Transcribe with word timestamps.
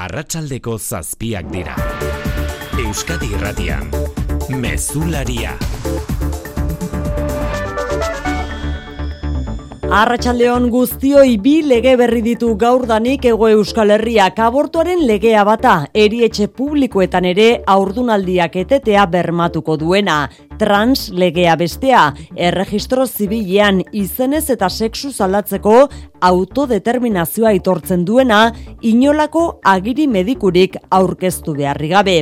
Arratsaldeko 0.00 0.78
zazpiak 0.78 1.50
dira. 1.52 1.74
Euskadi 2.80 3.26
Irratian. 3.36 3.90
Mezularia. 4.56 5.50
Arratxaldeon 9.92 10.70
guztioi 10.72 11.36
bi 11.44 11.58
lege 11.68 11.92
berri 12.00 12.22
ditu 12.24 12.54
gaurdanik 12.56 13.26
ego 13.28 13.50
Euskal 13.52 13.92
Herriak 13.92 14.40
abortuaren 14.40 15.04
legea 15.04 15.44
bata, 15.44 15.74
erietxe 15.92 16.48
publikoetan 16.48 17.28
ere 17.28 17.50
aurdunaldiak 17.74 18.56
etetea 18.62 19.04
bermatuko 19.12 19.76
duena 19.76 20.22
trans 20.58 21.08
legea 21.10 21.56
bestea, 21.56 22.12
erregistro 22.36 23.06
zibilean 23.06 23.82
izenez 23.92 24.48
eta 24.50 24.68
sexu 24.70 25.10
zalatzeko 25.12 25.88
autodeterminazioa 26.22 27.52
itortzen 27.58 28.04
duena, 28.06 28.52
inolako 28.80 29.60
agiri 29.64 30.06
medikurik 30.06 30.76
aurkeztu 30.90 31.54
beharri 31.58 31.90
gabe. 31.92 32.16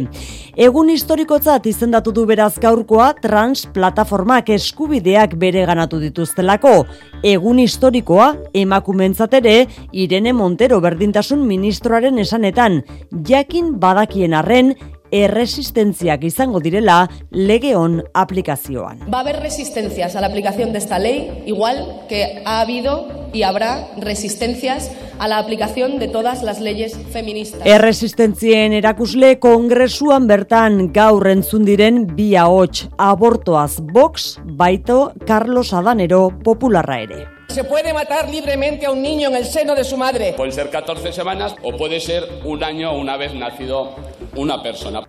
Egun 0.57 0.91
historikotzat 0.93 1.67
izendatu 1.71 2.13
du 2.13 2.25
beraz 2.29 2.55
gaurkoa 2.61 3.13
trans 3.23 3.67
plataformak 3.75 4.51
eskubideak 4.57 5.37
bere 5.41 5.67
ganatu 5.69 6.01
dituztelako. 6.03 6.85
Egun 7.23 7.61
historikoa 7.63 8.33
emakumentzat 8.55 9.37
ere 9.41 9.57
Irene 9.93 10.33
Montero 10.33 10.81
berdintasun 10.81 11.45
ministroaren 11.47 12.19
esanetan, 12.19 12.81
jakin 13.29 13.77
badakien 13.81 14.35
arren 14.35 14.75
erresistentziak 15.11 16.25
izango 16.25 16.61
direla 16.61 17.09
lege 17.31 17.75
on 17.77 18.01
aplikazioan. 18.15 19.07
Va 19.11 19.19
a 19.19 19.21
haber 19.21 19.41
resistencias 19.41 20.17
a 20.17 20.21
la 20.21 20.29
aplicación 20.29 20.73
de 20.73 20.79
esta 20.79 20.99
ley, 20.99 21.43
igual 21.47 22.07
que 22.09 22.43
ha 22.45 22.61
habido 22.61 23.31
y 23.33 23.43
habrá 23.43 23.89
resistencias 23.99 24.91
a 25.19 25.29
la 25.29 25.39
aplicación 25.39 25.99
de 25.99 26.09
todas 26.09 26.43
las 26.43 26.61
leyes 26.61 26.99
feministas. 27.13 27.61
Erresistentzien 27.65 28.73
erakusle 28.73 29.39
kongresuan 29.39 30.27
bertan 30.27 30.93
gaur 30.93 31.29
entzun 31.29 31.67
diren 31.69 32.07
bi 32.17 32.35
ahots 32.37 32.89
abortoaz 32.97 33.81
Vox 33.93 34.39
baito 34.45 35.13
Carlos 35.27 35.75
Adanero 35.75 36.31
popularra 36.43 37.03
ere. 37.03 37.40
Se 37.51 37.65
puede 37.65 37.93
matar 37.93 38.31
libremente 38.31 38.87
a 38.87 38.93
un 38.93 39.03
niño 39.03 39.29
en 39.29 39.35
el 39.35 39.45
seno 39.45 39.75
de 39.75 39.83
su 39.83 39.97
madre. 39.97 40.35
Pueden 40.37 40.53
ser 40.53 40.71
14 40.71 41.13
semanas 41.13 41.57
o 41.65 41.77
puede 41.77 41.99
ser 41.99 42.23
un 42.45 42.63
año 42.63 42.97
una 42.97 43.17
vez 43.17 43.35
nacido 43.35 43.97
una 44.37 44.63
persona. 44.63 45.03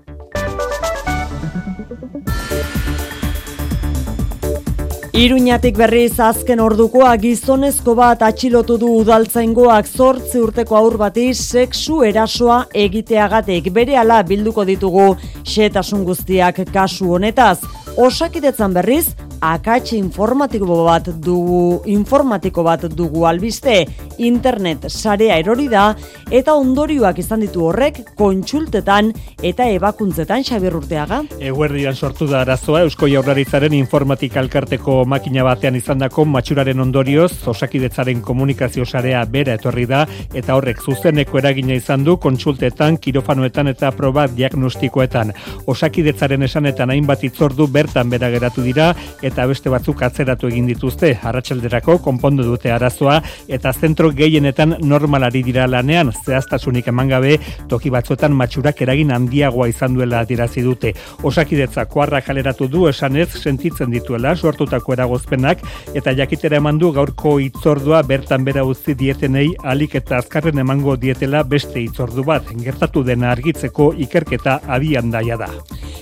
Iruñatik 5.13 5.77
berriz 5.77 6.19
azken 6.19 6.59
ordukoa 6.63 7.13
gizonezko 7.21 7.93
bat 7.93 8.23
atxilotu 8.25 8.79
du 8.81 8.89
udaltzaingoak 9.03 9.85
zortzi 9.85 10.39
urteko 10.41 10.77
aur 10.79 10.97
bati 10.97 11.33
sexu 11.35 12.01
erasoa 12.07 12.63
egiteagatik 12.73 13.69
bere 13.75 13.99
ala 14.01 14.23
bilduko 14.23 14.65
ditugu 14.65 15.11
xetasun 15.45 16.07
guztiak 16.07 16.63
kasu 16.73 17.11
honetaz. 17.13 17.59
Osakidetzan 17.97 18.73
berriz, 18.73 19.11
akatxe 19.41 19.97
informatiko 19.97 20.83
bat 20.85 21.09
dugu 21.17 21.81
informatiko 21.89 22.63
bat 22.63 22.85
dugu 22.93 23.25
albiste. 23.25 23.85
Internet 24.21 24.85
sarea 24.89 25.37
erori 25.41 25.67
da 25.67 25.95
eta 26.29 26.53
ondorioak 26.53 27.17
izan 27.19 27.41
ditu 27.41 27.65
horrek 27.65 28.13
kontsultetan 28.15 29.09
eta 29.41 29.65
ebakuntzetan 29.73 30.45
Xabier 30.45 30.75
Urteaga. 30.77 31.23
Eguerdian 31.39 31.95
sortu 31.95 32.27
da 32.29 32.43
arazoa 32.45 32.83
Eusko 32.85 33.09
Jaurlaritzaren 33.09 33.73
informatika 33.73 34.39
alkarteko 34.39 35.01
makina 35.09 35.43
batean 35.47 35.75
izandako 35.75 36.25
matxuraren 36.29 36.79
ondorioz 36.79 37.31
osakidetzaren 37.49 38.21
komunikazio 38.21 38.85
sarea 38.85 39.23
bera 39.25 39.57
etorri 39.57 39.87
da 39.89 40.05
eta 40.33 40.55
horrek 40.55 40.83
zuzeneko 40.85 41.41
eragina 41.41 41.73
izan 41.73 42.05
du 42.05 42.17
kontsultetan 42.21 42.99
kirofanoetan 43.01 43.73
eta 43.73 43.91
proba 43.97 44.27
diagnostikoetan. 44.29 45.33
Osakidetzaren 45.65 46.45
esanetan 46.45 46.93
hainbat 46.93 47.25
itzordu 47.25 47.67
bertan 47.67 48.09
bera 48.13 48.29
geratu 48.29 48.61
dira 48.61 48.91
eta 49.31 49.45
beste 49.47 49.71
batzuk 49.71 50.01
atzeratu 50.03 50.49
egin 50.51 50.65
dituzte. 50.67 51.13
Arratsalderako 51.23 51.97
konpondu 52.03 52.43
dute 52.43 52.71
arazoa 52.71 53.19
eta 53.47 53.71
zentro 53.71 54.09
gehienetan 54.15 54.75
normalari 54.83 55.41
dira 55.45 55.67
lanean. 55.71 56.11
Zehaztasunik 56.11 56.89
eman 56.91 57.11
gabe 57.13 57.37
toki 57.71 57.91
batzuetan 57.93 58.35
matxurak 58.35 58.81
eragin 58.83 59.13
handiagoa 59.15 59.69
izan 59.71 59.95
duela 59.95 60.21
adierazi 60.25 60.63
dute. 60.65 60.93
Osakidetza 61.23 61.85
kuarra 61.85 62.21
kaleratu 62.25 62.67
du 62.67 62.87
esanez 62.91 63.29
sentitzen 63.39 63.91
dituela 63.91 64.35
sortutako 64.35 64.97
eragozpenak 64.97 65.63
eta 65.95 66.15
jakitera 66.17 66.59
eman 66.59 66.81
du 66.81 66.91
gaurko 66.91 67.37
itzordua 67.39 68.03
bertan 68.03 68.43
bera 68.43 68.65
utzi 68.67 68.97
dietenei 68.99 69.47
alik 69.63 69.95
eta 70.01 70.19
azkarren 70.19 70.59
emango 70.59 70.97
dietela 70.97 71.43
beste 71.43 71.79
itzordu 71.79 72.27
bat. 72.27 72.51
Gertatu 72.65 73.05
dena 73.07 73.31
argitzeko 73.31 73.93
ikerketa 74.07 74.59
abian 74.67 75.11
daia 75.11 75.39
da. 75.39 75.49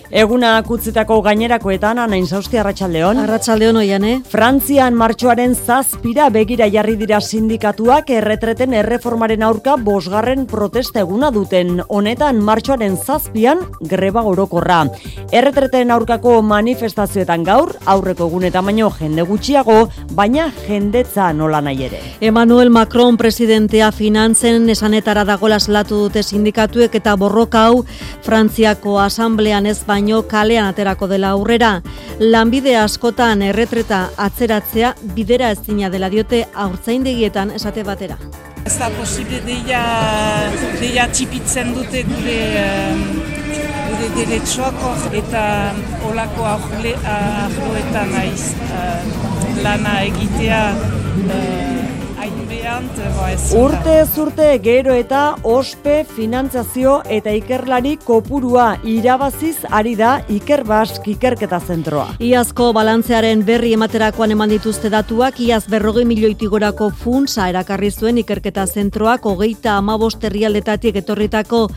Eguna 0.09 0.55
kutzitako 0.65 1.19
gainerakoetan 1.21 1.99
anain 2.01 2.25
sausti 2.25 2.57
arratsaldeon. 2.57 3.18
Arratsaldeon 3.19 3.75
oian, 3.81 4.03
eh? 4.07 4.21
Frantzian 4.31 4.95
martxoaren 4.95 5.51
zazpira 5.53 6.29
begira 6.31 6.69
jarri 6.71 6.93
dira 6.95 7.17
sindikatuak 7.19 8.07
erretreten 8.15 8.71
erreformaren 8.79 9.43
aurka 9.43 9.73
bosgarren 9.75 10.45
protesta 10.47 11.01
eguna 11.03 11.27
duten. 11.35 11.81
Honetan 11.87 12.39
martxoaren 12.39 12.95
zazpian 12.95 13.65
greba 13.91 14.23
orokorra. 14.23 14.85
Erretreten 15.35 15.91
aurkako 15.91 16.37
manifestazioetan 16.47 17.43
gaur, 17.43 17.73
aurreko 17.85 18.29
egunetan 18.31 18.69
baino 18.71 18.87
jende 18.95 19.27
gutxiago, 19.27 19.89
baina 20.15 20.47
jendetza 20.67 21.33
nola 21.33 21.59
nahi 21.61 21.89
ere. 21.89 21.99
Emmanuel 22.21 22.71
Macron 22.71 23.17
presidentea 23.19 23.91
finantzen 23.91 24.69
esanetara 24.71 25.25
dagola 25.27 25.59
salatu 25.59 26.05
dute 26.05 26.23
sindikatuek 26.23 26.95
eta 27.01 27.17
borroka 27.19 27.67
hau 27.67 27.83
Frantziako 28.23 28.99
asamblean 29.01 29.65
ez 29.65 29.79
baino 29.87 30.23
kalean 30.23 30.71
aterako 30.71 31.07
dela 31.11 31.35
aurrera. 31.35 31.81
Lanbide 32.19 32.75
askotan 33.09 33.41
erretreta 33.41 33.99
atzeratzea 34.21 34.91
bidera 35.15 35.47
ezina 35.55 35.87
dela 35.89 36.09
diote 36.13 36.43
aurtzaindegietan 36.53 37.49
esate 37.57 37.81
batera. 37.83 38.17
Ez 38.69 38.75
da 38.77 38.89
posible 38.93 39.39
deia, 39.47 39.81
deia 40.77 41.07
txipitzen 41.09 41.73
dute 41.73 42.03
gure, 42.05 42.37
gure 43.87 44.09
deretsuak 44.13 45.09
eta 45.23 45.43
olako 46.11 46.45
ahloetan 46.51 48.13
aiz 48.21 48.53
lana 49.63 50.03
egitea 50.11 50.61
Urte 52.49 53.95
zurte 54.09 54.45
gero 54.63 54.93
eta 54.97 55.35
ospe 55.45 55.99
finantzazio 56.15 56.95
eta 57.05 57.29
ikerlari 57.37 57.91
kopurua 58.01 58.79
irabaziz 58.89 59.67
ari 59.69 59.93
da 59.99 60.15
Iker 60.33 60.63
Bask 60.65 61.05
ikerketa 61.13 61.59
zentroa. 61.59 62.15
Iazko 62.17 62.71
balantzearen 62.73 63.43
berri 63.45 63.75
ematerakoan 63.77 64.33
eman 64.33 64.49
dituzte 64.49 64.89
datuak, 64.89 65.37
iaz 65.45 65.67
berrogei 65.69 66.07
milioitigorako 66.09 66.89
funtsa 67.03 67.51
erakarri 67.53 67.91
zuen 67.91 68.17
ikerketa 68.23 68.65
zentroak 68.65 69.29
hogeita 69.29 69.77
amabost 69.77 70.25
herrialdetatik 70.25 70.97
etorritako 71.03 71.67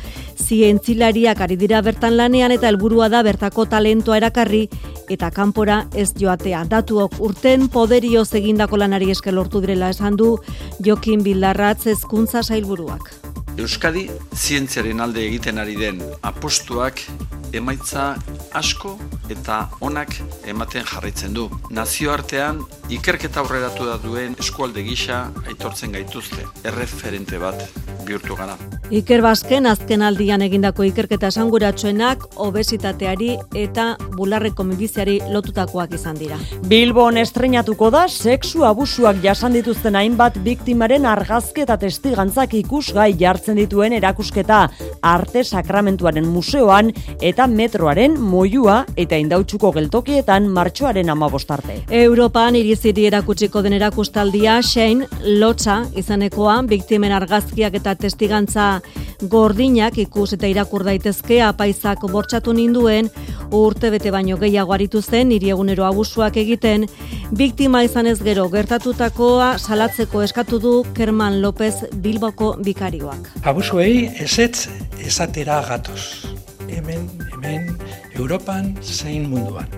zientzilariak 0.40 1.40
ari 1.40 1.60
dira 1.60 1.82
bertan 1.84 2.16
lanean 2.16 2.56
eta 2.56 2.70
helburua 2.72 3.10
da 3.12 3.22
bertako 3.22 3.68
talentoa 3.68 4.16
erakarri 4.22 4.66
eta 5.12 5.30
kanpora 5.30 5.82
ez 5.94 6.12
joatea. 6.16 6.64
Datuok 6.70 7.18
urten 7.20 7.68
poderio 7.68 8.24
egindako 8.32 8.78
lanari 8.80 9.10
esker 9.10 9.34
lortu 9.34 9.60
direla 9.60 9.90
esan 9.90 10.16
du 10.16 10.36
Jokin 10.80 11.24
Bildarratz 11.24 11.86
hezkuntza 11.86 12.42
sailburuak. 12.42 13.14
Euskadi 13.60 14.06
zientziaren 14.32 15.00
alde 15.04 15.20
egiten 15.26 15.58
ari 15.60 15.74
den 15.76 16.00
apostuak 16.24 17.02
emaitza 17.52 18.14
asko 18.56 18.94
eta 19.32 19.58
onak 19.84 20.16
ematen 20.48 20.86
jarraitzen 20.88 21.36
du. 21.36 21.48
Nazioartean 21.70 22.62
ikerketa 22.92 23.42
aurreratu 23.44 23.88
da 23.88 23.98
duen 24.00 24.36
eskualde 24.40 24.84
gisa 24.86 25.26
aitortzen 25.46 25.92
gaituzte, 25.92 26.46
erreferente 26.64 27.40
bat 27.42 27.60
bihurtu 28.06 28.36
gara. 28.36 28.56
Iker 28.92 29.22
Basken 29.24 29.66
azken 29.70 30.02
aldian 30.04 30.42
egindako 30.44 30.84
ikerketa 30.84 31.30
esanguratsuenak 31.32 32.24
obesitateari 32.44 33.30
eta 33.56 33.86
bularreko 34.16 34.66
minbiziari 34.68 35.18
lotutakoak 35.32 35.94
izan 35.96 36.18
dira. 36.20 36.36
Bilbon 36.68 37.16
estrenatuko 37.20 37.88
da 37.94 38.04
sexu 38.08 38.66
abusuak 38.68 39.22
jasan 39.24 39.56
dituzten 39.56 39.96
hainbat 39.96 40.36
biktimaren 40.44 41.06
argazki 41.08 41.64
eta 41.64 41.78
testigantzak 41.80 42.58
ikusgai 42.60 43.12
jartzen 43.42 43.58
dituen 43.58 43.92
erakusketa 43.92 44.68
arte 45.02 45.42
sakramentuaren 45.42 46.26
museoan 46.26 46.92
eta 47.20 47.48
metroaren 47.50 48.14
moiua 48.20 48.84
eta 48.96 49.18
indautxuko 49.18 49.72
geltokietan 49.72 50.46
martxoaren 50.48 51.10
amabostarte. 51.10 51.82
Europan 51.90 52.56
iriziri 52.56 53.06
erakutsiko 53.06 53.62
den 53.62 53.72
erakustaldia 53.72 54.60
Shane 54.62 55.08
Lotza 55.40 55.82
izanekoa 55.96 56.62
biktimen 56.62 57.12
argazkiak 57.12 57.74
eta 57.74 57.96
testigantza 57.96 58.80
gordinak 59.22 59.98
ikus 59.98 60.32
eta 60.34 60.46
irakur 60.46 60.84
daitezke 60.84 61.40
apaizak 61.42 62.06
bortxatu 62.10 62.52
ninduen 62.52 63.10
urte 63.50 63.90
bete 63.90 64.10
baino 64.10 64.38
gehiago 64.38 64.72
aritu 64.72 65.02
zen 65.02 65.28
niri 65.28 65.50
egunero 65.50 65.84
abusuak 65.84 66.36
egiten 66.36 66.86
biktima 67.32 67.82
izan 67.82 68.06
ez 68.06 68.18
gero 68.22 68.48
gertatutakoa 68.48 69.56
salatzeko 69.58 70.22
eskatu 70.22 70.58
du 70.58 70.74
Kerman 70.94 71.40
López 71.42 71.74
Bilboko 71.94 72.56
bikarioak. 72.64 73.31
Abusuei 73.42 74.10
esetz 74.22 74.68
esatera 75.00 75.62
gatoz. 75.66 76.26
Hemen, 76.68 77.08
hemen, 77.32 77.76
Europan 78.18 78.74
zein 78.82 79.28
munduan. 79.30 79.68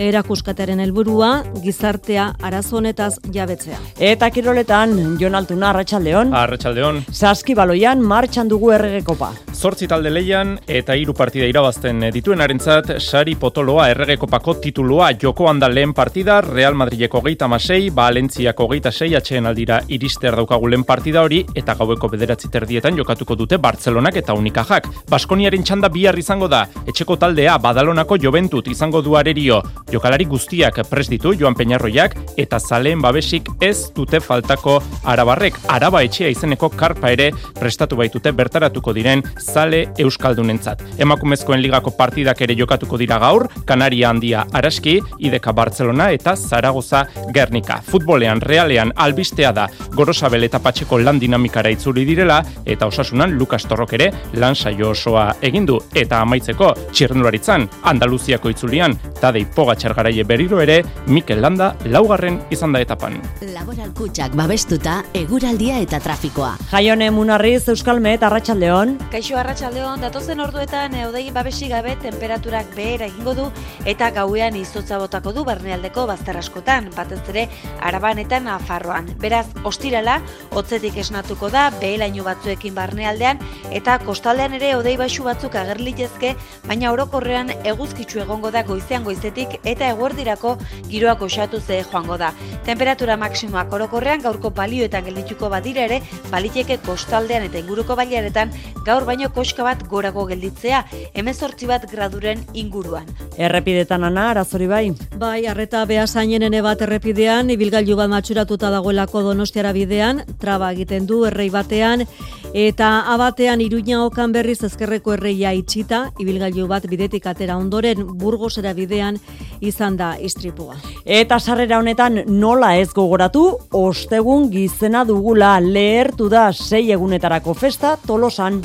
Erakuskataren 0.00 0.80
helburua 0.80 1.42
gizartea 1.62 2.30
arazo 2.42 2.78
honetaz 2.78 3.18
jabetzea. 3.34 3.78
Eta 4.00 4.30
kiroletan 4.30 5.18
Jon 5.20 5.34
Altuna 5.34 5.70
Arratsaldeon. 5.70 6.32
Arratsaldeon. 6.34 7.02
Saskibaloian 7.12 8.00
martxan 8.00 8.48
dugu 8.48 8.72
erregekopa. 8.72 9.32
Zortzi 9.52 9.86
talde 9.86 10.10
leian 10.10 10.56
eta 10.66 10.96
hiru 10.98 11.14
partida 11.14 11.46
irabazten 11.46 12.08
dituenarentzat 12.14 12.96
sari 12.98 13.36
potoloa 13.38 13.90
erregekopako 13.92 14.56
titulua 14.64 15.12
joko 15.22 15.48
handa 15.50 15.68
lehen 15.68 15.92
partida 15.94 16.40
Real 16.40 16.74
geita 17.22 17.48
masei, 17.48 17.90
Valentziako 17.90 18.66
geita 18.68 18.90
sei 18.90 19.14
atxeen 19.14 19.46
aldira 19.46 19.80
irister 19.88 20.34
daukagu 20.34 20.68
lehen 20.68 20.84
partida 20.84 21.22
hori 21.22 21.44
eta 21.54 21.74
gaueko 21.74 22.08
bederatzi 22.08 22.48
terdietan 22.48 22.96
jokatuko 22.96 23.36
dute 23.36 23.58
Bartzelonak 23.58 24.16
eta 24.16 24.34
Unikajak. 24.34 24.88
Baskoniaren 25.10 25.62
txanda 25.62 25.88
bihar 25.88 26.18
izango 26.18 26.48
da, 26.48 26.66
etxeko 26.86 27.16
taldea 27.16 27.58
Badalonako 27.82 28.14
joventut 28.22 28.68
izango 28.70 29.00
du 29.02 29.16
arerio, 29.18 29.56
Jokalari 29.90 30.22
guztiak 30.30 30.76
pres 30.86 31.08
ditu 31.10 31.32
Joan 31.34 31.56
Peñarroiak 31.58 32.12
eta 32.38 32.60
zaleen 32.62 33.00
babesik 33.02 33.48
ez 33.58 33.90
dute 33.96 34.20
faltako 34.22 34.76
arabarrek. 35.02 35.58
Araba 35.66 36.04
etxea 36.06 36.30
izeneko 36.30 36.68
karpa 36.78 37.10
ere 37.10 37.32
prestatu 37.58 37.98
baitute 37.98 38.30
bertaratuko 38.38 38.94
diren 38.94 39.24
zale 39.40 39.80
euskaldunentzat. 39.98 40.84
Emakumezkoen 41.02 41.58
ligako 41.64 41.90
partidak 41.98 42.44
ere 42.46 42.54
jokatuko 42.54 43.00
dira 43.02 43.18
gaur, 43.18 43.48
Kanaria 43.66 44.12
handia 44.14 44.46
Araski, 44.52 45.00
Ideka 45.18 45.50
Barcelona 45.50 46.12
eta 46.14 46.36
Zaragoza 46.36 47.02
Gernika. 47.34 47.80
Futbolean, 47.82 48.40
realean, 48.40 48.94
albistea 48.94 49.50
da 49.50 49.66
Gorosabel 49.96 50.46
eta 50.46 50.62
Patxeko 50.62 51.00
lan 51.02 51.18
dinamikara 51.18 51.74
itzuli 51.74 52.06
direla 52.06 52.38
eta 52.64 52.86
osasunan 52.86 53.34
Lukas 53.34 53.66
Torrok 53.66 53.98
ere 53.98 54.12
lan 54.38 54.54
saio 54.54 54.94
osoa 54.94 55.32
egindu 55.42 55.82
eta 55.98 56.22
amaitzeko 56.22 56.72
txirrendularitzan 56.92 57.71
Andaluziako 57.82 58.50
itzulian 58.52 58.96
Tadei 59.20 59.44
Pogatxar 59.46 59.94
garaie 59.94 60.24
berriro 60.24 60.60
ere 60.62 60.82
Mikel 61.06 61.42
Landa 61.42 61.72
laugarren 61.84 62.40
izan 62.50 62.72
da 62.72 62.80
etapan. 62.82 63.18
Laboral 63.54 63.92
kutsak 63.94 64.34
babestuta 64.38 65.00
eguraldia 65.18 65.78
eta 65.82 66.00
trafikoa. 66.02 66.54
Jaione 66.70 67.10
Munarriz 67.14 67.68
Euskalmet 67.72 68.22
Arratsaldeon. 68.22 68.96
Kaixo 69.12 69.38
Arratsaldeon 69.38 70.02
datozen 70.02 70.40
orduetan 70.42 70.94
eudei 71.02 71.24
babesi 71.34 71.68
gabe 71.70 71.96
temperaturak 72.02 72.74
behera 72.76 73.06
egingo 73.10 73.34
du 73.38 73.48
eta 73.86 74.10
gauean 74.14 74.56
izotza 74.58 74.98
botako 75.02 75.32
du 75.32 75.44
barnealdeko 75.44 76.06
bazter 76.10 76.38
askotan, 76.38 76.90
batez 76.96 77.20
ere 77.30 77.48
Arabanetan 77.80 78.46
Nafarroan. 78.48 79.10
Beraz, 79.22 79.46
ostirala 79.64 80.20
hotzetik 80.50 80.96
esnatuko 81.02 81.50
da 81.50 81.68
behelaino 81.80 82.24
batzuekin 82.26 82.74
barnealdean 82.74 83.40
eta 83.70 83.98
kostaldean 84.06 84.56
ere 84.58 84.74
odei 84.76 84.96
baxu 85.00 85.24
batzuk 85.26 85.54
agerlitezke, 85.58 86.34
baina 86.66 86.92
orokorrean 86.92 87.52
eguzkitzu 87.64 88.20
egongo 88.24 88.50
da 88.50 88.62
goizean 88.66 89.04
goizetik 89.04 89.58
eta 89.62 89.88
eguerdirako 89.94 90.56
giroak 90.88 91.22
osatu 91.22 91.60
ze 91.60 91.82
joango 91.82 92.18
da. 92.18 92.32
Temperatura 92.66 93.16
maksimoak 93.16 93.72
orokorrean 93.72 94.22
gaurko 94.22 94.50
balioetan 94.50 95.04
geldituko 95.04 95.48
badira 95.50 95.86
ere, 95.88 96.00
baliteke 96.30 96.78
kostaldean 96.86 97.48
eta 97.48 97.58
inguruko 97.58 97.96
bailaretan 97.96 98.52
gaur 98.86 99.04
baino 99.06 99.30
koska 99.30 99.62
bat 99.66 99.86
gorago 99.88 100.26
gelditzea, 100.26 100.84
hemezortzi 101.14 101.66
bat 101.70 101.86
graduren 101.90 102.42
inguruan. 102.54 103.06
Errepidetan 103.38 104.04
ana, 104.04 104.30
arazori 104.30 104.66
bai? 104.66 104.84
Bai, 105.18 105.46
arreta 105.46 105.84
behasainen 105.86 106.42
ene 106.48 106.62
bat 106.62 106.82
errepidean, 106.82 107.50
ibilgailu 107.54 107.96
bat 107.96 108.10
matxuratuta 108.12 108.70
dagoelako 108.74 109.22
donostiara 109.30 109.72
bidean, 109.72 110.22
traba 110.40 110.72
egiten 110.72 111.06
du 111.06 111.22
errei 111.28 111.48
batean, 111.50 112.06
eta 112.52 112.90
abatean 113.14 113.62
iruña 113.64 114.02
okan 114.04 114.32
berriz 114.32 114.60
ezkerreko 114.68 115.14
erreia 115.16 115.52
itxita, 115.56 116.04
ibilgailu 116.20 116.66
bat 116.68 116.86
bidetik 116.90 117.26
atera 117.26 117.51
ondoren 117.56 118.04
burgosera 118.18 118.72
bidean 118.74 119.18
izan 119.60 119.96
da 119.96 120.14
istripua. 120.20 120.76
Eta 121.04 121.38
sarrera 121.40 121.78
honetan 121.78 122.22
nola 122.26 122.76
ez 122.76 122.90
gogoratu, 122.92 123.46
ostegun 123.72 124.50
gizena 124.50 125.04
dugula 125.08 125.58
lehertu 125.60 126.28
da 126.28 126.50
sei 126.52 126.90
egunetarako 126.92 127.54
festa 127.54 127.96
tolosan. 128.06 128.62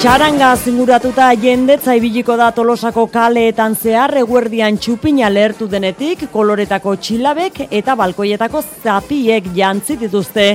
Txaranga 0.00 0.54
zinguratuta 0.56 1.26
jendetza 1.36 1.92
ibiliko 1.98 2.32
da 2.40 2.46
tolosako 2.56 3.02
kaleetan 3.12 3.74
zehar 3.76 4.14
eguerdian 4.16 4.78
txupina 4.80 5.28
lehertu 5.28 5.66
denetik, 5.68 6.22
koloretako 6.32 6.94
txilabek 6.96 7.60
eta 7.68 7.98
balkoietako 8.00 8.62
zapiek 8.80 9.50
jantzi 9.52 9.98
dituzte. 10.00 10.46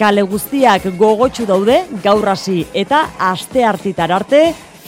Kale 0.00 0.24
guztiak 0.24 0.88
gogotsu 0.96 1.44
daude, 1.44 1.82
gaurrasi 2.00 2.62
eta 2.72 3.02
aste 3.28 3.68
hartitar 3.68 4.08
arte, 4.22 4.40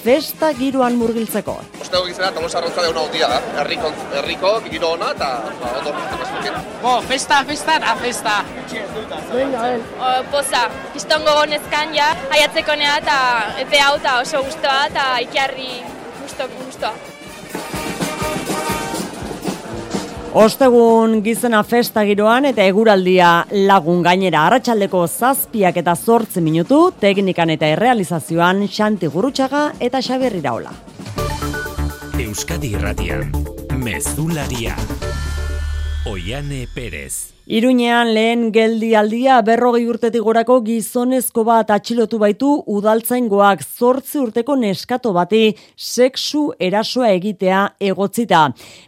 festa 0.07 0.53
giroan 0.55 0.95
murgiltzeko. 1.01 1.57
Ostego 1.83 2.05
gizera, 2.07 2.31
tolosa 2.35 2.61
arrontza 2.61 2.85
deuna 2.85 3.03
ondia 3.09 3.31
da. 3.33 3.41
Herriko, 3.63 3.91
herriko 4.21 4.53
giro 4.69 4.93
hona 4.95 5.11
eta 5.17 5.31
ba, 5.63 5.73
ondo 5.81 5.95
Bo, 6.83 6.93
festa, 7.09 7.41
festa 7.49 7.77
eta 7.81 7.97
festa. 8.03 8.37
Venga, 9.33 9.65
ben. 9.65 9.83
O, 9.99 10.13
poza, 10.31 10.63
kistongo 10.95 11.35
gonezkan 11.41 11.95
ja, 11.99 12.13
aiatzeko 12.39 12.79
nea 12.79 12.95
eta 13.03 13.19
epe 13.67 13.83
hau 13.83 13.97
eta 13.99 14.17
oso 14.23 14.47
guztua 14.47 14.79
eta 14.93 15.11
ikiarri 15.27 15.71
guztua. 16.63 16.95
Ostegun 20.35 21.23
gizena 21.25 21.63
festa 21.65 22.03
giroan 22.05 22.45
eta 22.49 22.65
eguraldia 22.67 23.47
lagun 23.69 24.03
gainera 24.05 24.47
arratsaldeko 24.47 25.07
zazpiak 25.07 25.77
eta 25.83 25.95
zortzi 25.97 26.41
minutu, 26.41 26.91
teknikan 27.01 27.51
eta 27.55 27.71
errealizazioan 27.77 28.67
Xanti 28.69 29.07
Gurutxaga 29.13 29.71
eta 29.81 30.03
Xaberri 30.03 30.43
Raola. 30.45 30.75
Euskadi 32.21 32.75
Irratian, 32.75 33.31
Mezularia, 33.79 34.77
Oiane 36.07 36.67
Perez. 36.75 37.36
Iruñean 37.47 38.09
lehen 38.11 38.49
geldi 38.51 38.89
aldia 38.99 39.37
berrogei 39.47 39.85
urtetik 39.87 40.25
gorako 40.27 40.57
gizonezko 40.67 41.45
bat 41.47 41.69
atxilotu 41.71 42.19
baitu 42.19 42.49
udaltzaingoak 42.75 43.63
zortzi 43.63 44.19
urteko 44.19 44.57
neskato 44.59 45.13
bati 45.15 45.53
sexu 45.77 46.49
erasoa 46.59 47.13
egitea 47.15 47.61
egotzita. 47.79 48.41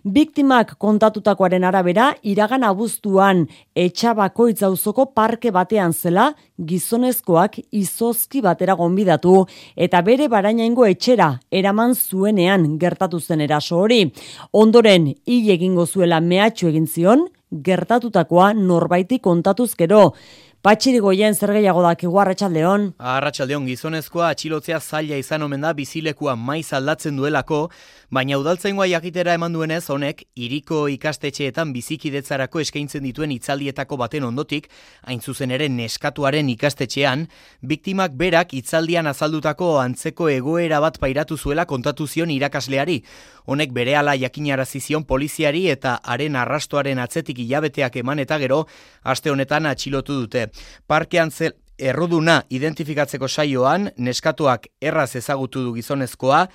Biktimak 0.03 0.75
kontatutakoaren 0.83 1.69
arabera 1.71 2.09
iragan 2.25 2.67
abuztuan 2.67 3.47
etxabako 3.79 4.49
itzauzoko 4.51 5.07
parke 5.15 5.55
batean 5.55 5.95
zela 5.95 6.33
gizonezkoak 6.59 7.61
izozki 7.71 8.43
batera 8.43 8.75
gonbidatu 8.75 9.45
eta 9.77 10.03
bere 10.03 10.27
barainaingo 10.27 10.91
etxera 10.91 11.37
eraman 11.53 11.95
zuenean 11.95 12.73
gertatu 12.83 13.21
zen 13.21 13.41
eraso 13.41 13.79
hori. 13.79 14.03
Ondoren 14.51 15.13
hil 15.15 15.51
egingo 15.55 15.87
zuela 15.87 16.19
mehatxu 16.19 16.75
egin 16.75 16.91
zion, 16.91 17.29
gertatutakoa 17.53 18.53
norbaiti 18.55 19.19
kontatuz 19.19 19.75
gero. 19.79 20.13
Patxiri 20.59 20.99
goien 20.99 21.37
zer 21.39 21.53
gehiago 21.55 21.83
da 21.85 21.93
kigu 21.95 22.19
arratsaldeon. 22.19 22.89
Arratsaldeon 22.99 23.67
gizonezkoa 23.71 24.33
atxilotzea 24.35 24.81
zaila 24.81 25.17
izan 25.21 25.45
omen 25.47 25.63
da 25.63 25.71
bizilekua 25.73 26.35
maiz 26.37 26.73
aldatzen 26.75 27.17
duelako, 27.17 27.69
baina 28.11 28.39
udaltzaingoa 28.41 28.87
jakitera 28.89 29.35
eman 29.37 29.53
duenez 29.53 29.83
honek 29.93 30.23
iriko 30.41 30.87
ikastetxeetan 30.89 31.75
bizikidetzarako 31.75 32.63
eskaintzen 32.63 33.05
dituen 33.05 33.35
itzaldietako 33.35 33.99
baten 34.01 34.25
ondotik, 34.25 34.71
hain 35.05 35.21
zuzen 35.21 35.53
ere 35.53 35.69
neskatuaren 35.69 36.49
ikastetxean, 36.55 37.27
biktimak 37.61 38.17
berak 38.17 38.55
itzaldian 38.57 39.07
azaldutako 39.13 39.75
antzeko 39.83 40.31
egoera 40.33 40.81
bat 40.81 40.99
pairatu 40.99 41.37
zuela 41.37 41.67
kontatu 41.67 42.07
zion 42.07 42.33
irakasleari. 42.33 43.03
Honek 43.45 43.73
berehala 43.77 44.17
jakinarazi 44.17 44.81
zion 44.81 45.05
poliziari 45.05 45.69
eta 45.69 45.99
haren 46.03 46.37
arrastoaren 46.37 46.99
atzetik 46.99 47.39
hilabeteak 47.45 47.97
eman 47.97 48.25
eta 48.25 48.39
gero 48.39 48.65
aste 49.05 49.31
honetan 49.31 49.67
atxilotu 49.67 50.23
dute. 50.23 50.49
Parkean 50.87 51.31
zel 51.31 51.53
erruduna 51.79 52.43
identifikatzeko 52.51 53.29
saioan, 53.29 53.91
neskatuak 53.97 54.67
erraz 54.83 55.15
ezagutu 55.17 55.63
du 55.63 55.75
gizonezkoa, 55.77 56.49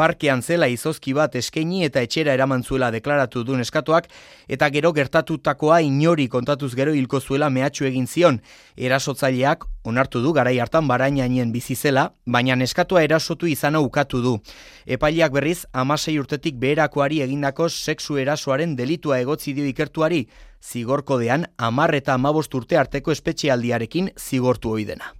parkean 0.00 0.40
zela 0.40 0.64
izozki 0.72 1.12
bat 1.12 1.34
eskaini 1.36 1.82
eta 1.84 2.00
etxera 2.06 2.32
eraman 2.32 2.62
zuela 2.64 2.88
deklaratu 2.94 3.42
du 3.44 3.56
neskatoak 3.58 4.06
eta 4.56 4.70
gero 4.72 4.94
gertatutakoa 4.96 5.82
inori 5.84 6.24
kontatuz 6.32 6.70
gero 6.78 6.94
hilko 6.96 7.20
zuela 7.20 7.50
mehatxu 7.52 7.84
egin 7.90 8.06
zion. 8.08 8.38
Erasotzaileak 8.76 9.66
onartu 9.84 10.22
du 10.24 10.32
garai 10.32 10.56
hartan 10.58 10.88
barainainen 10.88 11.52
bizi 11.52 11.76
zela, 11.76 12.06
baina 12.24 12.56
neskatua 12.56 13.04
erasotu 13.04 13.52
izana 13.52 13.84
ukatu 13.84 14.22
du. 14.24 14.34
Epaileak 14.86 15.36
berriz 15.36 15.58
amasei 15.84 16.16
urtetik 16.18 16.56
beherakoari 16.64 17.20
egindako 17.28 17.68
sexu 17.68 18.16
erasoaren 18.24 18.76
delitua 18.80 19.20
egotzi 19.20 19.52
dio 19.52 19.68
ikertuari, 19.68 20.26
zigorkodean 20.64 21.48
amar 21.58 21.94
eta 21.94 22.16
amabost 22.16 22.54
urte 22.54 22.80
arteko 22.80 23.12
espetxealdiarekin 23.12 24.14
zigortu 24.16 24.78
oidena. 24.80 25.19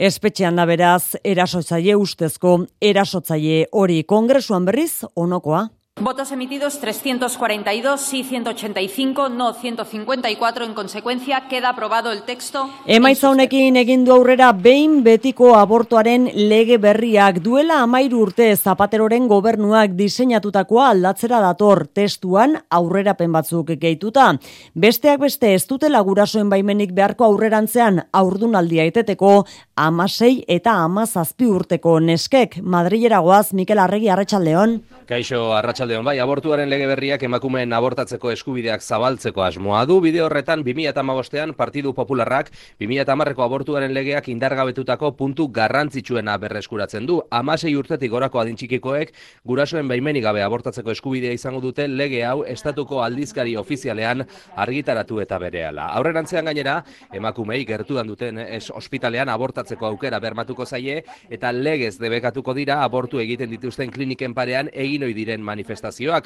Espetxean 0.00 0.56
da 0.56 0.64
beraz, 0.64 1.12
erasotzaile 1.28 1.92
ustezko, 2.00 2.54
erasotzaile 2.80 3.66
hori 3.76 3.98
kongresuan 4.08 4.64
berriz, 4.64 5.02
onokoa. 5.12 5.66
Votos 6.00 6.32
emitidos 6.32 6.80
342, 6.80 8.00
sí 8.00 8.24
185, 8.24 9.28
no 9.28 9.52
154. 9.52 10.64
En 10.64 10.72
consecuencia, 10.72 11.46
queda 11.46 11.68
aprobado 11.68 12.10
el 12.10 12.22
texto. 12.22 12.70
Emaitza 12.86 13.28
honekin 13.28 13.76
egin 13.76 14.06
du 14.06 14.14
aurrera 14.14 14.54
behin 14.56 15.02
betiko 15.04 15.50
abortuaren 15.58 16.30
lege 16.32 16.78
berriak 16.80 17.42
duela 17.44 17.82
amairu 17.84 18.22
urte 18.24 18.46
zapateroren 18.56 19.28
gobernuak 19.28 19.92
diseinatutakoa 19.98 20.86
aldatzera 20.94 21.42
dator 21.44 21.84
testuan 21.92 22.56
aurrerapen 22.70 23.36
batzuk 23.36 23.74
gehituta. 23.76 24.30
Besteak 24.72 25.20
beste 25.20 25.52
ez 25.52 25.66
dutela 25.68 26.00
gurasoen 26.00 26.48
baimenik 26.48 26.96
beharko 26.96 27.28
aurrerantzean 27.28 28.06
aurdunaldia 28.10 28.88
eteteko 28.88 29.44
amasei 29.76 30.46
eta 30.48 30.78
amazazpi 30.80 31.44
urteko 31.44 31.98
neskek. 32.00 32.62
Madrilera 32.62 33.20
goaz, 33.20 33.52
Mikel 33.52 33.84
Arregi 33.84 34.08
Arratxaldeon. 34.08 34.80
Kaixo 35.10 35.50
Arratsaldeon 35.90 36.06
bai, 36.06 36.20
abortuaren 36.22 36.68
lege 36.70 36.86
berriak 36.86 37.22
emakumeen 37.26 37.72
abortatzeko 37.74 38.30
eskubideak 38.30 38.80
zabaltzeko 38.80 39.42
asmoa 39.42 39.80
du. 39.90 39.96
Bide 40.00 40.20
horretan 40.22 40.62
2015ean 40.62 41.56
Partidu 41.58 41.90
Popularrak 41.96 42.52
2010eko 42.78 43.42
abortuaren 43.42 43.90
legeak 43.90 44.28
indargabetutako 44.30 45.10
puntu 45.18 45.48
garrantzitsuena 45.50 46.36
berreskuratzen 46.38 47.08
du. 47.08 47.16
16 47.34 47.74
urtetik 47.80 48.12
gorako 48.12 48.38
adintxikikoek 48.38 49.10
gurasoen 49.44 49.88
baimenik 49.90 50.22
gabe 50.22 50.44
abortatzeko 50.44 50.92
eskubidea 50.94 51.32
izango 51.34 51.60
dute 51.64 51.88
lege 51.88 52.22
hau 52.24 52.44
estatuko 52.44 53.02
aldizkari 53.02 53.56
ofizialean 53.56 54.22
argitaratu 54.54 55.18
eta 55.24 55.40
berehala. 55.42 55.88
Aurrerantzean 55.98 56.44
gainera, 56.44 56.84
emakumei 57.12 57.64
gertuan 57.66 58.06
duten 58.06 58.38
es 58.44 58.70
ospitalean 58.70 59.28
abortatzeko 59.28 59.90
aukera 59.90 60.22
bermatuko 60.22 60.66
zaie 60.66 61.02
eta 61.28 61.50
legez 61.50 61.96
debekatuko 61.98 62.54
dira 62.54 62.84
abortu 62.84 63.18
egiten 63.18 63.50
dituzten 63.50 63.90
kliniken 63.90 64.38
parean 64.38 64.70
egin 64.70 65.10
diren 65.16 65.42
manifestazioak 65.42 65.69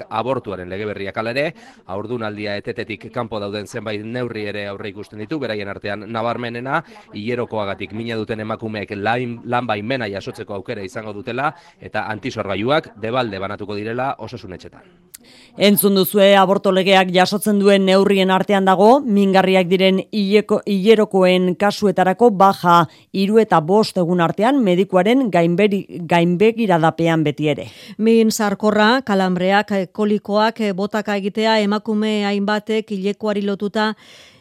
abortuaren 0.08 0.68
lege 0.68 0.86
berriak 0.86 1.16
alere, 1.16 1.54
aurdunaldia 1.86 2.56
etetetik 2.56 3.10
kanpo 3.12 3.40
dauden 3.40 3.66
zenbait 3.66 4.04
neurri 4.04 4.46
ere 4.46 4.66
aurre 4.68 4.88
ikusten 4.88 5.18
ditu, 5.18 5.38
beraien 5.38 5.68
artean 5.68 6.06
nabarmenena, 6.12 6.82
hilerokoagatik 7.12 7.92
mina 7.92 8.16
duten 8.16 8.40
emakumeek 8.40 8.90
lan, 8.96 9.40
lan 9.44 9.66
baimena 9.66 10.08
jasotzeko 10.08 10.54
aukera 10.54 10.82
izango 10.82 11.12
dutela, 11.12 11.54
eta 11.80 12.06
antisorgaiuak 12.10 12.94
debalde 13.00 13.38
banatuko 13.38 13.74
direla 13.74 14.14
osasunetxetan. 14.18 15.13
Entzun 15.56 15.94
duzue 15.94 16.32
aborto 16.36 16.72
legeak 16.74 17.12
jasotzen 17.14 17.60
duen 17.62 17.84
neurrien 17.86 18.30
artean 18.34 18.64
dago, 18.66 18.98
mingarriak 19.00 19.68
diren 19.70 20.00
hilerokoen 20.10 21.54
kasuetarako 21.60 22.30
baja 22.34 22.80
hiru 23.12 23.38
eta 23.38 23.60
bost 23.60 23.96
egun 24.02 24.20
artean 24.20 24.58
medikuaren 24.64 25.28
gainberi, 25.30 25.84
gainbegiradapean 26.10 27.24
beti 27.24 27.48
ere. 27.54 27.68
Min 27.98 28.30
sarkorra, 28.30 29.02
kalambreak, 29.06 29.72
kolikoak, 29.92 30.60
botaka 30.74 31.16
egitea, 31.22 31.60
emakume 31.62 32.24
hainbatek 32.26 32.90
hilekoari 32.90 33.42
lotuta 33.46 33.92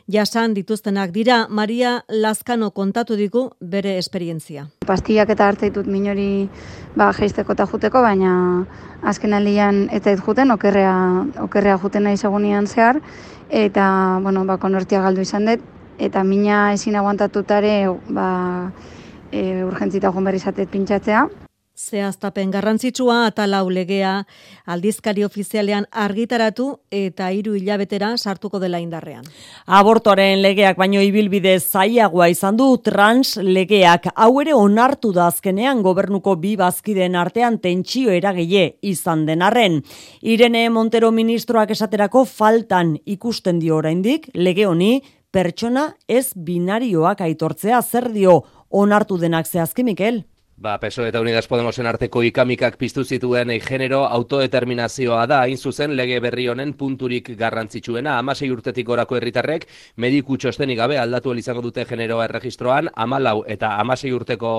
jasan 0.08 0.54
dituztenak 0.54 1.12
dira. 1.12 1.48
Maria 1.50 2.04
Lazkano 2.10 2.72
kontatu 2.72 3.16
digu 3.16 3.50
bere 3.60 3.98
esperientzia. 3.98 4.68
Pastillak 4.88 5.30
eta 5.30 5.48
hartze 5.48 5.70
ditut 5.70 5.88
minori 5.88 6.50
ba, 6.96 7.12
jeisteko 7.14 7.54
eta 7.54 7.68
juteko, 7.68 8.02
baina 8.02 8.34
azken 9.02 9.34
aldian 9.34 9.88
zait 10.02 10.20
juten, 10.20 10.52
okerrea, 10.52 10.96
okerrea 11.44 11.78
juten 11.78 12.04
nahi 12.04 12.18
segunian 12.18 12.68
zehar, 12.68 13.02
eta 13.50 14.20
bueno, 14.24 14.46
ba, 14.46 14.58
konortia 14.58 15.02
galdu 15.02 15.22
izan 15.22 15.46
dut, 15.46 15.64
eta 16.00 16.24
mina 16.24 16.74
ezin 16.74 16.96
aguantatutare 16.96 17.88
ba, 18.10 18.72
e, 19.32 19.64
urgentzita 19.64 20.12
berri 20.12 20.38
izatet 20.38 20.70
pintxatzea. 20.70 21.28
Zehaztapen 21.74 22.51
garrantzitsua 22.53 23.15
eta 23.32 23.48
legea 23.48 24.25
aldizkari 24.68 25.24
ofizialean 25.24 25.88
argitaratu 25.89 26.68
eta 26.92 27.30
hiru 27.32 27.56
hilabetera 27.56 28.15
sartuko 28.15 28.60
dela 28.60 28.77
indarrean. 28.77 29.24
Abortoaren 29.65 30.42
legeak 30.44 30.77
baino 30.77 31.01
ibilbide 31.01 31.60
zaiagoa 31.60 32.27
izan 32.30 32.58
du 32.58 32.77
trans 32.77 33.38
legeak 33.38 34.06
hau 34.15 34.39
ere 34.42 34.53
onartu 34.53 35.12
da 35.12 35.25
azkenean 35.27 35.82
gobernuko 35.82 36.36
bi 36.36 36.56
bazkideen 36.56 37.15
artean 37.15 37.58
tentsio 37.58 38.12
eragile 38.12 38.77
izan 38.82 39.25
denarren. 39.25 39.82
Irene 40.22 40.70
Montero 40.70 41.12
ministroak 41.12 41.72
esaterako 41.72 42.25
faltan 42.25 43.00
ikusten 43.06 43.58
dio 43.60 43.77
oraindik 43.77 44.30
lege 44.36 44.68
honi 44.68 45.01
pertsona 45.32 45.96
ez 46.08 46.34
binarioak 46.36 47.22
aitortzea 47.22 47.82
zer 47.82 48.12
dio 48.13 48.44
onartu 48.70 49.18
denak 49.18 49.48
zehazki 49.48 49.84
Mikel. 49.84 50.22
Ba, 50.63 50.77
PSOE 50.79 51.10
eta 51.10 51.20
Unidas 51.20 51.50
Podemosen 51.51 51.89
arteko 51.89 52.22
ikamikak 52.24 52.77
piztu 52.79 53.03
zituen 53.03 53.50
e, 53.51 53.58
genero 53.60 54.05
autodeterminazioa 54.08 55.25
da, 55.27 55.41
hain 55.43 55.58
zuzen 55.60 55.91
lege 56.00 56.22
berri 56.24 56.46
honen 56.48 56.70
punturik 56.79 57.34
garrantzitsuena. 57.36 58.13
Amasei 58.22 58.48
urtetik 58.48 58.88
gorako 58.88 59.17
herritarrek 59.17 59.65
mediku 60.00 60.38
txostenik 60.39 60.79
gabe 60.79 60.96
aldatu 61.01 61.34
izango 61.36 61.60
dute 61.65 61.84
generoa 61.89 62.29
erregistroan, 62.29 62.88
amalau 62.96 63.41
eta 63.43 63.74
amasei 63.82 64.13
urteko, 64.15 64.53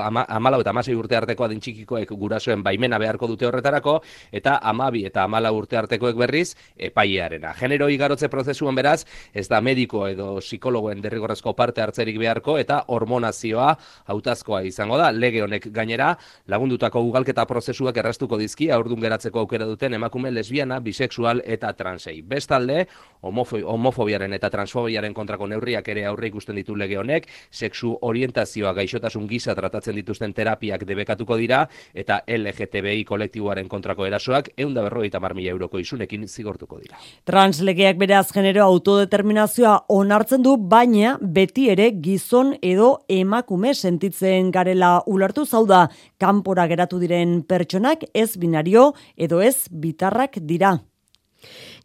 ama, 0.00 0.24
amalau 0.24 0.62
eta 0.64 0.72
amasei 0.72 0.94
urte 0.96 1.18
arteko 1.20 1.44
adintxikikoek 1.44 2.16
gurasoen 2.16 2.64
baimena 2.64 2.96
beharko 2.96 3.28
dute 3.28 3.44
horretarako, 3.50 3.98
eta 4.32 4.56
amabi 4.72 5.04
eta 5.10 5.26
amalau 5.28 5.52
urte 5.58 5.76
artekoek 5.82 6.16
berriz 6.16 6.54
epaiearena. 6.78 7.52
Genero 7.60 7.90
igarotze 7.92 8.32
prozesuan 8.32 8.80
beraz, 8.80 9.04
ez 9.34 9.50
da 9.52 9.60
mediko 9.60 10.06
edo 10.08 10.38
psikologoen 10.40 11.04
derrigorrezko 11.04 11.52
parte 11.52 11.84
hartzerik 11.84 12.16
beharko, 12.24 12.56
eta 12.56 12.86
hormonazioa 12.88 13.76
hautazkoa 14.16 14.64
izango 14.72 14.96
da. 14.96 15.12
Lege 15.12 15.41
honek 15.44 15.68
gainera 15.72 16.12
lagundutako 16.46 17.02
ugalketa 17.08 17.46
prozesuak 17.46 17.96
erraztuko 17.96 18.38
dizki 18.38 18.70
aurdun 18.70 19.00
geratzeko 19.00 19.40
aukera 19.40 19.66
duten 19.66 19.94
emakume 19.94 20.30
lesbiana, 20.30 20.80
bisexual 20.80 21.42
eta 21.46 21.72
transei. 21.78 22.20
Bestalde, 22.22 22.86
homofobiaren 23.22 24.32
eta 24.36 24.50
transfobiaren 24.50 25.14
kontrako 25.14 25.48
neurriak 25.48 25.88
ere 25.88 26.04
aurre 26.06 26.28
ikusten 26.28 26.58
ditu 26.58 26.76
lege 26.76 26.98
honek, 26.98 27.28
sexu 27.50 27.94
orientazioa 28.02 28.72
gaixotasun 28.76 29.26
gisa 29.30 29.54
tratatzen 29.54 29.96
dituzten 29.96 30.34
terapiak 30.34 30.84
debekatuko 30.88 31.36
dira 31.40 31.64
eta 31.94 32.20
LGTBI 32.26 33.04
kolektiboaren 33.08 33.68
kontrako 33.68 34.06
erasoak 34.06 34.52
eunda 34.56 34.84
berroita 34.84 35.20
marmila 35.20 35.54
euroko 35.54 35.80
isunekin 35.80 36.28
zigortuko 36.28 36.78
dira. 36.82 37.00
Translegeak 37.24 37.96
beraz 37.98 38.26
genero 38.34 38.64
autodeterminazioa 38.66 39.86
onartzen 39.88 40.42
du, 40.44 40.56
baina 40.56 41.16
beti 41.22 41.68
ere 41.72 41.88
gizon 42.02 42.54
edo 42.62 42.92
emakume 43.08 43.72
sentitzen 43.74 44.50
garela 44.52 44.92
ulertu 45.06 45.31
zau 45.46 45.66
da 45.66 45.88
kanpora 46.18 46.66
geratu 46.66 46.98
diren 46.98 47.42
pertsonak 47.42 48.04
ez 48.14 48.36
binario 48.36 48.92
edo 49.16 49.40
ez 49.40 49.68
bitarrak 49.70 50.38
dira. 50.40 50.78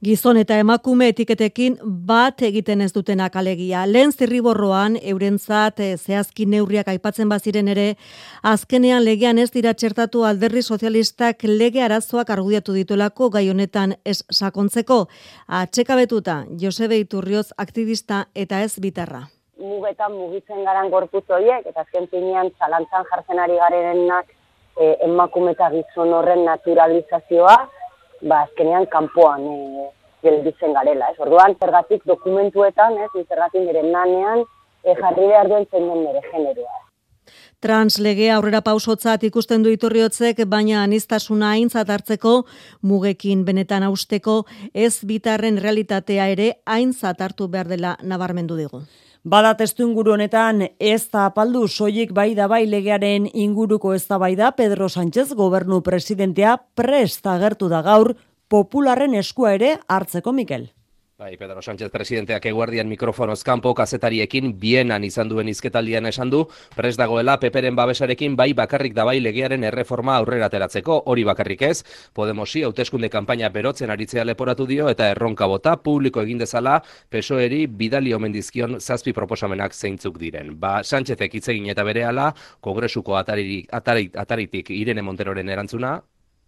Gizon 0.06 0.38
eta 0.38 0.60
emakume 0.62 1.08
etiketekin 1.10 1.80
bat 2.06 2.42
egiten 2.46 2.84
ez 2.86 2.92
dutenak 2.94 3.36
alegia. 3.40 3.86
Lehen 3.90 4.12
zirriborroan, 4.14 5.00
eurentzat 5.02 5.80
eh, 5.82 5.96
zehazki 5.98 6.46
neurriak 6.46 6.92
aipatzen 6.94 7.30
baziren 7.30 7.72
ere, 7.74 7.88
azkenean 8.44 9.02
legean 9.04 9.42
ez 9.42 9.50
dira 9.56 9.74
txertatu 9.74 10.22
alderri 10.30 10.62
sozialistak 10.62 11.42
lege 11.50 11.82
arazoak 11.82 12.30
argudiatu 12.30 12.78
dituelako 12.78 13.32
gai 13.34 13.48
honetan 13.50 13.96
ez 14.06 14.22
sakontzeko. 14.32 15.08
Atxekabetuta, 15.48 16.44
Josebe 16.62 17.02
Iturrioz 17.02 17.50
aktivista 17.58 18.28
eta 18.36 18.62
ez 18.62 18.78
bitarra 18.78 19.26
mugetan 19.60 20.14
mugitzen 20.14 20.64
garan 20.66 20.90
gorputz 20.90 21.26
horiek, 21.30 21.66
eta 21.66 21.84
azken 21.86 22.08
finean 22.12 22.52
txalantzan 22.58 23.06
jartzen 23.12 23.40
ari 23.40 23.58
garenak 23.60 24.34
e, 24.80 24.96
emakume 25.08 25.54
eta 25.56 25.70
gizon 25.74 26.14
horren 26.14 26.46
naturalizazioa, 26.46 27.58
ba, 28.22 28.42
azkenean 28.42 28.88
kanpoan 28.94 29.46
e, 29.54 29.88
gelditzen 30.26 30.74
garela. 30.74 31.12
Ez? 31.14 31.20
Orduan, 31.24 31.56
zergatik 31.60 32.06
dokumentuetan, 32.10 32.98
ez, 33.06 33.12
zergatik 33.28 33.64
nire 33.66 33.86
nanean, 33.86 34.44
e, 34.84 34.96
jarri 35.00 35.32
behar 35.32 35.50
duen 35.52 35.66
zen 35.72 35.90
nire 35.94 36.22
generoa. 36.32 36.84
Translege 37.60 38.30
aurrera 38.32 38.62
pausotzat 38.62 39.24
ikusten 39.28 39.64
du 39.66 39.72
iturriotzek, 39.74 40.44
baina 40.46 40.84
anistasuna 40.86 41.50
aintzat 41.56 41.90
hartzeko, 41.90 42.36
mugekin 42.86 43.44
benetan 43.48 43.84
austeko, 43.88 44.44
ez 44.74 45.02
bitarren 45.10 45.58
realitatea 45.64 46.30
ere 46.36 46.52
aintzat 46.78 47.26
hartu 47.26 47.50
behar 47.50 47.68
dela 47.74 47.98
nabarmendu 48.04 48.56
digu. 48.56 48.86
Bada 49.28 49.50
testu 49.60 49.84
inguru 49.84 50.14
honetan 50.14 50.62
ez 50.80 51.10
da 51.12 51.26
apaldu 51.28 51.66
soilik 51.68 52.14
bai 52.16 52.30
da 52.36 52.46
bai 52.48 52.62
legearen 52.72 53.26
inguruko 53.34 53.92
eztabaida 53.98 54.54
Pedro 54.56 54.88
Sánchez 54.88 55.34
gobernu 55.36 55.82
presidentea 55.84 56.54
prest 56.80 57.28
agertu 57.28 57.68
da 57.68 57.82
gaur 57.84 58.14
popularren 58.48 59.20
eskua 59.20 59.52
ere 59.58 59.74
hartzeko 59.92 60.32
Mikel. 60.32 60.70
Bai, 61.18 61.36
Pedro 61.36 61.64
Sánchez 61.64 61.90
presidenteak 61.90 62.44
eguardian 62.46 62.86
mikrofonoz 62.86 63.40
kanpo 63.42 63.72
kazetariekin 63.74 64.52
bienan 64.62 65.02
izan 65.02 65.26
duen 65.32 65.48
izketaldian 65.50 66.06
esan 66.06 66.30
du, 66.30 66.44
pres 66.78 66.92
dagoela 66.94 67.40
peperen 67.42 67.74
babesarekin 67.74 68.36
bai 68.38 68.52
bakarrik 68.54 68.94
da 68.94 69.02
bai 69.08 69.16
legearen 69.18 69.64
erreforma 69.66 70.14
aurrera 70.14 70.46
ateratzeko, 70.46 71.00
hori 71.10 71.24
bakarrik 71.26 71.64
ez, 71.66 71.80
Podemosi 72.14 72.62
hauteskunde 72.68 73.10
kanpaina 73.10 73.50
berotzen 73.50 73.90
aritzea 73.90 74.28
leporatu 74.30 74.68
dio 74.70 74.92
eta 74.94 75.08
erronka 75.16 75.48
bota 75.50 75.74
publiko 75.82 76.22
egin 76.22 76.44
dezala 76.44 76.76
pesoeri 77.10 77.64
bidali 77.66 78.14
omen 78.14 78.36
dizkion 78.36 78.78
zazpi 78.78 79.16
proposamenak 79.18 79.74
zeintzuk 79.74 80.20
diren. 80.22 80.54
Ba, 80.60 80.84
Sánchezek 80.84 81.34
hitz 81.34 81.48
egin 81.50 81.72
eta 81.74 81.82
berehala, 81.88 82.28
kongresuko 82.62 83.18
ataritik, 83.18 83.74
ataritik 83.74 84.70
Irene 84.70 85.02
Monteroren 85.02 85.50
erantzuna, 85.50 85.96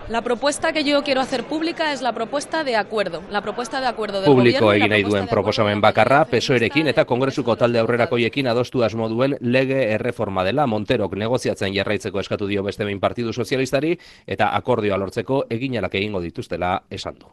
La 0.07 0.23
propuesta 0.23 0.73
que 0.73 0.83
yo 0.83 1.03
quiero 1.03 1.21
hacer 1.21 1.43
pública 1.43 1.93
es 1.93 2.01
la 2.01 2.13
propuesta 2.13 2.63
de 2.63 2.75
acuerdo. 2.75 3.21
La 3.29 3.41
propuesta 3.41 3.79
de 3.79 3.87
acuerdo 3.87 4.21
del 4.21 4.31
Publiko 4.31 4.65
gobierno. 4.65 4.85
egin 4.85 4.89
nahi 4.89 5.03
duen 5.03 5.27
proposamen 5.27 5.81
bakarra, 5.81 6.23
pesoerekin 6.25 6.87
eta 6.89 7.05
kongresuko 7.05 7.55
talde 7.55 7.77
aurrerakoiekin 7.79 8.47
adostu 8.47 8.81
asmo 8.83 9.09
duen 9.09 9.37
lege 9.41 9.91
erreforma 9.93 10.43
dela 10.43 10.65
Monterok 10.65 11.13
negoziatzen 11.13 11.75
jarraitzeko 11.75 12.19
eskatu 12.19 12.47
dio 12.47 12.63
beste 12.63 12.85
behin 12.85 12.99
Partidu 12.99 13.33
Sozialistari 13.33 13.99
eta 14.25 14.55
akordioa 14.55 14.97
lortzeko 14.97 15.43
eginalak 15.49 15.93
egingo 16.01 16.21
dituztela 16.25 16.81
esan 16.89 17.19
du. 17.19 17.29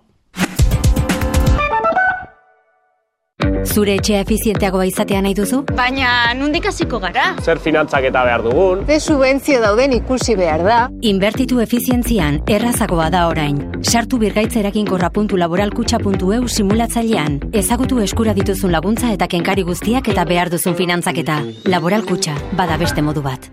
Zure 3.67 3.97
etxea 3.99 4.21
efizienteagoa 4.25 4.87
izatea 4.89 5.19
nahi 5.21 5.35
duzu? 5.37 5.59
Baina, 5.77 6.33
nundik 6.39 6.65
hasiko 6.71 6.97
gara? 7.03 7.35
Zer 7.43 7.59
finantzak 7.61 8.07
eta 8.09 8.23
behar 8.25 8.43
dugun? 8.47 8.87
Ze 8.87 8.97
subentzio 9.01 9.61
dauden 9.61 9.93
ikusi 9.93 10.37
behar 10.39 10.63
da? 10.65 10.89
Inbertitu 11.11 11.61
efizientzian 11.61 12.39
errazagoa 12.49 13.11
da 13.13 13.27
orain. 13.29 13.59
Sartu 13.83 14.19
birgaitzerakin.laboralkutxa.eu 14.23 16.49
simulatzailean. 16.49 17.41
Ezagutu 17.53 18.01
eskura 18.01 18.33
dituzun 18.39 18.73
laguntza 18.73 19.13
eta 19.13 19.29
kenkari 19.29 19.63
guztiak 19.69 20.09
eta 20.15 20.25
behar 20.25 20.51
duzun 20.51 20.75
finantzaketa. 20.79 21.43
Laboralkutxa, 21.69 22.35
bada 22.57 22.77
beste 22.81 23.03
modu 23.03 23.23
bat. 23.27 23.51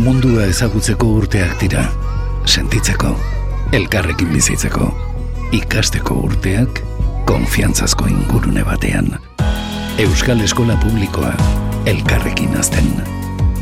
Mundua 0.00 0.46
ezagutzeko 0.50 1.06
urteak 1.22 1.60
dira. 1.60 1.86
Sentitzeko, 2.46 3.14
elkarrekin 3.76 4.32
bizitzeko, 4.32 4.90
ikasteko 5.54 6.14
urteak, 6.26 6.80
konfiantzazko 7.30 8.06
ingurune 8.10 8.64
batean. 8.66 9.06
Euskal 9.98 10.40
Eskola 10.40 10.74
Publikoa, 10.82 11.30
elkarrekin 11.86 12.56
azten. 12.58 12.90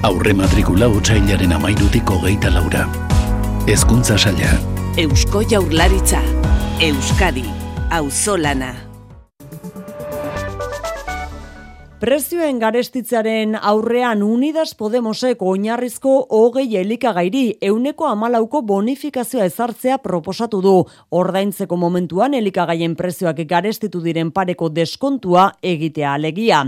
Aurre 0.08 0.32
matrikula 0.32 0.88
otxailaren 0.88 1.52
amairutik 1.52 2.08
hogeita 2.08 2.54
laura. 2.54 2.88
Hezkuntza 3.68 4.18
saia. 4.18 4.56
Eusko 4.96 5.44
Jaurlaritza. 5.50 6.24
Euskadi. 6.80 7.44
Auzolana. 7.90 8.87
Prezioen 11.98 12.60
garestitzaren 12.62 13.56
aurrean 13.58 14.20
Unidas 14.22 14.68
Podemosek 14.78 15.40
oinarrizko 15.42 16.12
hogei 16.30 16.76
elikagairi 16.78 17.56
euneko 17.70 18.06
amalauko 18.06 18.60
bonifikazioa 18.62 19.48
ezartzea 19.50 19.96
proposatu 20.04 20.60
du. 20.62 20.74
Ordaintzeko 21.10 21.74
momentuan 21.74 22.38
elikagaien 22.38 22.94
prezioak 22.94 23.42
garestitu 23.50 23.98
diren 24.04 24.30
pareko 24.30 24.68
deskontua 24.70 25.48
egitea 25.72 26.14
alegia. 26.20 26.62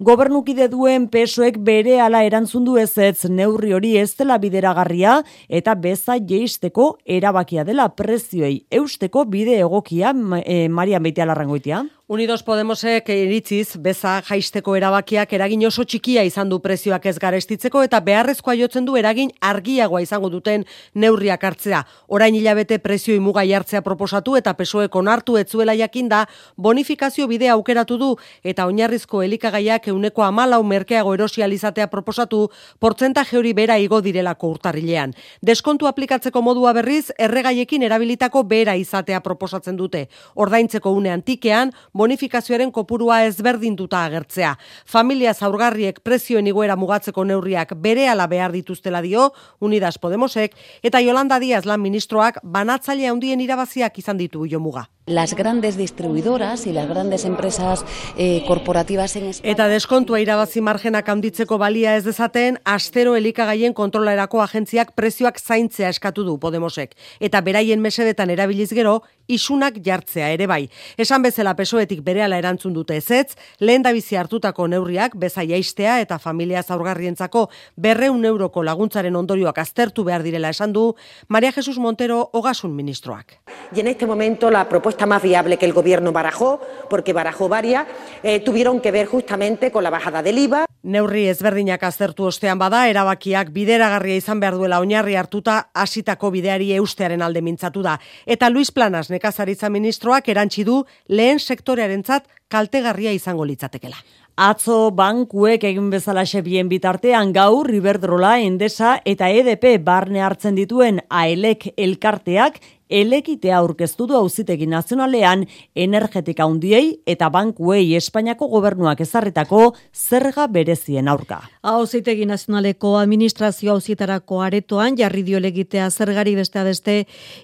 Gobernukide 0.00 0.70
duen 0.72 1.10
pesoek 1.12 1.60
bere 1.60 2.00
ala 2.00 2.24
erantzundu 2.24 2.80
ez 2.80 2.96
ez 2.96 3.28
neurri 3.28 3.76
hori 3.76 3.98
ez 4.00 4.14
dela 4.16 4.40
bideragarria 4.40 5.20
eta 5.60 5.76
beza 5.76 6.16
jeisteko 6.16 6.94
erabakia 7.04 7.68
dela 7.68 7.90
prezioei 7.92 8.62
eusteko 8.72 9.28
bide 9.28 9.60
egokia 9.60 10.16
e, 10.40 10.68
Marian 10.72 11.04
Beitea 11.04 11.28
larrangoitia. 11.28 11.84
Unidos 12.10 12.42
Podemosek 12.42 13.06
iritziz 13.14 13.76
beza 13.78 14.16
jaisteko 14.26 14.72
erabakiak 14.74 15.30
eragin 15.36 15.60
oso 15.68 15.84
txikia 15.86 16.24
izan 16.26 16.48
du 16.50 16.56
prezioak 16.58 17.04
ez 17.06 17.12
garestitzeko 17.22 17.84
eta 17.86 18.00
beharrezkoa 18.02 18.56
jotzen 18.58 18.88
du 18.88 18.96
eragin 18.98 19.28
argiagoa 19.46 20.00
izango 20.02 20.26
duten 20.32 20.64
neurriak 20.98 21.44
hartzea. 21.46 21.84
Orain 22.08 22.34
hilabete 22.34 22.80
prezio 22.82 23.14
imuga 23.14 23.44
jartzea 23.46 23.84
proposatu 23.86 24.34
eta 24.34 24.56
pesoek 24.58 24.96
onartu 24.98 25.36
etzuela 25.38 25.76
jakinda 25.78 26.24
bonifikazio 26.56 27.28
bidea 27.30 27.52
aukeratu 27.52 28.00
du 28.02 28.08
eta 28.42 28.66
oinarrizko 28.66 29.22
elikagaiak 29.22 29.86
euneko 29.94 30.26
amalau 30.26 30.64
merkeago 30.64 31.14
erosializatea 31.14 31.86
proposatu 31.94 32.42
portzentaje 32.80 33.38
hori 33.38 33.54
bera 33.54 33.78
igo 33.78 34.02
direlako 34.02 34.50
urtarrilean. 34.56 35.14
Deskontu 35.46 35.86
aplikatzeko 35.86 36.42
modua 36.42 36.74
berriz 36.74 37.12
erregaiekin 37.20 37.86
erabilitako 37.86 38.42
bera 38.42 38.74
izatea 38.74 39.22
proposatzen 39.22 39.78
dute. 39.78 40.08
Ordaintzeko 40.34 40.90
une 40.90 41.14
antikean 41.14 41.70
bonifikazioaren 42.00 42.72
kopurua 42.72 43.20
ezberdinduta 43.28 44.04
agertzea. 44.08 44.54
Familia 44.88 45.34
zaurgarriek 45.34 46.00
prezioen 46.06 46.48
igoera 46.50 46.76
mugatzeko 46.80 47.26
neurriak 47.28 47.74
bere 47.86 48.08
ala 48.08 48.28
behar 48.30 48.54
dituztela 48.56 49.02
dio 49.04 49.30
Unidas 49.60 49.98
Podemosek 49.98 50.56
eta 50.82 51.02
Yolanda 51.04 51.40
Díaz 51.42 51.66
lan 51.68 51.82
ministroak 51.84 52.40
banatzaile 52.56 53.10
handien 53.10 53.44
irabaziak 53.44 54.00
izan 54.04 54.20
ditu 54.20 54.48
jo 54.48 54.62
muga 54.62 54.88
las 55.10 55.34
grandes 55.34 55.76
distribuidoras 55.76 56.66
y 56.66 56.72
las 56.72 56.88
grandes 56.88 57.24
empresas 57.24 57.84
eh, 58.16 58.44
corporativas 58.46 59.16
en 59.16 59.24
España. 59.26 59.52
Eta 59.52 59.68
deskontua 59.68 60.20
irabazi 60.22 60.60
margenak 60.62 61.08
handitzeko 61.08 61.58
balia 61.58 61.96
ez 61.96 62.04
dezaten, 62.06 62.60
astero 62.64 63.16
elikagaien 63.18 63.74
kontrolerako 63.74 64.40
agentziak 64.42 64.94
prezioak 64.94 65.40
zaintzea 65.40 65.90
eskatu 65.90 66.24
du 66.24 66.38
Podemosek. 66.38 66.94
Eta 67.18 67.40
beraien 67.40 67.82
mesedetan 67.82 68.30
erabiliz 68.30 68.70
gero, 68.70 69.02
isunak 69.26 69.80
jartzea 69.84 70.30
ere 70.34 70.46
bai. 70.46 70.68
Esan 70.98 71.22
bezala 71.22 71.56
pesoetik 71.58 72.02
berehala 72.06 72.38
erantzun 72.38 72.74
dute 72.74 72.96
ezetz, 72.96 73.34
lehen 73.58 73.82
da 73.82 73.92
bizi 73.92 74.16
hartutako 74.16 74.66
neurriak, 74.70 75.16
beza 75.18 75.42
jaistea 75.46 76.00
eta 76.00 76.18
familia 76.18 76.62
zaurgarrientzako 76.62 77.48
berreun 77.76 78.24
euroko 78.24 78.62
laguntzaren 78.62 79.16
ondorioak 79.16 79.58
aztertu 79.58 80.04
behar 80.06 80.22
direla 80.22 80.50
esan 80.54 80.72
du, 80.72 80.94
Maria 81.28 81.52
Jesus 81.52 81.78
Montero 81.78 82.30
Ogasun 82.32 82.74
ministroak. 82.76 83.40
Y 83.74 83.80
en 83.80 83.88
este 83.88 84.06
momento 84.06 84.50
la 84.50 84.68
propuesta 84.68 84.99
más 85.06 85.22
viable 85.22 85.56
que 85.56 85.66
el 85.66 85.72
gobierno 85.72 86.12
barajó, 86.12 86.60
porque 86.88 87.12
barajó 87.12 87.48
varias, 87.48 87.86
eh, 88.22 88.40
tuvieron 88.40 88.80
que 88.80 88.90
ver 88.90 89.06
justamente 89.06 89.70
con 89.70 89.82
la 89.82 89.90
bajada 89.90 90.22
del 90.22 90.38
IVA. 90.38 90.66
Neurri 90.82 91.26
ezberdinak 91.28 91.82
aztertu 91.84 92.24
ostean 92.24 92.58
bada, 92.58 92.86
erabakiak 92.88 93.50
bideragarria 93.52 94.16
izan 94.16 94.40
behar 94.40 94.56
duela 94.56 94.80
oinarri 94.80 95.16
hartuta 95.16 95.70
hasitako 95.74 96.30
bideari 96.30 96.72
eustearen 96.78 97.20
alde 97.22 97.42
mintzatu 97.42 97.82
da. 97.84 97.98
Eta 98.24 98.48
Luis 98.48 98.70
Planas 98.72 99.10
nekazaritza 99.10 99.68
ministroak 99.68 100.28
erantzi 100.28 100.64
du 100.64 100.84
lehen 101.08 101.38
sektorearentzat 101.38 102.26
kaltegarria 102.48 103.12
izango 103.12 103.44
litzatekela. 103.44 104.00
Atzo 104.40 104.90
bankuek 104.96 105.64
egin 105.68 105.90
bezala 105.92 106.24
bien 106.42 106.68
bitartean 106.68 107.32
gaur 107.32 107.68
Iberdrola, 107.70 108.38
Endesa 108.40 109.02
eta 109.04 109.28
EDP 109.28 109.78
barne 109.84 110.22
hartzen 110.22 110.54
dituen 110.54 111.00
AELEK 111.10 111.74
elkarteak 111.76 112.60
elekitea 112.90 113.56
aurkeztu 113.58 114.06
du 114.10 114.16
auzitegi 114.18 114.66
nazionalean 114.66 115.46
energetika 115.76 116.44
handiei 116.44 116.96
eta 117.06 117.30
bankuei 117.30 117.94
Espainiako 117.96 118.48
gobernuak 118.50 119.00
ezarritako 119.00 119.74
zerga 119.94 120.46
berezien 120.50 121.08
aurka. 121.08 121.40
Auzitegi 121.62 122.26
nazionaleko 122.26 122.96
administrazio 122.98 123.72
auzitarako 123.76 124.40
aretoan 124.42 124.98
jarri 124.98 125.22
dio 125.22 125.40
legitea 125.40 125.90
zergari 125.90 126.34
beste 126.34 126.64
beste 126.64 126.96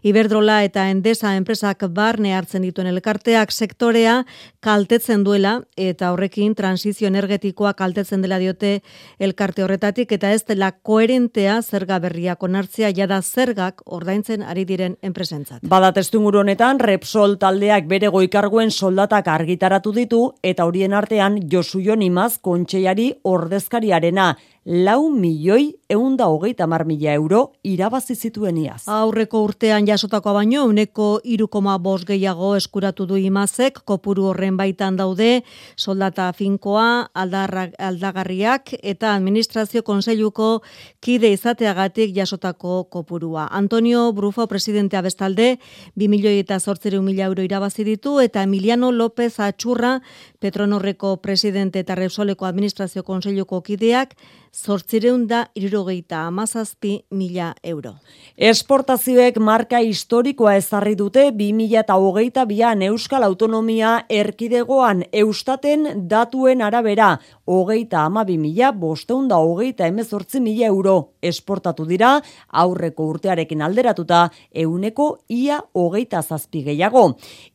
Iberdrola 0.03 0.63
eta 0.65 0.89
Endesa 0.91 1.37
enpresak 1.37 1.87
barne 1.95 2.35
hartzen 2.35 2.67
dituen 2.67 2.91
elkarteak 2.91 3.53
sektorea 3.53 4.25
kaltetzen 4.61 5.23
duela 5.25 5.61
eta 5.77 6.11
horrekin 6.13 6.55
transizio 6.59 7.07
energetikoa 7.09 7.75
kaltetzen 7.79 8.23
dela 8.23 8.39
diote 8.43 8.81
elkarte 9.21 9.63
horretatik 9.63 10.13
eta 10.13 10.33
ez 10.33 10.43
dela 10.49 10.73
koherentea 10.73 11.61
zerga 11.63 12.01
berriak 12.03 12.43
onartzea 12.43 12.91
jada 12.97 13.23
zergak 13.23 13.83
ordaintzen 13.87 14.43
ari 14.43 14.65
diren 14.65 14.97
enpresa 15.03 15.36
enpresentzat. 15.37 15.69
Bada 15.69 15.93
testunguru 15.93 16.41
honetan, 16.41 16.81
Repsol 16.81 17.37
taldeak 17.39 17.87
bere 17.89 18.09
goikarguen 18.13 18.71
soldatak 18.71 19.29
argitaratu 19.29 19.93
ditu 19.93 20.23
eta 20.43 20.67
horien 20.67 20.95
artean 20.97 21.41
Josu 21.51 21.81
Jonimaz 21.81 22.39
kontseiari 22.41 23.13
ordezkariarena 23.25 24.35
lau 24.67 25.11
milioi 25.15 25.77
eunda 25.89 26.27
hogeita 26.27 26.67
mar 26.67 26.83
mila 26.85 27.13
euro 27.15 27.53
irabazi 27.63 28.17
zituen 28.17 28.57
iaz. 28.59 28.83
Aurreko 28.91 29.45
urtean 29.47 29.87
jasotakoa 29.87 30.33
baino, 30.41 30.65
uneko 30.67 31.21
irukoma 31.23 31.77
bos 31.79 32.03
gehiago 32.05 32.57
eskuratu 32.57 33.07
du 33.07 33.17
imazek, 33.17 33.79
kopuru 33.87 34.25
horren 34.33 34.57
baitan 34.59 34.97
daude, 34.99 35.45
soldata 35.77 36.33
finkoa, 36.35 37.13
aldarra, 37.15 37.69
aldagarriak 37.79 38.73
eta 38.83 39.13
administrazio 39.15 39.85
konseiluko 39.87 40.63
kide 41.01 41.31
izateagatik 41.31 42.11
jasotako 42.17 42.89
kopurua. 42.91 43.47
Antonio 43.53 44.11
Brufo 44.13 44.49
presidentea 44.51 45.05
bestalde, 45.07 45.61
2 45.95 46.09
milioi 46.11 46.41
eta 46.43 46.59
sortzere 46.59 46.99
mila 47.01 47.31
euro 47.31 47.47
irabazi 47.47 47.85
ditu, 47.85 48.19
eta 48.19 48.43
Emiliano 48.43 48.91
López 48.91 49.39
Atxurra, 49.39 50.01
Petronorreko 50.41 51.17
presidente 51.23 51.79
eta 51.79 51.95
Repsoleko 51.95 52.47
administrazio 52.47 53.05
konseiluko 53.05 53.63
kideak, 53.63 54.17
sortzireun 54.57 55.27
da 55.29 55.43
irurogeita 55.55 56.23
amazazpi 56.27 57.05
mila 57.11 57.51
euro. 57.63 57.93
Esportazioek 58.37 59.37
marka 59.39 59.83
historikoa 59.85 60.55
ezarri 60.57 60.95
dute 60.97 61.27
2000 61.37 61.81
eta 61.83 61.97
hogeita 62.01 62.47
bian 62.49 62.83
Euskal 62.89 63.27
Autonomia 63.27 63.93
erkidegoan 64.09 65.05
eustaten 65.13 66.09
datuen 66.09 66.63
arabera 66.63 67.11
hogeita 67.47 68.07
amabi 68.07 68.39
mila 68.39 68.73
bosteunda 68.73 69.37
hogeita 69.37 69.87
emezortzi 69.93 70.41
mila 70.41 70.67
euro 70.73 70.97
esportatu 71.23 71.85
dira 71.85 72.17
aurreko 72.49 73.11
urtearekin 73.13 73.63
alderatuta 73.63 74.29
euneko 74.55 75.19
ia 75.29 75.61
hogeita 75.75 76.23
zazpi 76.23 76.65
gehiago. 76.65 77.07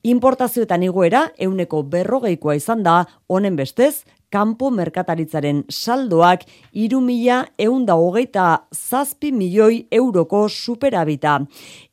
Importazioetan 0.03 0.83
igoera 0.83 1.27
euneko 1.37 1.83
berrogeikoa 1.83 2.55
izan 2.61 2.83
da 2.83 3.05
honen 3.27 3.55
bestez 3.55 4.03
kanpo 4.31 4.71
merkataritzaren 4.71 5.63
saldoak 5.69 6.45
iru 6.73 7.01
mila 7.03 7.41
eunda 7.59 7.97
hogeita 7.99 8.47
zazpi 8.71 9.31
milioi 9.31 9.85
euroko 9.91 10.47
superabita 10.49 11.39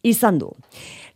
izan 0.02 0.38
du. 0.38 0.52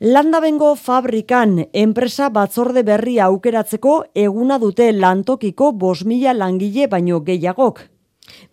Landabengo 0.03 0.75
fabrikan 0.75 1.61
enpresa 1.73 2.29
batzorde 2.35 2.83
berria 2.83 3.29
aukeratzeko 3.31 3.95
eguna 4.27 4.59
dute 4.59 4.91
lantokiko 4.93 5.73
bos 5.73 6.03
mila 6.05 6.35
langile 6.35 6.89
baino 6.91 7.21
gehiagok. 7.21 7.92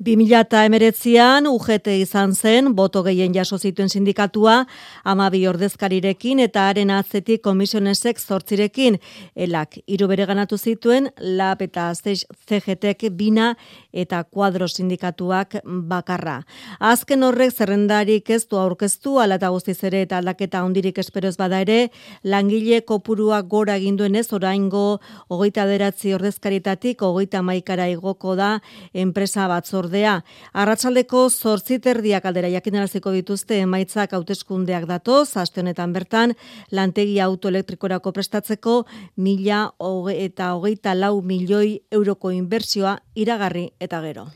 2008an 0.03 1.47
UGT 1.49 1.87
izan 1.99 2.33
zen, 2.33 2.73
boto 2.75 3.03
gehien 3.03 3.33
jaso 3.33 3.57
zituen 3.57 3.89
sindikatua, 3.89 4.65
amabi 5.03 5.45
ordezkarirekin 5.47 6.39
eta 6.45 6.67
haren 6.69 6.91
atzetik 6.95 7.41
komisionesek 7.43 8.19
zortzirekin. 8.19 8.99
Elak, 9.35 9.79
iru 9.87 10.07
bere 10.11 10.25
ganatu 10.29 10.57
zituen, 10.57 11.09
LAP 11.19 11.61
eta 11.69 11.91
CGTek 11.95 13.09
bina 13.11 13.55
eta 13.91 14.23
kuadro 14.23 14.67
sindikatuak 14.67 15.59
bakarra. 15.63 16.43
Azken 16.79 17.23
horrek 17.23 17.53
zerrendarik 17.53 18.29
ez 18.29 18.45
du 18.47 18.57
aurkeztu, 18.57 19.17
ala 19.19 19.39
eta 19.39 19.49
guztiz 19.49 19.77
ere 19.83 20.03
eta 20.05 20.19
aldaketa 20.19 20.63
ondirik 20.63 20.99
esperoz 21.01 21.35
bada 21.37 21.61
ere, 21.61 21.89
langile 22.23 22.81
kopurua 22.85 23.41
gora 23.41 23.77
eginduen 23.79 24.15
ez 24.15 24.27
oraingo 24.33 24.99
hogeita 25.27 25.65
deratzi 25.65 26.13
ordezkaritatik, 26.13 27.01
hogeita 27.01 27.41
maikara 27.41 27.89
igoko 27.89 28.35
da 28.35 28.59
enpresa 28.93 29.47
batzordea. 29.49 30.19
Arratsaldeko 30.53 31.27
zortziterdiak 31.29 32.25
aldera 32.25 32.49
jakinaraziko 32.53 33.13
dituzte 33.15 33.59
emaitzak 33.63 34.13
hauteskundeak 34.13 34.85
datoz, 34.89 35.37
aste 35.37 35.61
honetan 35.61 35.93
bertan, 35.93 36.35
lantegi 36.71 37.19
autoelektrikorako 37.19 38.13
prestatzeko 38.13 38.83
mila 39.17 39.71
eta 40.13 40.53
hogeita 40.55 40.93
lau 40.95 41.21
milioi 41.21 41.81
euroko 41.91 42.31
inbertsioa 42.31 42.99
iragarri 43.15 43.69
eta 43.79 44.01
gero. 44.01 44.27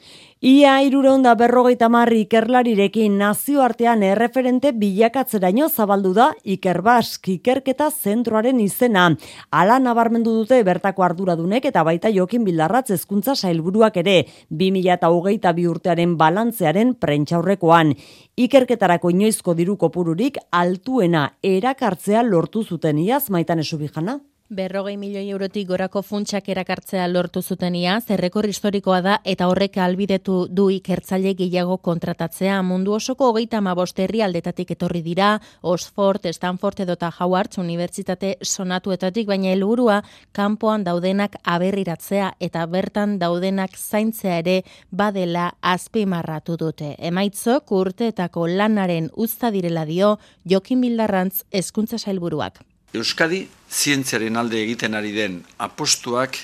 Ia 0.43 0.81
irureunda 0.83 1.35
berrogeita 1.39 1.87
marri 1.87 2.23
ikerlarirekin 2.25 3.13
nazioartean 3.19 4.01
erreferente 4.03 4.73
bilakatzeraino 4.75 5.69
zabaldu 5.69 6.11
da 6.17 6.25
Ikerbask 6.43 7.29
ikerketa 7.35 7.89
zentroaren 7.91 8.59
izena. 8.59 9.05
Ala 9.51 9.79
nabarmendu 9.79 10.33
dute 10.41 10.59
bertako 10.67 11.05
arduradunek 11.07 11.69
eta 11.71 11.83
baita 11.87 12.11
jokin 12.11 12.43
bildarratz 12.43 12.89
ezkuntza 12.97 13.35
sailburuak 13.35 14.01
ere 14.03 14.17
2008 14.49 15.53
bi 15.55 15.67
urtearen 15.67 16.17
balantzearen 16.19 16.95
prentxaurrekoan. 16.99 17.95
Ikerketarako 18.35 19.13
inoizko 19.15 19.55
diru 19.55 19.77
kopururik 19.77 20.41
altuena 20.51 21.29
erakartzea 21.43 22.23
lortu 22.23 22.63
zuten 22.63 22.99
iaz 22.99 23.29
maitan 23.29 23.63
esubijana. 23.63 24.19
Berrogei 24.49 24.97
milioi 24.97 25.29
eurotik 25.31 25.69
gorako 25.69 26.01
funtsak 26.03 26.49
erakartzea 26.51 27.05
lortu 27.07 27.41
zutenia, 27.41 27.93
zerrekor 28.01 28.45
historikoa 28.45 28.97
da 29.01 29.13
eta 29.23 29.47
horrek 29.47 29.77
albidetu 29.79 30.33
du 30.51 30.65
ikertzaile 30.69 31.31
gehiago 31.39 31.77
kontratatzea. 31.77 32.57
Mundu 32.61 32.91
osoko 32.93 33.29
hogeita 33.31 33.61
amabosterri 33.61 34.21
aldetatik 34.21 34.73
etorri 34.75 35.01
dira, 35.01 35.29
Oxford, 35.61 36.27
Stanford 36.35 36.81
edota 36.83 37.11
Howard 37.19 37.55
Unibertsitate 37.57 38.35
sonatuetatik, 38.41 39.27
baina 39.31 39.53
helburua 39.53 40.01
kanpoan 40.33 40.83
daudenak 40.83 41.39
aberriratzea 41.43 42.33
eta 42.39 42.65
bertan 42.67 43.15
daudenak 43.23 43.79
zaintzea 43.79 44.37
ere 44.43 44.57
badela 44.91 45.53
azpimarratu 45.61 46.57
dute. 46.57 46.97
Emaitzok 46.99 47.71
urteetako 47.71 48.45
lanaren 48.51 49.09
uzta 49.15 49.55
direla 49.55 49.85
dio 49.85 50.17
Jokin 50.43 50.81
Bildarrantz 50.83 51.45
hezkuntza 51.49 51.97
sailburuak. 51.97 52.59
Euskadi 52.93 53.47
zientziaren 53.73 54.35
alde 54.37 54.59
egiten 54.61 54.93
ari 54.93 55.09
den 55.15 55.39
apostuak 55.65 56.35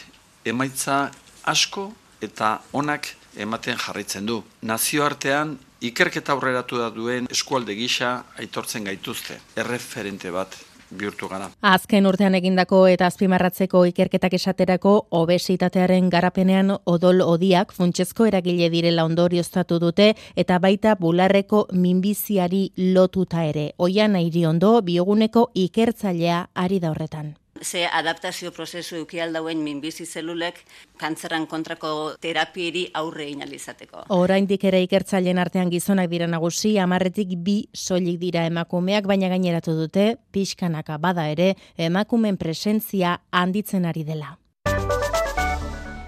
emaitza 0.49 1.11
asko 1.45 1.83
eta 2.25 2.55
onak 2.73 3.11
ematen 3.37 3.77
jarraitzen 3.77 4.25
du. 4.25 4.39
Nazioartean 4.65 5.51
ikerketa 5.85 6.33
aurreratu 6.33 6.79
da 6.81 6.89
duen 6.89 7.29
eskualde 7.29 7.75
gisa 7.77 8.23
aitortzen 8.41 8.89
gaituzte, 8.89 9.37
erreferente 9.61 10.33
bat 10.33 10.57
bihurtu 10.91 11.27
gara. 11.31 11.49
Azken 11.61 12.07
urtean 12.09 12.35
egindako 12.35 12.85
eta 12.87 13.07
azpimarratzeko 13.09 13.83
ikerketak 13.91 14.33
esaterako 14.39 14.93
obesitatearen 15.21 16.09
garapenean 16.09 16.75
odol 16.85 17.21
odiak 17.25 17.73
funtsezko 17.73 18.29
eragile 18.29 18.69
direla 18.69 19.05
ondorioztatu 19.09 19.79
dute 19.79 20.13
eta 20.35 20.59
baita 20.59 20.95
bularreko 20.95 21.67
minbiziari 21.73 22.69
lotuta 22.93 23.43
ere. 23.45 23.71
Oian 23.77 24.15
airi 24.15 24.45
ondo 24.45 24.79
bioguneko 24.81 25.49
ikertzailea 25.53 26.47
ari 26.53 26.79
da 26.79 26.91
horretan 26.91 27.35
ze 27.61 27.85
adaptazio 27.87 28.51
prozesu 28.51 28.95
eukial 28.95 29.33
dauen 29.33 29.63
minbizi 29.63 30.05
zelulek 30.05 30.63
kantzerran 30.97 31.47
kontrako 31.47 32.15
terapieri 32.21 32.87
aurre 32.93 33.29
inalizateko. 33.29 34.05
Oraindik 34.15 34.63
ere 34.63 34.81
ikertzaileen 34.83 35.39
artean 35.39 35.69
gizonak 35.69 36.09
dira 36.09 36.27
nagusi, 36.27 36.77
amarretik 36.79 37.37
bi 37.37 37.61
soilik 37.73 38.19
dira 38.19 38.45
emakumeak, 38.49 39.07
baina 39.07 39.29
gaineratu 39.29 39.75
dute, 39.77 40.15
pixkanaka 40.31 40.97
bada 40.97 41.29
ere, 41.29 41.55
emakumen 41.77 42.37
presentzia 42.37 43.19
handitzen 43.31 43.85
ari 43.85 44.03
dela. 44.03 44.37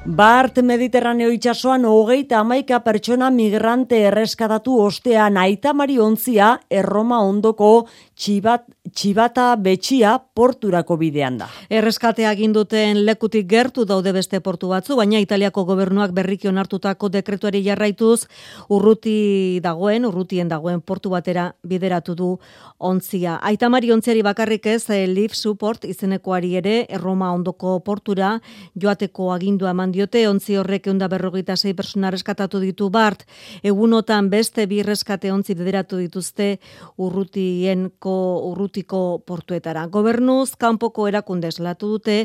Bart 0.01 0.57
Mediterraneo 0.65 1.29
itsasoan 1.29 1.83
hogeita 1.85 2.39
amaika 2.41 2.79
pertsona 2.81 3.27
migrante 3.29 3.99
erreskadatu 4.09 4.79
ostean 4.81 5.37
aitamari 5.37 5.99
ontzia 6.01 6.55
erroma 6.73 7.19
ondoko 7.21 7.85
txibat, 8.17 8.65
txibata 8.97 9.55
betxia 9.61 10.15
porturako 10.35 10.97
bidean 10.97 11.37
da. 11.37 11.47
Erreskatea 11.69 12.31
ginduten 12.35 13.03
lekutik 13.05 13.45
gertu 13.49 13.85
daude 13.85 14.11
beste 14.13 14.39
portu 14.41 14.71
batzu, 14.73 14.97
baina 14.97 15.21
Italiako 15.21 15.63
gobernuak 15.69 16.15
berriki 16.17 16.49
onartutako 16.49 17.09
dekretuari 17.13 17.61
jarraituz 17.65 18.25
urruti 18.73 19.59
dagoen, 19.61 20.05
urrutien 20.09 20.49
dagoen 20.49 20.81
portu 20.81 21.13
batera 21.13 21.51
bideratu 21.61 22.15
du 22.17 22.31
ontzia. 22.79 23.37
Aitamari 23.37 23.93
ontziari 23.93 24.25
bakarrik 24.25 24.65
ez, 24.65 24.89
eh, 24.89 25.05
Live 25.07 25.37
Support 25.37 25.85
izenekoari 25.85 26.55
ere 26.57 26.75
erroma 26.89 27.31
ondoko 27.33 27.79
portura 27.85 28.39
joateko 28.75 29.31
agindua 29.31 29.71
eman 29.71 29.90
diote, 29.91 30.23
ontzi 30.29 30.55
horrek 30.59 30.87
eunda 30.91 31.07
berrogeita 31.11 31.55
zei 31.57 31.73
persona 31.73 32.11
reskatatu 32.13 32.59
ditu 32.59 32.89
bart, 32.93 33.25
egunotan 33.63 34.29
beste 34.29 34.67
bi 34.67 34.81
reskate 34.83 35.31
ontzi 35.31 35.55
bederatu 35.57 35.97
dituzte 36.01 36.59
urrutienko, 36.97 38.15
urrutiko 38.51 39.01
portuetara. 39.25 39.87
Gobernuz, 39.87 40.55
kanpoko 40.61 41.07
erakunde 41.09 41.49
eslatu 41.51 41.93
dute, 41.95 42.17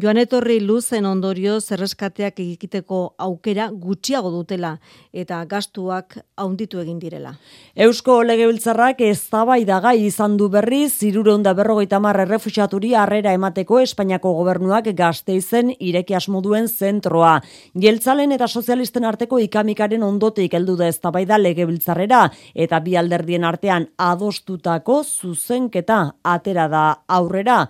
joan 0.00 0.18
etorri 0.22 0.58
luzen 0.60 1.06
ondorio 1.06 1.58
zerreskateak 1.60 2.40
egiteko 2.40 3.02
aukera 3.18 3.68
gutxiago 3.72 4.30
dutela 4.30 4.76
eta 5.12 5.44
gastuak 5.44 6.18
haunditu 6.36 6.80
egin 6.80 6.98
direla. 7.02 7.34
Eusko 7.76 8.22
Legebiltzarrak 8.24 9.00
ez 9.04 9.20
gai 9.30 9.96
izan 10.06 10.36
du 10.36 10.48
berri, 10.48 10.88
zirureunda 10.88 11.52
berrogeita 11.54 11.98
marre 12.00 12.24
refusaturi 12.24 12.94
harrera 12.94 13.32
emateko 13.32 13.80
Espainiako 13.80 14.32
gobernuak 14.38 14.88
gazte 14.96 15.34
izen 15.34 15.72
ireki 15.78 16.14
asmoduen 16.14 16.68
zentro 16.68 17.11
zentroa. 17.12 17.40
Jeltzalen 17.78 18.32
eta 18.32 18.48
sozialisten 18.48 19.04
arteko 19.04 19.38
ikamikaren 19.38 20.02
ondotik 20.02 20.54
heldu 20.54 20.76
da 20.76 20.88
eztabaida 20.88 21.38
legebiltzarrera 21.38 22.30
eta 22.54 22.80
bi 22.80 22.96
alderdien 22.96 23.44
artean 23.44 23.88
adostutako 23.98 25.02
zuzenketa 25.04 26.14
atera 26.22 26.68
da 26.68 27.02
aurrera. 27.08 27.68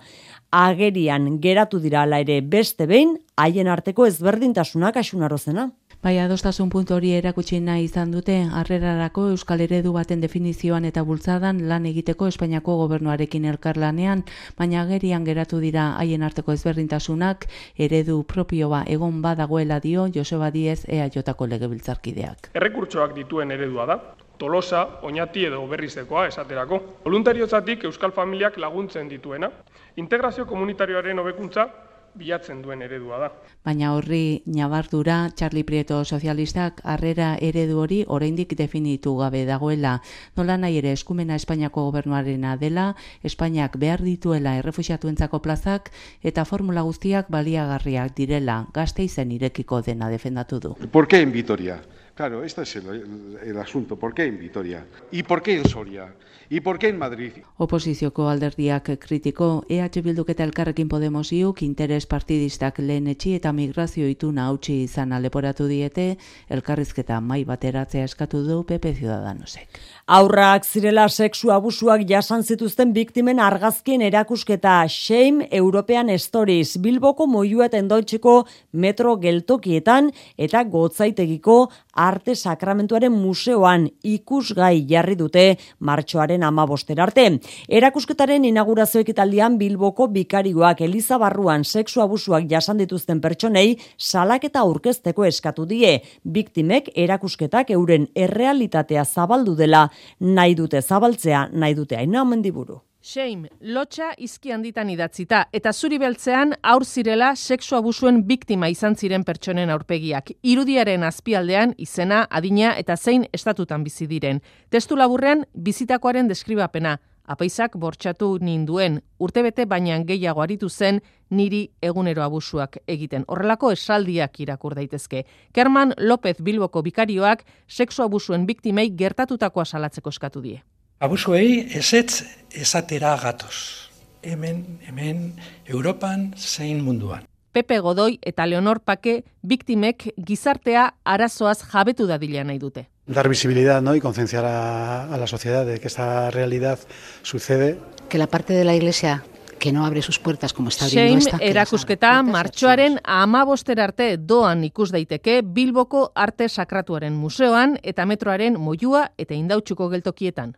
agerian 0.53 1.39
geratu 1.41 1.79
dira 1.79 2.03
ala 2.03 2.19
ere 2.19 2.35
beste 2.41 2.85
behin 2.85 3.15
haien 3.35 3.67
arteko 3.67 4.05
ezberdintasunak 4.05 4.97
asunarozena. 4.97 5.71
Bai, 6.03 6.17
adostasun 6.19 6.67
puntu 6.67 6.97
hori 6.97 7.13
erakutsi 7.15 7.61
nahi 7.63 7.85
izan 7.87 8.09
dute, 8.11 8.33
harrerarako 8.59 9.29
Euskal 9.31 9.61
Eredu 9.63 9.93
baten 9.95 10.19
definizioan 10.19 10.83
eta 10.89 10.99
bultzadan 11.07 11.61
lan 11.69 11.85
egiteko 11.87 12.27
Espainiako 12.27 12.75
gobernuarekin 12.81 13.45
elkarlanean, 13.47 14.25
baina 14.57 14.81
agerian 14.81 15.23
geratu 15.23 15.61
dira 15.63 15.85
haien 16.01 16.25
arteko 16.27 16.51
ezberdintasunak, 16.57 17.47
eredu 17.87 18.17
propioa 18.33 18.81
egon 18.97 19.21
badagoela 19.23 19.77
dio 19.79 20.09
Joseba 20.17 20.51
Diez 20.51 20.81
ea 20.89 21.07
jotako 21.07 21.47
legebiltzarkideak. 21.53 22.51
Errekurtsoak 22.51 23.15
dituen 23.15 23.55
eredua 23.55 23.87
da, 23.93 23.97
Tolosa, 24.37 24.83
Oñati 25.07 25.47
edo 25.47 25.63
Berrizekoa 25.71 26.27
esaterako. 26.27 26.81
Voluntariozatik 27.05 27.87
Euskal 27.87 28.11
Familiak 28.11 28.59
laguntzen 28.59 29.07
dituena, 29.07 29.53
integrazio 29.95 30.43
komunitarioaren 30.51 31.23
hobekuntza 31.23 31.69
bilatzen 32.15 32.61
duen 32.61 32.81
eredua 32.81 33.19
da. 33.21 33.29
Baina 33.65 33.93
horri 33.95 34.43
nabardura 34.45 35.31
Charlie 35.35 35.63
Prieto 35.63 36.03
sozialistak 36.03 36.81
harrera 36.83 37.33
eredu 37.41 37.79
hori 37.79 38.03
oraindik 38.07 38.55
definitu 38.59 39.15
gabe 39.17 39.45
dagoela. 39.45 39.99
Nola 40.37 40.57
nahi 40.57 40.77
ere 40.81 40.91
eskumena 40.91 41.35
Espainiako 41.35 41.85
gobernuarena 41.89 42.57
dela, 42.57 42.93
Espainiak 43.23 43.77
behar 43.79 44.03
dituela 44.03 44.57
errefuxiatuentzako 44.59 45.41
plazak 45.41 45.91
eta 46.23 46.45
formula 46.45 46.81
guztiak 46.81 47.29
baliagarriak 47.33 48.15
direla, 48.15 48.65
gazte 48.73 49.03
izen 49.03 49.31
irekiko 49.31 49.81
dena 49.81 50.09
defendatu 50.09 50.59
du. 50.59 50.75
Por 50.91 51.07
qué 51.07 51.21
en 51.21 51.31
Vitoria? 51.31 51.81
Claro, 52.15 52.43
este 52.43 52.61
es 52.61 52.75
el, 52.75 53.39
el 53.43 53.57
asunto. 53.57 53.95
¿Por 53.95 54.13
qué 54.13 54.25
en 54.25 54.39
Vitoria? 54.39 54.85
¿Y 55.11 55.23
por 55.23 55.41
qué 55.41 55.57
en 55.57 55.67
Soria? 55.67 56.13
¿Y 56.47 56.59
por 56.61 56.77
qué 56.77 56.89
en 56.89 56.99
Madrid? 56.99 57.31
Oposizioko 57.57 58.27
alderdiak 58.29 58.99
kritiko, 58.99 59.65
EH 59.69 60.03
Bilduk 60.03 60.29
eta 60.29 60.43
Elkarrekin 60.43 60.89
Podemos 60.89 61.31
iuk 61.33 61.63
interes 61.65 62.05
partidistak 62.05 62.77
lehen 62.77 63.07
etxi 63.07 63.33
eta 63.39 63.53
migrazio 63.53 64.05
ituna 64.05 64.45
hautsi 64.45 64.83
izan 64.83 65.13
aleporatu 65.17 65.65
diete, 65.65 66.19
elkarrizketa 66.49 67.17
mai 67.21 67.41
bateratzea 67.43 68.03
eskatu 68.05 68.43
du 68.45 68.59
PP 68.69 68.93
Ciudadanosek. 68.99 69.79
Aurrak 70.05 70.65
zirela 70.67 71.05
sexu 71.07 71.47
abusuak 71.55 72.01
jasan 72.03 72.41
zituzten 72.43 72.89
biktimen 72.91 73.39
argazkien 73.39 74.01
erakusketa 74.03 74.81
Shame 74.91 75.47
European 75.49 76.09
Stories 76.19 76.75
Bilboko 76.75 77.23
moiua 77.25 77.69
tendoitzeko 77.71 78.33
metro 78.73 79.15
geltokietan 79.15 80.09
eta 80.37 80.65
gotzaitegiko 80.67 81.69
arte 81.95 82.35
sakramentuaren 82.35 83.13
museoan 83.15 83.85
ikusgai 84.03 84.83
jarri 84.89 85.15
dute 85.15 85.45
martxoaren 85.79 86.43
amaboster 86.43 86.99
arte. 86.99 87.39
Erakusketaren 87.69 88.43
inaugurazio 88.43 88.99
ekitaldian 89.05 89.55
Bilboko 89.57 90.09
bikarioak 90.11 90.81
Eliza 90.81 91.17
Barruan 91.17 91.63
sexu 91.63 92.03
abusuak 92.03 92.49
jasan 92.51 92.83
dituzten 92.83 93.21
pertsonei 93.21 93.77
salaketa 93.97 94.67
aurkezteko 94.67 95.23
eskatu 95.23 95.63
die. 95.65 96.01
Biktimek 96.25 96.91
erakusketak 96.93 97.71
euren 97.71 98.09
errealitatea 98.15 99.05
zabaldu 99.05 99.55
dela 99.55 99.87
nahi 100.19 100.55
dute 100.55 100.81
zabaltzea, 100.81 101.49
nahi 101.51 101.75
dute 101.75 101.97
aina 101.97 102.23
mendiburu. 102.25 102.81
Shame, 103.03 103.49
lotxa 103.59 104.13
izki 104.23 104.53
handitan 104.55 104.87
idatzita, 104.87 105.41
eta 105.51 105.73
zuri 105.73 105.97
beltzean 105.99 106.53
aur 106.71 106.85
zirela 106.87 107.33
sexu 107.35 107.75
abusuen 107.75 108.21
biktima 108.29 108.69
izan 108.71 108.95
ziren 108.95 109.25
pertsonen 109.27 109.73
aurpegiak. 109.73 110.31
Irudiaren 110.41 111.03
azpialdean 111.03 111.73
izena, 111.83 112.21
adina 112.31 112.71
eta 112.79 112.95
zein 112.95 113.25
estatutan 113.35 113.83
bizi 113.83 114.07
diren. 114.07 114.39
Testu 114.71 114.95
laburrean 114.95 115.43
bizitakoaren 115.53 116.31
deskribapena. 116.31 116.95
Apaisak 117.23 117.77
bortxatu 117.79 118.37
ninduen, 118.43 118.97
urtebete 119.17 119.63
baina 119.65 119.95
gehiago 120.03 120.41
aritu 120.43 120.67
zen 120.69 120.99
niri 121.31 121.69
egunero 121.81 122.23
abusuak 122.23 122.77
egiten. 122.85 123.23
Horrelako 123.27 123.71
esaldiak 123.71 124.41
irakur 124.43 124.75
daitezke. 124.75 125.23
Kerman 125.53 125.93
López 125.97 126.41
Bilboko 126.43 126.81
bikarioak 126.83 127.45
sexu 127.67 128.03
abusuen 128.03 128.45
biktimei 128.45 128.89
gertatutakoa 128.91 129.65
salatzeko 129.65 130.09
eskatu 130.09 130.41
die. 130.43 130.59
Abusuei 130.99 131.69
esetz 131.79 132.25
esatera 132.51 133.15
gatoz. 133.23 133.89
Hemen, 134.23 134.79
hemen, 134.87 135.33
Europan 135.65 136.33
zein 136.37 136.83
munduan. 136.83 137.23
Pepe 137.53 137.79
Godoi 137.79 138.17
eta 138.21 138.45
Leonor 138.49 138.79
Pake 138.81 139.23
biktimek 139.47 140.09
gizartea 140.17 140.89
arazoaz 141.05 141.61
jabetu 141.71 142.07
dadila 142.07 142.43
nahi 142.43 142.59
dute. 142.59 142.87
Dar 143.05 143.27
visibilidad 143.27 143.81
¿no? 143.81 143.95
y 143.95 143.99
concienciar 143.99 144.45
a, 144.45 145.13
a 145.13 145.17
la 145.17 145.27
sociedad 145.27 145.65
de 145.65 145.79
que 145.79 145.87
esta 145.87 146.31
realidad 146.31 146.79
sucede. 147.21 147.77
Que 148.09 148.17
la 148.17 148.27
parte 148.27 148.53
de 148.53 148.63
la 148.63 148.75
iglesia 148.75 149.23
que 149.63 149.71
no 149.71 149.85
abre 149.85 150.01
sus 150.01 150.19
puertas 150.19 150.51
como 150.51 150.67
está 150.67 150.85
abriendo 150.85 151.19
esta. 151.19 151.37
erakusketa 151.39 152.21
martxoaren 152.21 152.99
ama 153.05 153.45
arte 153.77 154.17
doan 154.17 154.65
ikus 154.65 154.91
daiteke 154.91 155.41
Bilboko 155.41 156.11
Arte 156.15 156.49
Sakratuaren 156.49 157.13
Museoan 157.13 157.79
eta 157.81 158.05
metroaren 158.05 158.59
moiua 158.59 159.13
eta 159.17 159.33
indautxuko 159.33 159.87
geltokietan. 159.87 160.57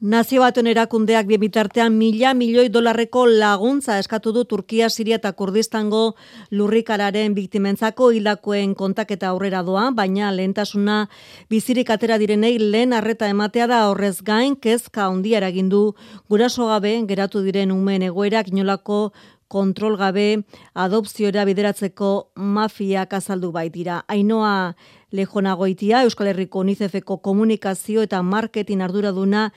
Nazio 0.00 0.42
batuen 0.42 0.68
erakundeak 0.70 1.26
bitartean 1.40 1.94
mila 1.96 2.32
milioi 2.34 2.68
dolarreko 2.68 3.26
laguntza 3.26 3.98
eskatu 3.98 4.32
du 4.32 4.44
Turkia, 4.44 4.88
Siria 4.90 5.16
eta 5.16 5.32
Kurdistango 5.32 6.14
lurrikararen 6.50 7.34
biktimentzako 7.34 8.10
hilakoen 8.12 8.74
kontaketa 8.74 9.28
aurrera 9.28 9.62
doa, 9.62 9.90
baina 9.90 10.30
lehentasuna 10.32 11.08
bizirik 11.50 11.90
atera 11.90 12.18
direnei 12.18 12.58
lehen 12.58 12.92
arreta 12.92 13.28
ematea 13.28 13.66
da. 13.66 13.82
Horrez 13.90 14.22
gain 14.22 14.56
kezka 14.56 15.08
ondia 15.08 15.38
eragindu 15.42 15.94
guraso 16.28 16.66
gabe 16.70 16.96
geratu 17.08 17.42
diren 17.42 17.72
umeen 17.72 18.02
egoerak 18.10 18.48
inolako 18.48 19.12
kontrol 19.52 19.98
gabe 20.00 20.26
adopzioera 20.72 21.44
bideratzeko 21.48 22.32
mafiak 22.36 23.12
azaldu 23.20 23.52
baitira. 23.52 24.02
Ainoa 24.08 24.74
Lejonagoitia 25.12 26.00
Euskal 26.06 26.30
Herriko 26.30 26.62
UNICEFeko 26.64 27.18
komunikazio 27.20 28.00
eta 28.06 28.22
marketing 28.24 28.80
arduraduna 28.80 29.50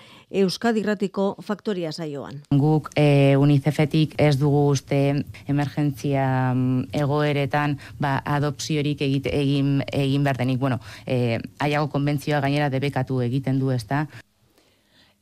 Euskadi 0.44 0.84
Irratiko 0.84 1.30
faktoria 1.40 1.94
saioan. 1.96 2.42
Guk 2.52 2.90
e, 3.00 3.38
UNICEFetik 3.40 4.18
ez 4.20 4.34
dugu 4.42 4.66
uste 4.74 5.00
emergentzia 5.48 6.28
mm, 6.52 6.92
egoeretan 7.00 7.78
ba, 8.04 8.18
adopziorik 8.36 9.02
egite, 9.08 9.32
egin, 9.32 9.80
egin 9.94 10.28
berdenik. 10.28 10.60
Bueno, 10.60 10.82
e, 11.08 11.40
aiago 11.64 11.88
konbentzioa 11.96 12.44
gainera 12.44 12.70
debekatu 12.70 13.24
egiten 13.24 13.64
du 13.64 13.72
ez 13.72 13.86
da. 13.88 14.06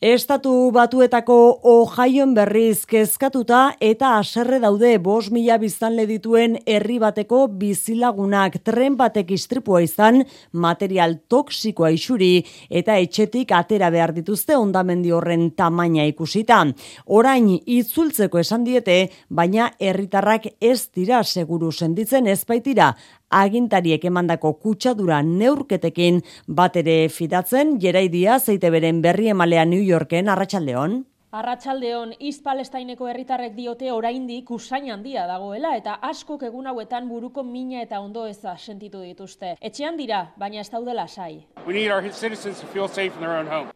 Estatu 0.04 0.52
batuetako 0.76 1.36
ojaion 1.72 2.34
berriz 2.36 2.82
kezkatuta 2.92 3.60
eta 3.80 4.10
aserre 4.18 4.58
daude 4.60 4.90
bos 5.00 5.30
mila 5.32 5.56
biztanle 5.62 6.04
dituen 6.10 6.58
herri 6.68 6.98
bateko 7.00 7.46
bizilagunak 7.62 8.58
tren 8.68 8.98
batek 9.00 9.32
istripua 9.32 9.80
izan 9.86 10.26
material 10.66 11.16
toksikoa 11.32 11.94
isuri 11.96 12.34
eta 12.68 12.98
etxetik 13.00 13.56
atera 13.56 13.88
behar 13.96 14.12
dituzte 14.18 14.60
ondamendi 14.60 15.16
horren 15.16 15.54
tamaina 15.56 16.04
ikusita. 16.12 16.60
Orain 17.08 17.48
itzultzeko 17.64 18.44
esan 18.44 18.68
diete, 18.68 19.08
baina 19.30 19.72
herritarrak 19.80 20.52
ez 20.60 20.90
dira 20.92 21.24
seguru 21.24 21.72
senditzen 21.72 22.28
ezpaitira 22.28 22.92
agintariek 23.34 24.06
emandako 24.06 24.54
kutsadura 24.62 25.22
neurketekin 25.26 26.22
bat 26.48 26.78
ere 26.82 26.98
fidatzen, 27.10 27.80
jeraidia 27.82 28.40
zeite 28.40 28.70
beren 28.74 29.02
berri 29.02 29.32
emalea 29.34 29.66
New 29.66 29.82
Yorken 29.82 30.30
arratsaldeon. 30.30 31.02
Arratsaldeon 31.34 32.12
East 32.20 32.44
Palestineko 32.46 33.08
herritarrek 33.10 33.56
diote 33.56 33.88
oraindik 33.90 34.52
usain 34.54 34.92
handia 34.94 35.24
dagoela 35.26 35.72
eta 35.80 35.96
askok 36.10 36.44
egun 36.46 36.70
hauetan 36.70 37.08
buruko 37.10 37.42
mina 37.48 37.80
eta 37.82 38.02
ondo 38.06 38.28
eza 38.30 38.54
sentitu 38.58 39.02
dituzte. 39.02 39.56
Etxean 39.60 39.98
dira, 39.98 40.20
baina 40.38 40.62
ez 40.62 40.70
daudela 40.70 41.08
sai. 41.08 41.42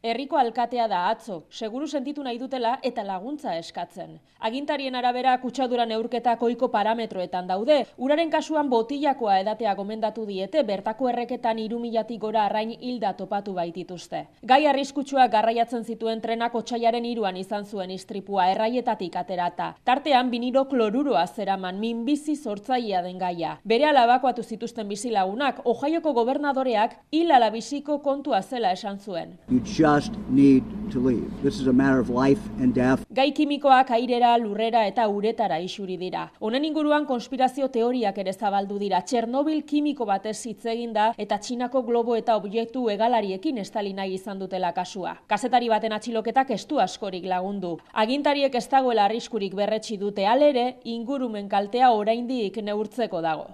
Herriko 0.04 0.38
alkatea 0.38 0.88
da 0.88 1.02
atzo, 1.10 1.41
seguru 1.50 1.88
sentitu 1.88 2.24
nahi 2.24 2.38
dutela 2.38 2.78
eta 2.84 3.04
laguntza 3.04 3.58
eskatzen. 3.58 4.20
Agintarien 4.39 4.93
arabera 4.96 5.34
kutsadura 5.41 5.86
neurketa 5.89 6.36
koiko 6.38 6.67
parametroetan 6.70 7.48
daude. 7.50 7.80
Uraren 7.98 8.30
kasuan 8.30 8.70
botillakoa 8.70 9.39
edatea 9.41 9.74
gomendatu 9.76 10.28
diete 10.28 10.62
bertako 10.63 11.10
erreketan 11.10 11.58
3000tik 11.58 12.20
gora 12.22 12.46
arrain 12.46 12.76
hilda 12.80 13.15
topatu 13.17 13.56
baitituzte. 13.58 14.28
Gai 14.46 14.67
arriskutsua 14.67 15.26
garraiatzen 15.34 15.84
zituen 15.84 16.22
trenak 16.22 16.54
otsaiaren 16.56 17.10
3 17.10 17.46
izan 17.47 17.65
zuen 17.65 17.91
istripua 17.95 18.49
erraietatik 18.51 19.15
aterata. 19.15 19.69
Tartean 19.88 20.29
biniro 20.31 20.65
kloruroa 20.67 21.23
zeraman 21.27 21.79
minbizi 21.79 22.36
sortzailea 22.36 23.01
den 23.05 23.17
gaia. 23.17 23.57
Bere 23.63 23.88
alabakoatu 23.88 24.43
zituzten 24.43 24.88
bizilagunak, 24.91 25.62
Ohaioko 25.65 26.12
gobernadoreak 26.13 26.97
hil 27.12 27.31
alabiziko 27.31 27.99
kontua 28.03 28.41
zela 28.41 28.71
esan 28.75 28.99
zuen. 28.99 29.38
You 29.49 29.62
just 29.63 30.13
need 30.29 30.63
to 30.91 30.99
leave. 30.99 31.31
This 31.41 31.62
is 31.62 31.67
a 31.67 31.73
matter 31.73 31.99
of 31.99 32.10
life 32.10 32.41
and 32.60 32.75
death. 32.75 33.05
Gai 33.10 33.31
kimikoak 33.31 33.91
airera, 33.95 34.36
lurrera 34.38 34.83
eta 34.88 35.07
uretara 35.07 35.60
isuri 35.63 35.97
dira. 35.97 36.25
Honen 36.39 36.65
inguruan 36.67 37.05
konspirazio 37.05 37.69
teoriak 37.71 38.17
ere 38.17 38.33
zabaldu 38.33 38.79
dira. 38.79 39.01
Txernobil 39.01 39.63
kimiko 39.63 40.05
batez 40.05 40.38
hitz 40.45 40.67
da 40.93 41.13
eta 41.17 41.38
Txinako 41.38 41.81
globo 41.83 42.15
eta 42.15 42.36
objektu 42.36 42.89
egalariekin 42.89 43.57
estali 43.57 43.93
nahi 43.93 44.15
izan 44.15 44.39
dutela 44.39 44.73
kasua. 44.73 45.17
Kazetari 45.27 45.69
baten 45.69 45.93
atxiloketak 45.93 46.51
estu 46.51 46.79
askorik 46.79 47.25
lagundu. 47.38 47.78
Agintariek 48.06 48.58
ez 48.58 48.65
dagoela 48.73 49.08
arriskurik 49.08 49.56
berretsi 49.56 49.97
dute 50.02 50.28
alere, 50.28 50.67
ingurumen 50.97 51.47
kaltea 51.54 51.93
oraindik 52.02 52.62
neurtzeko 52.69 53.23
dago. 53.30 53.50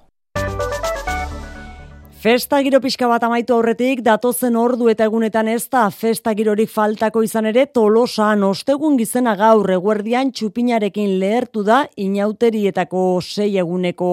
Festa 2.24 2.62
giro 2.64 2.80
pixka 2.80 3.04
bat 3.12 3.24
amaitu 3.28 3.52
aurretik, 3.52 4.00
datozen 4.00 4.56
ordu 4.56 4.86
eta 4.88 5.04
egunetan 5.10 5.50
ez 5.52 5.66
da 5.68 5.82
festa 5.92 6.32
girorik 6.32 6.70
faltako 6.72 7.20
izan 7.26 7.50
ere 7.50 7.66
tolosan 7.68 8.46
ostegun 8.48 8.96
gizena 8.96 9.34
gaur 9.36 9.68
eguerdian 9.76 10.32
txupinarekin 10.32 11.18
lehertu 11.20 11.66
da 11.68 11.82
inauterietako 12.00 13.02
sei 13.20 13.58
eguneko 13.60 14.12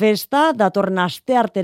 festa 0.00 0.48
datorren 0.50 0.98
aste 0.98 1.36
arte 1.38 1.62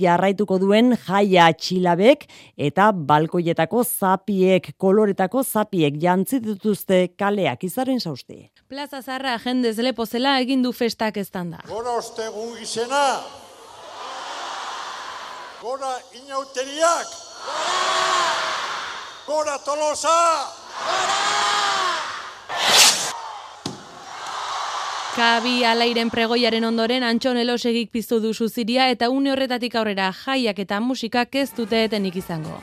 jarraituko 0.00 0.56
duen 0.56 0.96
jaia 0.96 1.52
txilabek 1.52 2.24
eta 2.56 2.90
balkoietako 2.92 3.84
zapiek, 3.84 4.72
koloretako 4.78 5.42
zapiek 5.44 6.00
jantzi 6.00 6.40
dituzte 6.40 7.08
kaleak 7.18 7.62
izaren 7.64 8.00
sausti. 8.00 8.48
Plaza 8.70 9.02
Zarra 9.02 9.36
jendez 9.36 9.76
lepozela 9.76 10.40
egin 10.40 10.62
du 10.62 10.72
festak 10.72 11.18
estanda. 11.18 11.60
Gora 11.68 11.98
ostegun 12.00 12.56
gizena, 12.56 13.20
Gora 15.60 16.00
inauteriak! 16.16 17.06
Gora! 17.44 18.30
Gora 19.26 19.58
tolosa! 19.64 20.16
Gora! 20.86 21.20
Kabi 25.10 25.64
alairen 25.68 26.08
pregoiaren 26.08 26.64
ondoren 26.64 27.04
antxon 27.04 27.36
elosegik 27.36 27.90
piztu 27.92 28.20
du 28.24 28.32
ziria 28.48 28.88
eta 28.88 29.10
une 29.10 29.32
horretatik 29.32 29.74
aurrera 29.74 30.12
jaiak 30.24 30.58
eta 30.58 30.80
musikak 30.80 31.34
ez 31.34 31.50
dute 31.52 31.84
etenik 31.84 32.16
izango. 32.16 32.60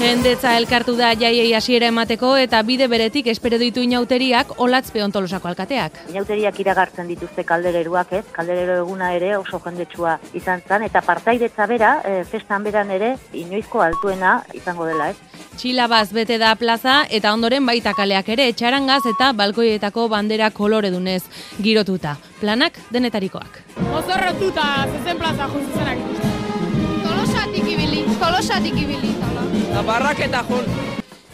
Jendetza 0.00 0.54
elkartu 0.56 0.94
da 0.96 1.10
jaiei 1.12 1.50
hasiera 1.52 1.90
emateko 1.92 2.30
eta 2.40 2.62
bide 2.64 2.86
beretik 2.88 3.26
espero 3.28 3.58
ditu 3.60 3.82
inauteriak 3.84 4.54
olatzpe 4.64 5.02
ontolosako 5.04 5.50
alkateak. 5.50 5.98
Inauteriak 6.08 6.56
iragartzen 6.62 7.10
dituzte 7.10 7.44
kaldereruak, 7.44 8.14
ez? 8.16 8.22
Kalderero 8.32 8.78
eguna 8.80 9.10
ere 9.12 9.34
oso 9.36 9.60
jendetsua 9.60 10.14
izan 10.32 10.64
zen 10.64 10.86
eta 10.88 11.02
partaidetza 11.04 11.66
bera, 11.68 11.92
e, 12.00 12.24
festan 12.24 12.64
beran 12.64 12.94
ere 12.96 13.12
inoizko 13.42 13.84
altuena 13.84 14.38
izango 14.56 14.88
dela, 14.88 15.10
ez? 15.12 15.44
Txilabaz 15.60 16.14
bete 16.16 16.40
da 16.40 16.54
plaza 16.56 17.02
eta 17.10 17.34
ondoren 17.36 17.68
baita 17.68 17.92
kaleak 17.92 18.32
ere 18.38 18.48
txarangaz 18.56 19.02
eta 19.12 19.34
balkoietako 19.36 20.08
bandera 20.08 20.48
kolore 20.48 20.88
dunez 20.96 21.26
girotuta. 21.60 22.16
Planak 22.40 22.80
denetarikoak. 22.88 23.62
Mozorrotuta 23.92 24.72
zezen 24.96 25.20
plaza 25.20 25.52
justizenak 25.52 26.29
Tolosatik 27.50 27.72
ibili, 27.72 28.02
tolosatik 28.20 28.76
ibili. 28.78 29.08
Eta 29.72 29.80
barraketa 29.82 30.44
jol. 30.46 30.68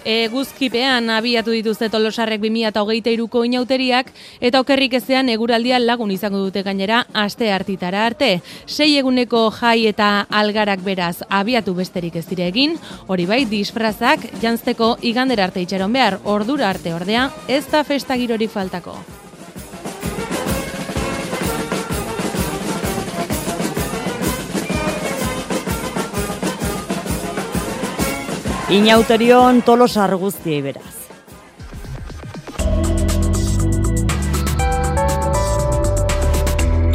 Eguzkipean 0.09 1.11
abiatu 1.13 1.53
dituzte 1.53 1.91
tolosarrek 1.93 2.41
2008ko 2.41 3.43
inauteriak 3.45 4.09
eta 4.41 4.63
okerrik 4.65 4.97
ezean 4.97 5.29
eguraldia 5.29 5.77
lagun 5.83 6.15
izango 6.15 6.41
dute 6.41 6.63
gainera 6.65 7.03
aste 7.13 7.51
hartitara 7.53 8.07
arte. 8.07 8.31
Sei 8.65 8.97
eguneko 8.97 9.51
jai 9.59 9.91
eta 9.93 10.25
algarak 10.31 10.81
beraz 10.89 11.21
abiatu 11.29 11.77
besterik 11.77 12.17
ez 12.17 12.25
dire 12.33 12.49
egin, 12.49 12.79
hori 13.09 13.29
bai 13.29 13.45
disfrazak 13.45 14.25
jantzteko 14.41 14.95
igandera 15.03 15.51
arte 15.51 15.61
itxaron 15.61 15.93
behar, 15.93 16.21
ordura 16.25 16.71
arte 16.71 16.97
ordea, 16.97 17.29
ez 17.47 17.67
da 17.69 17.85
festa 17.85 18.17
girorik 18.17 18.57
faltako. 18.57 18.97
Inauterion 28.67 29.61
tolosar 29.63 30.11
guztiei 30.19 30.59
beraz. 30.59 30.97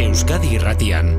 Euskadi 0.03 0.51
Irratian 0.57 1.13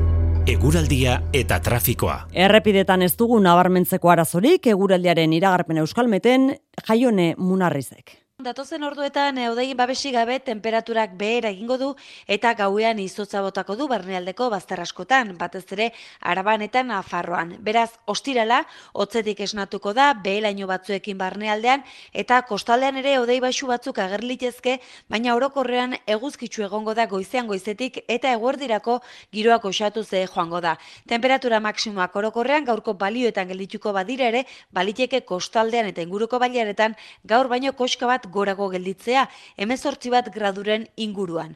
Eguraldia 0.45 1.23
eta 1.33 1.57
trafikoa. 1.57 2.27
Errepidetan 2.37 3.01
ez 3.01 3.15
dugu 3.17 3.39
nabarmentzeko 3.41 4.13
arazorik, 4.13 4.69
eguraldiaren 4.69 5.33
iragarpen 5.33 5.81
euskalmeten, 5.81 6.51
jaione 6.85 7.33
munarrizek. 7.39 8.22
Datozen 8.41 8.81
orduetan 8.81 9.37
eudei 9.37 9.75
babesi 9.77 10.09
gabe 10.11 10.39
temperaturak 10.41 11.11
behera 11.19 11.51
egingo 11.53 11.75
du 11.77 11.89
eta 12.25 12.55
gauean 12.57 12.97
izotza 12.97 13.43
botako 13.45 13.75
du 13.77 13.85
barnealdeko 13.87 14.47
bazterraskotan, 14.49 15.35
batez 15.37 15.67
ere 15.75 15.91
araban 16.19 16.63
eta 16.65 16.81
nafarroan. 16.83 17.51
Beraz, 17.61 17.91
ostirala, 18.07 18.63
hotzetik 18.93 19.39
esnatuko 19.45 19.93
da, 19.93 20.07
behelaino 20.23 20.65
batzuekin 20.65 21.17
barnealdean 21.17 21.83
eta 22.11 22.41
kostaldean 22.49 22.97
ere 23.03 23.13
eudei 23.19 23.39
baixu 23.39 23.69
batzuk 23.69 23.99
agerlitezke, 24.01 24.79
baina 25.07 25.35
orokorrean 25.35 25.93
eguzkitzu 26.07 26.65
egongo 26.65 26.97
da 26.97 27.05
goizean 27.05 27.45
goizetik 27.45 28.01
eta 28.07 28.33
eguerdirako 28.33 28.97
giroak 29.31 29.69
osatu 29.69 30.03
ze 30.03 30.25
joango 30.25 30.59
da. 30.59 30.79
Temperatura 31.07 31.59
maksimoak 31.59 32.15
orokorrean 32.15 32.65
gaurko 32.65 32.97
balioetan 32.97 33.47
geldituko 33.47 33.93
badire 33.93 34.27
ere, 34.33 34.43
baliteke 34.71 35.21
kostaldean 35.21 35.93
eta 35.93 36.01
inguruko 36.01 36.39
baliaretan 36.39 36.97
gaur 37.23 37.47
baino 37.47 37.77
koska 37.77 38.07
bat 38.07 38.22
gorago 38.31 38.69
gelditzea, 38.69 39.27
emezortzi 39.57 40.09
bat 40.13 40.31
graduren 40.33 40.87
inguruan. 40.95 41.55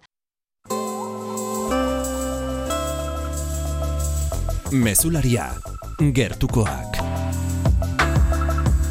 Mesularia, 4.72 5.54
gertukoak. 6.14 7.17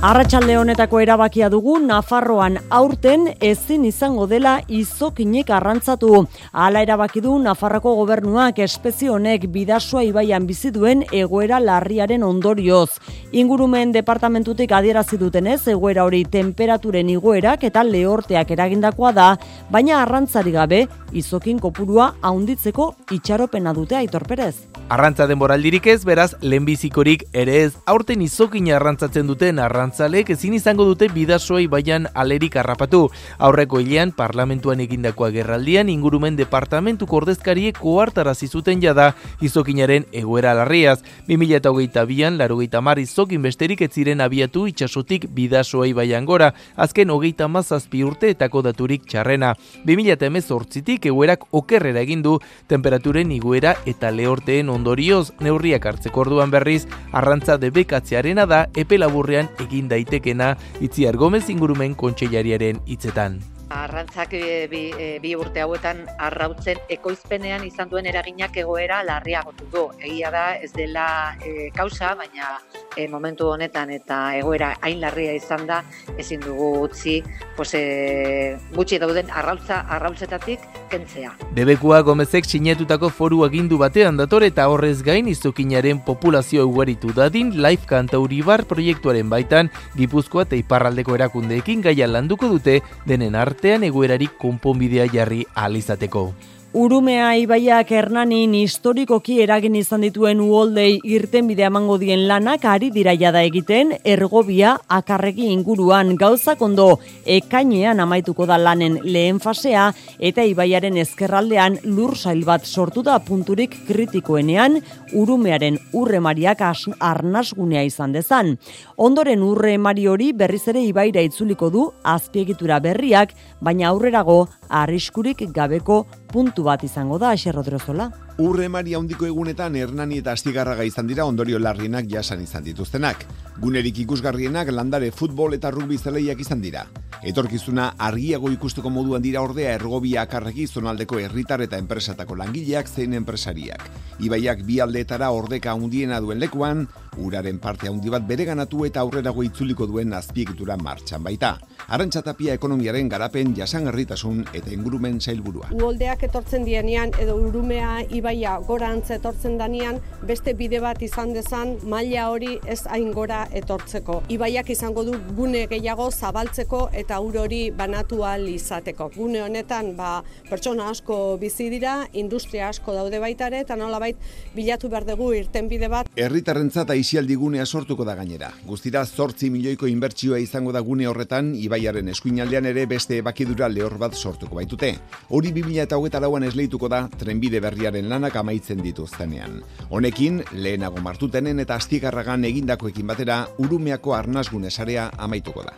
Arratxalde 0.06 0.54
honetako 0.54 1.00
erabakia 1.02 1.48
dugu 1.50 1.72
Nafarroan 1.82 2.60
aurten 2.76 3.24
ezin 3.42 3.88
izango 3.88 4.28
dela 4.30 4.52
izokinek 4.70 5.50
arrantzatu. 5.50 6.20
Hala 6.52 6.84
erabaki 6.86 7.24
du 7.24 7.32
Nafarroko 7.42 7.96
gobernuak 7.98 8.60
espezio 8.62 9.16
honek 9.16 9.48
bidasua 9.50 10.04
ibaian 10.06 10.46
bizi 10.46 10.70
duen 10.70 11.02
egoera 11.10 11.58
larriaren 11.58 12.22
ondorioz. 12.22 13.00
Ingurumen 13.32 13.90
departamentutik 13.98 14.78
adierazi 14.78 15.18
dutenez 15.18 15.58
egoera 15.74 16.06
hori 16.06 16.22
temperaturen 16.38 17.10
igoerak 17.10 17.66
eta 17.66 17.82
lehorteak 17.82 18.54
eragindakoa 18.54 19.12
da, 19.12 19.28
baina 19.74 20.04
arrantzari 20.04 20.54
gabe 20.54 20.84
izokin 21.18 21.58
kopurua 21.58 22.12
haunditzeko 22.22 22.92
itxaropena 23.10 23.74
dute 23.74 23.98
aitorperez. 24.04 24.54
Arrantza 24.88 25.26
denboraldirik 25.26 25.88
ez, 25.90 26.04
beraz, 26.06 26.36
lehenbizikorik 26.46 27.24
ere 27.34 27.56
ez, 27.64 27.72
aurten 27.90 28.20
izokin 28.22 28.68
arrantzatzen 28.70 29.26
duten 29.26 29.58
arrantzalek 29.58 30.28
ezin 30.30 30.52
izango 30.54 30.84
dute 30.86 31.08
bidasoa 31.10 31.58
ibaian 31.64 32.04
alerik 32.14 32.54
harrapatu. 32.54 33.00
Aurreko 33.42 33.80
hilean, 33.82 34.12
parlamentuan 34.14 34.78
egindakoa 34.84 35.32
gerraldian, 35.34 35.90
ingurumen 35.90 36.36
departamentu 36.38 37.08
kordezkariek 37.10 37.80
koartarazi 37.82 38.46
zuten 38.46 38.78
jada 38.84 39.08
izokinaren 39.42 40.06
egoera 40.12 40.52
larriaz. 40.54 41.00
2008an, 41.26 42.38
laro 42.38 42.60
geita 42.62 42.78
mar 42.80 43.02
izokin 43.02 43.42
besterik 43.42 43.82
ez 43.82 43.90
ziren 43.90 44.22
abiatu 44.22 44.68
itxasotik 44.70 45.26
bidasoa 45.34 45.90
ibaian 45.90 46.30
gora, 46.30 46.52
azken 46.76 47.10
hogeita 47.10 47.50
mazazpi 47.50 48.04
urte 48.06 48.30
etako 48.36 48.62
daturik 48.68 49.02
txarrena. 49.10 49.56
2008 49.90 51.10
egoerak 51.10 51.50
okerrera 51.50 52.06
egindu, 52.06 52.38
temperaturen 52.70 53.34
iguera 53.34 53.74
eta 53.84 54.14
lehorteen 54.14 54.75
ondorioz 54.76 55.32
neurriak 55.40 55.88
hartzeko 55.90 56.24
orduan 56.26 56.52
berriz 56.54 56.84
arrantza 57.12 57.58
debekatzearena 57.62 58.46
da 58.46 58.62
epe 58.76 59.00
laburrean 59.00 59.50
egin 59.66 59.90
daitekena 59.92 60.54
Itziar 60.80 61.16
Gomez 61.16 61.46
ingurumen 61.50 61.98
kontseilariaren 61.98 62.82
hitzetan. 62.86 63.40
Arrantzak 63.66 64.34
e, 64.38 64.68
bi, 64.70 64.80
e, 64.94 65.06
bi 65.18 65.32
urte 65.34 65.64
hauetan 65.64 66.04
arrautzen 66.22 66.78
ekoizpenean 66.96 67.64
izan 67.66 67.90
duen 67.90 68.06
eraginak 68.06 68.54
egoera 68.62 69.00
larriagotu 69.02 69.66
du. 69.72 69.82
Egia 69.98 70.30
da 70.30 70.44
ez 70.54 70.70
dela 70.76 71.06
e, 71.42 71.70
kausa, 71.74 72.12
baina 72.14 72.52
e, 72.94 73.08
momentu 73.10 73.50
honetan 73.50 73.90
eta 73.90 74.20
egoera 74.38 74.70
hain 74.86 75.00
larria 75.02 75.34
izan 75.34 75.66
da 75.66 75.80
ezin 76.16 76.46
dugu 76.46 76.70
utzi 76.84 77.18
pues, 77.56 77.72
e, 77.74 78.54
gutxi 78.76 79.00
dauden 79.02 79.34
arrautza 79.34 79.82
arrautzetatik 79.98 80.62
kentzea. 80.88 81.34
Debekua 81.58 82.00
Gomezek 82.06 82.46
sinetutako 82.46 83.10
foru 83.10 83.42
agindu 83.44 83.78
batean 83.82 84.16
dator 84.16 84.46
eta 84.46 84.68
horrez 84.70 85.02
gain 85.02 85.28
izukinaren 85.28 86.00
populazio 86.06 86.68
ugaritu 86.68 87.12
dadin 87.16 87.52
Life 87.62 87.86
Kantauribar 87.90 88.64
proiektuaren 88.64 89.28
baitan 89.28 89.70
Gipuzkoa 89.98 90.46
eta 90.46 90.56
Iparraldeko 90.56 91.18
erakundeekin 91.18 91.82
gaia 91.82 92.06
landuko 92.06 92.48
dute 92.48 92.80
denen 93.04 93.34
arte 93.34 93.56
artean 93.56 93.86
egoerarik 93.88 94.34
konponbidea 94.38 95.06
jarri 95.12 95.46
alizateko. 95.54 96.28
Urumea 96.76 97.30
ibaiak 97.40 97.88
hernanin 97.88 98.52
historikoki 98.52 99.38
eragin 99.40 99.78
izan 99.78 100.02
dituen 100.04 100.42
uoldei 100.44 100.98
irten 101.08 101.46
bide 101.48 101.62
emango 101.64 101.94
dien 101.96 102.26
lanak 102.28 102.66
ari 102.68 102.90
dira 102.92 103.14
jada 103.16 103.40
egiten 103.48 103.94
ergobia 104.04 104.74
akarregi 104.96 105.46
inguruan 105.54 106.10
gauzak 106.20 106.60
ondo 106.66 106.98
ekainean 107.36 108.02
amaituko 108.04 108.44
da 108.50 108.58
lanen 108.60 108.98
lehen 109.04 109.38
fasea 109.40 109.86
eta 110.20 110.44
ibaiaren 110.44 110.98
ezkerraldean 111.00 111.78
lur 111.84 112.12
sail 112.12 112.44
bat 112.44 112.68
sortu 112.68 113.06
da 113.08 113.16
punturik 113.24 113.78
kritikoenean 113.88 114.76
urumearen 115.14 115.80
urremariak 115.94 116.60
arnasgunea 116.60 117.86
izan 117.88 118.12
dezan. 118.12 118.58
Ondoren 118.98 119.40
urremari 119.48 120.06
hori 120.12 120.28
berriz 120.36 120.66
ere 120.68 120.84
ibaira 120.84 121.24
itzuliko 121.24 121.72
du 121.72 121.88
azpiegitura 122.04 122.80
berriak, 122.84 123.32
baina 123.62 123.88
aurrerago 123.94 124.42
arriskurik 124.68 125.40
gabeko 125.56 126.04
puntu 126.36 126.66
bat 126.66 126.82
izango 126.84 127.16
da 127.16 127.30
Aixer 127.32 127.54
Rodrozola. 127.56 128.10
Urre 128.44 128.66
Maria 128.68 128.98
handiko 129.00 129.24
egunetan 129.24 129.76
Hernani 129.80 130.18
eta 130.20 130.34
Astigarraga 130.36 130.84
izan 130.84 131.06
dira 131.08 131.24
ondorio 131.24 131.56
larrienak 131.56 132.10
jasan 132.12 132.42
izan 132.44 132.66
dituztenak. 132.66 133.24
Gunerik 133.62 134.02
ikusgarrienak 134.02 134.68
landare 134.68 135.08
futbol 135.16 135.56
eta 135.56 135.70
rugby 135.72 135.96
zeleiak 135.96 136.42
izan 136.44 136.60
dira. 136.60 136.82
Etorkizuna 137.24 137.86
argiago 138.08 138.50
ikusteko 138.52 138.92
moduan 138.92 139.24
dira 139.24 139.40
ordea 139.40 139.72
ergobia 139.78 140.26
akarregi 140.26 140.66
zonaldeko 140.66 141.22
herritar 141.22 141.64
eta 141.64 141.80
enpresatako 141.80 142.36
langileak 142.36 142.92
zein 142.92 143.16
enpresariak. 143.16 143.88
Ibaiak 144.20 144.60
bi 144.68 144.82
aldeetara 144.84 145.32
ordeka 145.32 145.72
handiena 145.72 146.20
duen 146.20 146.42
lekuan, 146.44 146.84
uraren 147.18 147.58
parte 147.58 147.88
handi 147.88 148.10
bat 148.12 148.24
bereganatu 148.26 148.84
eta 148.86 149.00
aurrerago 149.00 149.42
itzuliko 149.46 149.86
duen 149.86 150.12
azpiegitura 150.16 150.76
martxan 150.76 151.22
baita. 151.24 151.56
Arantxatapia 151.86 152.54
ekonomiaren 152.58 153.08
garapen 153.08 153.54
jasangarritasun 153.56 154.42
eta 154.52 154.72
ingurumen 154.74 155.20
zailburua. 155.20 155.70
Uoldeak 155.76 156.24
etortzen 156.26 156.64
dienean 156.66 157.12
edo 157.22 157.36
urumea 157.38 158.00
ibaia 158.10 158.56
gora 158.66 158.90
antze 158.90 159.16
etortzen 159.20 159.58
danean 159.58 160.00
beste 160.26 160.54
bide 160.58 160.80
bat 160.82 161.02
izan 161.02 161.32
dezan 161.36 161.76
maila 161.84 162.28
hori 162.32 162.56
ez 162.66 162.80
hain 162.90 163.12
gora 163.14 163.44
etortzeko. 163.60 164.22
Ibaiak 164.36 164.70
izango 164.74 165.04
du 165.06 165.14
gune 165.36 165.66
gehiago 165.70 166.10
zabaltzeko 166.10 166.88
eta 166.92 167.20
ur 167.20 167.38
hori 167.44 167.62
banatu 167.70 168.22
ahal 168.24 168.48
izateko. 168.50 169.10
Gune 169.16 169.42
honetan 169.44 169.94
ba, 169.96 170.22
pertsona 170.50 170.90
asko 170.90 171.36
bizi 171.40 171.70
dira, 171.70 171.96
industria 172.12 172.68
asko 172.72 172.94
daude 172.96 173.20
baitare 173.22 173.62
eta 173.62 173.76
nolabait 173.76 174.18
bilatu 174.56 174.90
behar 174.90 175.06
dugu 175.06 175.32
irten 175.38 175.68
bide 175.68 175.88
bat. 175.92 176.10
Herritarrentzat 176.16 176.90
aisialdigunea 177.06 177.64
sortuko 177.66 178.04
da 178.04 178.16
gainera. 178.18 178.48
Guztira 178.66 179.04
zortzi 179.06 179.46
milioiko 179.50 179.86
inbertsioa 179.86 180.40
izango 180.42 180.72
da 180.74 180.80
gune 180.82 181.06
horretan, 181.06 181.52
ibaiaren 181.54 182.10
eskuinaldean 182.10 182.66
ere 182.66 182.86
beste 182.90 183.20
bakidura 183.22 183.68
lehor 183.70 183.94
bat 184.00 184.16
sortuko 184.18 184.58
baitute. 184.58 184.90
Hori 185.30 185.52
2000 185.54 185.84
eta 185.84 186.00
hogeta 186.00 186.20
lauan 186.24 186.48
esleituko 186.48 186.90
da 186.90 187.04
trenbide 187.18 187.60
berriaren 187.62 188.10
lanak 188.10 188.40
amaitzen 188.42 188.82
dituztenean. 188.82 189.60
Honekin, 189.90 190.42
lehenago 190.52 190.98
martutenen 191.04 191.62
eta 191.62 191.78
astigarragan 191.78 192.44
egindakoekin 192.50 193.06
batera, 193.06 193.44
urumeako 193.62 194.18
arnazgune 194.18 194.70
sarea 194.70 195.12
amaituko 195.16 195.62
da. 195.62 195.76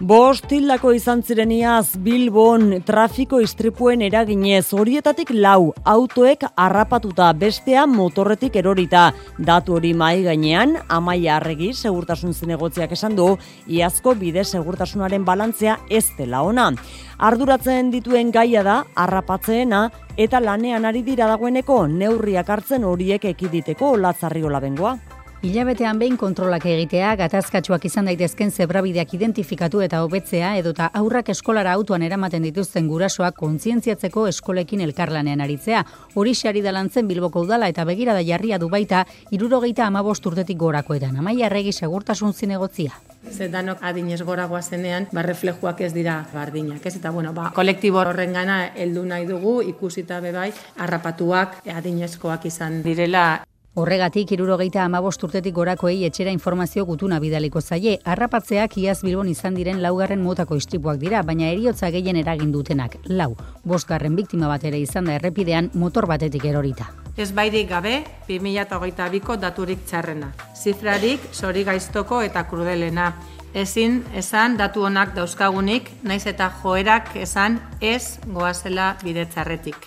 Bost 0.00 0.48
hildako 0.48 0.94
izan 0.96 1.20
zireniaz 1.20 1.98
Bilbon 2.00 2.78
trafiko 2.88 3.40
istripuen 3.44 4.00
eraginez 4.06 4.70
horietatik 4.72 5.28
lau 5.34 5.74
autoek 5.84 6.46
harrapatuta 6.56 7.26
bestea 7.36 7.84
motorretik 7.86 8.56
erorita. 8.56 9.10
Datu 9.36 9.76
hori 9.76 9.92
mai 9.92 10.22
gainean 10.24 10.59
amaia 10.88 11.36
arregi 11.36 11.72
segurtasun 11.74 12.34
zinegotziak 12.34 12.92
esan 12.92 13.16
du 13.16 13.26
iazko 13.66 14.14
bide 14.14 14.44
segurtasunaren 14.44 15.24
balantzea 15.24 15.78
ez 15.88 16.06
dela 16.18 16.42
ona. 16.42 16.70
Arduratzen 17.18 17.90
dituen 17.90 18.30
gaia 18.30 18.62
da 18.62 18.84
harrapatzeena 18.94 19.90
eta 20.16 20.40
lanean 20.40 20.84
ari 20.84 21.02
dira 21.02 21.26
dagoeneko 21.30 21.86
neurriak 21.88 22.50
hartzen 22.50 22.84
horiek 22.84 23.24
ekiditeko 23.34 23.96
latzarriola 23.96 24.60
bengoa. 24.60 25.19
Hilabetean 25.40 25.96
behin 25.96 26.18
kontrolak 26.20 26.66
egitea, 26.68 27.14
gatazkatsuak 27.16 27.86
izan 27.88 28.10
daitezken 28.10 28.50
zebrabideak 28.52 29.14
identifikatu 29.16 29.80
eta 29.80 30.02
hobetzea 30.04 30.50
edota 30.60 30.90
aurrak 31.00 31.30
eskolara 31.32 31.72
autoan 31.78 32.04
eramaten 32.04 32.44
dituzten 32.44 32.90
gurasoak 32.90 33.38
kontzientziatzeko 33.40 34.26
eskolekin 34.28 34.84
elkarlanean 34.84 35.40
aritzea. 35.40 35.80
Hori 36.12 36.36
xari 36.36 36.60
dalantzen 36.60 37.08
Bilboko 37.08 37.46
udala 37.48 37.72
eta 37.72 37.88
begirada 37.88 38.20
jarria 38.20 38.58
du 38.60 38.68
baita 38.68 39.06
irurogeita 39.32 39.86
amabost 39.86 40.28
urtetik 40.28 40.60
gorakoetan. 40.60 41.16
Amaia 41.16 41.48
regi 41.48 41.72
segurtasun 41.72 42.36
zinegotzia. 42.36 43.00
Ze 43.32 43.48
danok 43.48 43.80
adinez 43.80 44.20
goragoa 44.20 44.60
zenean, 44.60 45.08
ba, 45.10 45.22
reflejuak 45.24 45.80
ez 45.80 45.94
dira 45.96 46.26
bardinak, 46.34 46.84
ez? 46.84 46.98
Eta, 47.00 47.16
bueno, 47.16 47.32
ba, 47.32 47.48
kolektibo 47.56 48.04
horren 48.04 48.36
gana 48.36 48.66
heldu 48.76 49.08
nahi 49.08 49.24
dugu, 49.24 49.62
ikusita 49.72 50.20
bebai, 50.20 50.50
harrapatuak 50.76 51.62
adinezkoak 51.64 52.44
izan 52.52 52.82
direla. 52.84 53.40
Horregatik, 53.78 54.32
irurogeita 54.34 54.80
amabost 54.82 55.22
urtetik 55.22 55.54
gorakoei 55.54 56.00
etxera 56.02 56.32
informazio 56.34 56.82
gutuna 56.88 57.20
bidaliko 57.22 57.60
zaie. 57.60 57.92
Arrapatzeak 58.02 58.74
iaz 58.82 58.96
bilbon 59.06 59.28
izan 59.30 59.54
diren 59.54 59.78
laugarren 59.84 60.24
motako 60.24 60.58
istripuak 60.58 60.98
dira, 60.98 61.20
baina 61.22 61.46
eriotza 61.54 61.92
gehien 61.94 62.18
eragin 62.18 62.50
dutenak. 62.50 62.96
Lau, 63.06 63.36
bostgarren 63.62 64.16
biktima 64.18 64.50
bat 64.50 64.66
ere 64.66 64.80
izan 64.82 65.06
da 65.06 65.14
errepidean 65.20 65.70
motor 65.74 66.10
batetik 66.10 66.48
erorita. 66.50 66.88
Ez 67.16 67.30
bairik 67.30 67.70
gabe, 67.70 67.94
2008 68.26 69.08
biko 69.14 69.38
daturik 69.38 69.86
txarrena. 69.86 70.32
Zifrarik, 70.56 71.30
zori 71.32 71.62
gaiztoko 71.62 72.22
eta 72.26 72.42
krudelena. 72.50 73.12
Ezin, 73.54 74.02
esan, 74.18 74.58
datu 74.58 74.82
honak 74.90 75.14
dauzkagunik, 75.14 75.94
naiz 76.02 76.24
eta 76.26 76.50
joerak 76.60 77.14
esan 77.22 77.62
ez 77.80 78.18
goazela 78.26 78.96
bide 79.04 79.30
txarretik. 79.30 79.86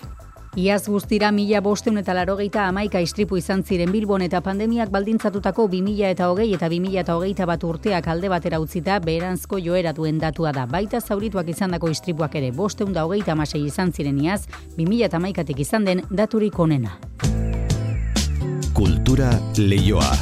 Iaz 0.54 0.84
guztira 0.86 1.32
mila 1.34 1.58
bosteun 1.58 1.96
eta 1.98 2.14
larogeita 2.14 2.68
amaika 2.68 3.00
istripu 3.02 3.34
izan 3.40 3.64
ziren 3.66 3.90
Bilbon 3.90 4.22
eta 4.22 4.38
pandemiak 4.40 4.92
baldintzatutako 4.94 5.64
2000 5.72 6.12
eta 6.14 6.28
hogei 6.30 6.52
eta 6.54 6.68
2000 6.70 7.00
eta 7.02 7.16
hogeita 7.18 7.46
bat 7.50 7.64
urteak 7.66 8.06
alde 8.06 8.30
batera 8.30 8.60
utzita 8.62 9.00
beheranzko 9.02 9.58
joera 9.58 9.92
duen 9.92 10.20
datua 10.22 10.52
da. 10.54 10.66
Baita 10.70 11.00
zaurituak 11.00 11.50
izan 11.50 11.74
dako 11.74 11.90
istripuak 11.90 12.36
ere 12.38 12.52
bosteun 12.54 12.92
da 12.94 13.02
hogeita 13.02 13.32
amasei 13.34 13.64
izan 13.66 13.90
ziren 13.90 14.20
iaz, 14.22 14.44
2000 14.78 15.04
eta 15.08 15.18
amaikatik 15.18 15.58
izan 15.66 15.90
den 15.90 16.04
daturik 16.10 16.58
onena. 16.58 17.00
Kultura 18.78 19.32
leioa. 19.58 20.12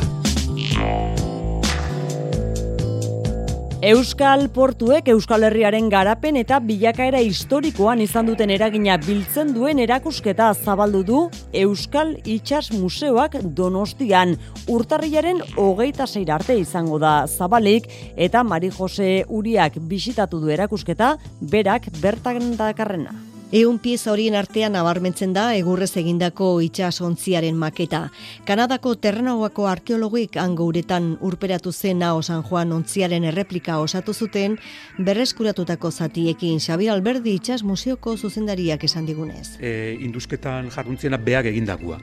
Euskal 3.83 4.45
Portuek 4.55 5.09
Euskal 5.11 5.43
Herriaren 5.43 5.89
garapen 5.91 6.37
eta 6.39 6.61
bilakaera 6.63 7.19
historikoan 7.19 7.99
izan 8.05 8.29
duten 8.31 8.53
eragina 8.55 8.95
biltzen 9.03 9.51
duen 9.57 9.81
erakusketa 9.83 10.53
zabaldu 10.55 11.01
du 11.09 11.23
Euskal 11.65 12.13
Itxas 12.23 12.71
Museoak 12.77 13.35
Donostian. 13.43 14.37
Urtarriaren 14.71 15.43
hogeita 15.59 16.07
zeir 16.07 16.31
arte 16.31 16.55
izango 16.61 17.03
da 17.03 17.27
zabalik 17.27 17.91
eta 18.15 18.45
Mari 18.47 18.71
Jose 18.79 19.11
Uriak 19.27 19.83
bisitatu 19.91 20.39
du 20.39 20.55
erakusketa 20.55 21.17
berak 21.43 21.91
bertan 21.99 22.55
dakarrena. 22.55 23.32
Eun 23.53 23.77
pieza 23.85 24.09
horien 24.09 24.33
artean 24.33 24.73
nabarmentzen 24.73 25.35
da 25.37 25.51
egurrez 25.53 25.91
egindako 26.01 26.47
itxasontziaren 26.65 27.59
maketa. 27.61 28.07
Kanadako 28.49 28.95
terrenagoako 28.97 29.67
arkeologik 29.69 30.39
hango 30.41 30.65
uretan 30.71 31.11
urperatu 31.21 31.69
zen 31.73 32.01
nao 32.01 32.23
San 32.23 32.41
Juan 32.49 32.73
ontziaren 32.73 33.27
erreplika 33.29 33.77
osatu 33.85 34.15
zuten 34.15 34.57
berreskuratutako 34.97 35.91
zatiekin 35.93 36.65
Xabir 36.65 36.95
Alberdi 36.95 37.37
itxas 37.37 37.61
museoko 37.63 38.17
zuzendariak 38.17 38.89
esan 38.89 39.05
digunez. 39.05 39.59
E, 39.61 39.99
induzketan 40.01 40.73
jarruntziena 40.73 41.21
beak 41.21 41.53
egindakua. 41.53 42.01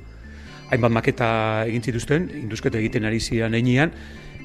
Hainbat 0.70 0.94
maketa 0.94 1.32
egin 1.66 1.82
zituzten, 1.82 2.30
induzketa 2.44 2.78
egiten 2.78 3.10
ari 3.10 3.20
zian 3.20 3.58
einean, 3.58 3.98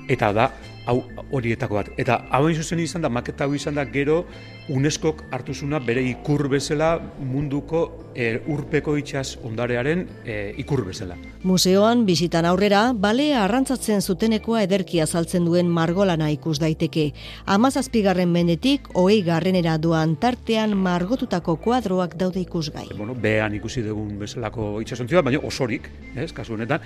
eta 0.09 0.33
da 0.33 0.55
hau 0.87 1.03
horietako 1.33 1.81
bat. 1.81 1.91
Eta 2.01 2.21
hau 2.31 2.49
zuzen 2.53 2.81
izan 2.81 3.05
da, 3.05 3.09
maketa 3.09 3.47
hau 3.47 3.55
izan 3.55 3.79
da, 3.79 3.85
gero 3.85 4.25
UNESCOk 4.69 5.27
hartuzuna 5.35 5.79
bere 5.85 6.01
ikur 6.09 6.47
bezala 6.49 6.95
munduko 7.21 7.83
e, 8.15 8.39
urpeko 8.49 8.95
itxas 8.97 9.37
ondarearen 9.45 10.07
e, 10.25 10.37
ikur 10.61 10.85
bezala. 10.87 11.17
Museoan, 11.45 12.07
bisitan 12.09 12.49
aurrera, 12.49 12.87
balea 12.97 13.43
arrantzatzen 13.45 14.01
zutenekoa 14.01 14.63
ederki 14.65 15.03
azaltzen 15.05 15.45
duen 15.45 15.69
margolana 15.69 16.31
ikus 16.33 16.57
daiteke. 16.63 17.11
Amazazpigarren 17.45 18.33
mendetik, 18.33 18.89
oei 18.95 19.21
garrenera 19.27 19.77
duan 19.79 20.17
tartean 20.21 20.77
margotutako 20.77 21.59
kuadroak 21.65 22.17
daude 22.21 22.41
ikusgai. 22.41 22.87
Bueno, 22.97 23.15
behan 23.15 23.59
ikusi 23.61 23.85
dugun 23.85 24.17
bezalako 24.23 24.79
itxasontzioa, 24.85 25.25
baina 25.27 25.45
osorik, 25.45 25.91
ez, 26.17 26.31
kasu 26.33 26.57
honetan, 26.57 26.81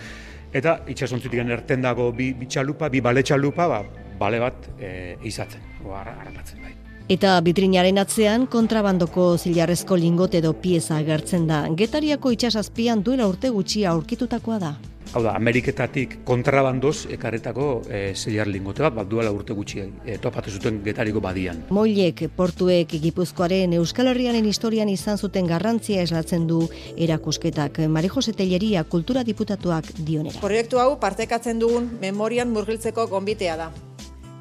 eta 0.53 0.81
itxasontzitik 0.89 1.41
erten 1.41 1.83
dago 1.83 2.11
bi, 2.13 2.33
bi 2.35 2.47
txalupa, 2.47 2.89
bi 2.89 3.01
bale 3.01 3.23
txalupa, 3.23 3.69
ba, 3.69 3.83
bale 4.19 4.41
bat 4.41 4.69
e, 4.81 5.17
izatzen, 5.25 5.61
harrapatzen 5.85 6.63
bai. 6.63 6.75
Eta 7.09 7.39
bitrinaren 7.41 7.97
atzean 7.97 8.47
kontrabandoko 8.53 9.31
zilarrezko 9.39 9.97
lingote 9.97 10.43
edo 10.43 10.53
pieza 10.53 10.99
agertzen 10.99 11.47
da. 11.49 11.63
Getariako 11.73 12.35
itxasazpian 12.35 13.01
duela 13.03 13.29
urte 13.31 13.49
gutxi 13.49 13.87
aurkitutakoa 13.89 14.59
da. 14.61 14.75
Hau 15.15 15.23
da, 15.25 15.35
Ameriketatik 15.37 16.19
kontrabandoz 16.29 17.07
ekarretako 17.15 17.69
e, 17.89 18.01
zeiar 18.15 18.49
lingote 18.51 18.85
bat, 18.85 18.95
bat 18.99 19.09
duela 19.09 19.33
urte 19.35 19.57
gutxi 19.57 19.83
e, 19.83 20.19
topatu 20.23 20.53
zuten 20.53 20.81
getariko 20.85 21.23
badian. 21.25 21.65
Moilek, 21.75 22.25
portuek, 22.37 22.97
Gipuzkoaren 23.03 23.75
Euskal 23.79 24.11
Herriaren 24.13 24.47
historian 24.49 24.89
izan 24.93 25.19
zuten 25.19 25.49
garrantzia 25.49 26.03
eslatzen 26.05 26.47
du 26.49 26.61
erakusketak. 26.97 27.83
Mari 27.89 28.11
Jose 28.13 28.35
Telleria 28.37 28.85
kultura 28.85 29.25
diputatuak 29.25 29.93
dionera. 29.99 30.41
Proiektu 30.43 30.83
hau 30.83 30.99
partekatzen 31.01 31.61
dugun 31.63 31.91
memorian 32.01 32.53
murgiltzeko 32.53 33.09
gonbitea 33.09 33.57
da. 33.57 33.71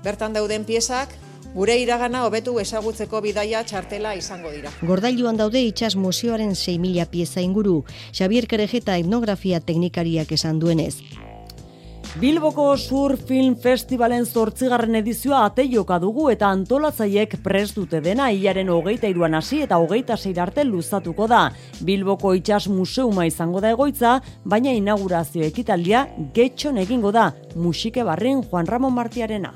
Bertan 0.04 0.36
dauden 0.36 0.64
piezak, 0.68 1.16
gure 1.54 1.78
iragana 1.80 2.26
hobetu 2.26 2.58
ezagutzeko 2.60 3.22
bidaia 3.22 3.64
txartela 3.64 4.16
izango 4.16 4.52
dira. 4.52 4.72
Gordailuan 4.82 5.38
daude 5.38 5.62
itxas 5.68 5.96
museoaren 5.96 6.52
6.000 6.56 7.08
pieza 7.14 7.42
inguru, 7.42 7.84
Xavier 8.12 8.48
Kerejeta 8.48 8.98
etnografia 8.98 9.60
teknikariak 9.60 10.32
esan 10.32 10.60
duenez. 10.60 10.96
Bilboko 12.18 12.76
Sur 12.78 13.16
Film 13.16 13.56
Festivalen 13.62 14.26
zortzigarren 14.26 14.96
edizioa 14.98 15.44
ateioka 15.46 16.00
dugu 16.02 16.32
eta 16.32 16.50
antolatzaiek 16.50 17.36
prest 17.46 17.78
dute 17.78 18.00
dena 18.02 18.32
hilaren 18.34 18.72
hogeita 18.74 19.12
iruan 19.12 19.38
hasi 19.38 19.62
eta 19.62 19.78
hogeita 19.78 20.18
zeir 20.18 20.42
arte 20.42 20.66
luzatuko 20.66 21.28
da. 21.30 21.44
Bilboko 21.86 22.34
itxas 22.34 22.66
museuma 22.74 23.28
izango 23.30 23.62
da 23.62 23.70
egoitza, 23.76 24.18
baina 24.44 24.74
inaugurazio 24.74 25.46
ekitaldia 25.46 26.08
getxon 26.34 26.82
egingo 26.82 27.14
da, 27.14 27.34
musike 27.56 28.04
barrin 28.04 28.42
Juan 28.50 28.66
Ramon 28.66 28.98
Martiarena. 28.98 29.54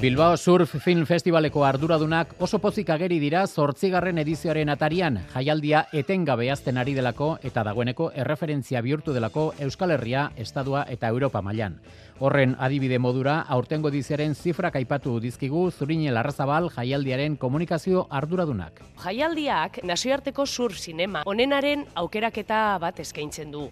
Bilbao 0.00 0.36
Surf 0.36 0.76
Film 0.78 1.06
Festivaleko 1.10 1.64
arduradunak 1.66 2.36
oso 2.38 2.60
pozik 2.62 2.90
ageri 2.94 3.16
dira 3.18 3.40
zortzigarren 3.48 4.20
edizioaren 4.22 4.70
atarian, 4.70 5.16
jaialdia 5.32 5.80
etengabe 5.90 6.46
azten 6.54 6.78
ari 6.78 6.94
delako 6.94 7.32
eta 7.42 7.64
dagoeneko 7.66 8.12
erreferentzia 8.14 8.78
bihurtu 8.86 9.10
delako 9.16 9.48
Euskal 9.66 9.96
Herria, 9.96 10.28
Estadua 10.36 10.84
eta 10.86 11.10
Europa 11.10 11.42
mailan. 11.42 11.80
Horren 12.20 12.54
adibide 12.62 13.00
modura, 13.02 13.40
aurtengo 13.48 13.90
ediziaren 13.90 14.38
zifrak 14.38 14.78
aipatu 14.78 15.18
dizkigu 15.18 15.64
Zurine 15.72 16.14
Larrazabal 16.14 16.70
jaialdiaren 16.76 17.34
komunikazio 17.36 18.06
arduradunak. 18.08 18.78
Jaialdiak 19.02 19.82
nazioarteko 19.82 20.46
sur 20.46 20.78
sinema 20.78 21.24
onenaren 21.26 21.88
aukeraketa 21.96 22.78
bat 22.78 23.02
eskaintzen 23.02 23.50
du. 23.50 23.66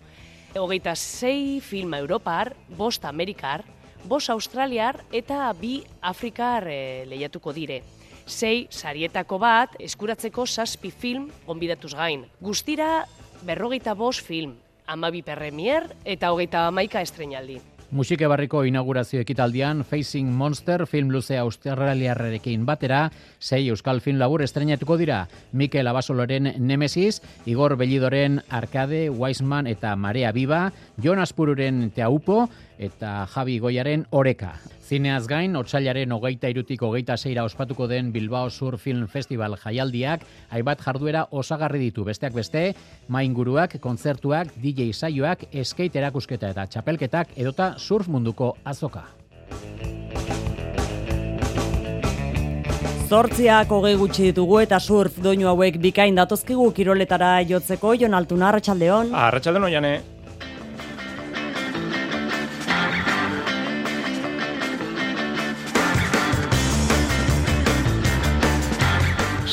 Hogeita 0.58 0.96
sei 0.96 1.60
filma 1.60 1.98
Europar, 2.00 2.54
bost 2.76 3.04
Amerikar, 3.04 3.62
bos 4.06 4.30
australiar 4.30 5.02
eta 5.12 5.52
bi 5.60 5.82
afrikar 6.00 6.66
e, 6.70 7.04
lehiatuko 7.10 7.52
dire. 7.52 7.82
Sei, 8.26 8.66
sarietako 8.70 9.38
bat, 9.38 9.76
eskuratzeko 9.78 10.46
saspi 10.46 10.90
film 10.90 11.28
onbidatuz 11.46 11.94
gain. 11.94 12.24
Guztira, 12.40 13.06
berrogeita 13.46 13.94
bos 13.94 14.18
film, 14.20 14.56
amabi 14.86 15.22
perremier 15.22 15.92
eta 16.04 16.32
hogeita 16.34 16.66
amaika 16.66 17.02
estrenaldi. 17.02 17.60
Musike 17.94 18.26
barriko 18.26 18.64
inaugurazio 18.66 19.20
ekitaldian 19.22 19.84
Facing 19.86 20.32
Monster 20.34 20.82
film 20.90 21.12
luzea 21.14 21.44
australiarrerekin 21.46 22.64
batera, 22.66 23.12
sei 23.38 23.68
euskal 23.70 24.00
film 24.02 24.18
labur 24.18 24.42
estrenatuko 24.42 24.96
dira. 24.98 25.20
Mikel 25.52 25.86
Abasoloren 25.86 26.50
Nemesis, 26.58 27.22
Igor 27.46 27.76
Bellidoren 27.78 28.40
Arkade, 28.50 29.06
Weisman 29.08 29.70
eta 29.70 29.94
Marea 29.94 30.32
Biba, 30.34 30.72
Jonas 30.98 31.32
Pururen 31.32 31.92
Teaupo 31.94 32.48
eta 32.78 33.26
Javi 33.32 33.58
Goiaren 33.58 34.06
Oreka. 34.10 34.54
Zineaz 34.86 35.26
gain, 35.26 35.56
otxailaren 35.58 36.12
hogeita 36.12 36.48
irutik 36.52 36.82
hogeita 36.82 37.16
zeira 37.16 37.44
ospatuko 37.44 37.88
den 37.88 38.12
Bilbao 38.12 38.50
Sur 38.50 38.78
Film 38.78 39.08
Festival 39.08 39.56
jaialdiak, 39.58 40.22
haibat 40.50 40.80
jarduera 40.84 41.26
osagarri 41.30 41.80
ditu 41.88 42.04
besteak 42.04 42.34
beste, 42.34 42.74
mainguruak, 43.08 43.80
kontzertuak, 43.80 44.54
DJ 44.62 44.92
saioak, 44.92 45.48
skate 45.64 45.98
erakusketa 45.98 46.50
eta 46.54 46.66
txapelketak 46.66 47.36
edota 47.36 47.74
surf 47.78 48.08
munduko 48.08 48.56
azoka. 48.64 49.06
Zortziak 53.06 53.70
hogei 53.70 53.94
gutxi 53.94 54.32
ditugu 54.32 54.58
eta 54.64 54.80
surf 54.82 55.20
doinu 55.22 55.46
hauek 55.46 55.78
bikain 55.78 56.16
datozkigu 56.18 56.72
kiroletara 56.74 57.36
jotzeko, 57.46 57.94
Jon 57.94 58.18
Altuna, 58.18 58.48
Arratxaldeon. 58.50 59.14
Arratxaldeon, 59.14 59.70
oiane. 59.70 60.15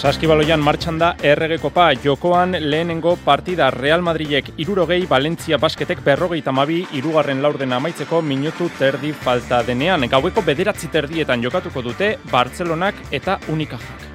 Saskibaloian 0.04 0.60
martxan 0.60 0.98
da 1.00 1.14
errege 1.24 1.56
kopa 1.64 1.86
jokoan 2.04 2.58
lehenengo 2.60 3.14
partida 3.24 3.70
Real 3.72 4.04
Madridek 4.04 4.50
irurogei, 4.60 5.06
Valentzia 5.08 5.56
basketek 5.56 6.04
berrogei 6.04 6.42
tamabi, 6.44 6.82
irugarren 7.00 7.40
laurden 7.40 7.72
amaitzeko 7.80 8.20
minutu 8.22 8.68
terdi 8.78 9.16
falta 9.16 9.64
denean. 9.64 10.04
Gaueko 10.12 10.44
bederatzi 10.44 10.92
terdietan 10.92 11.48
jokatuko 11.48 11.88
dute 11.88 12.18
Bartzelonak 12.32 13.00
eta 13.16 13.40
Unikajak. 13.48 14.13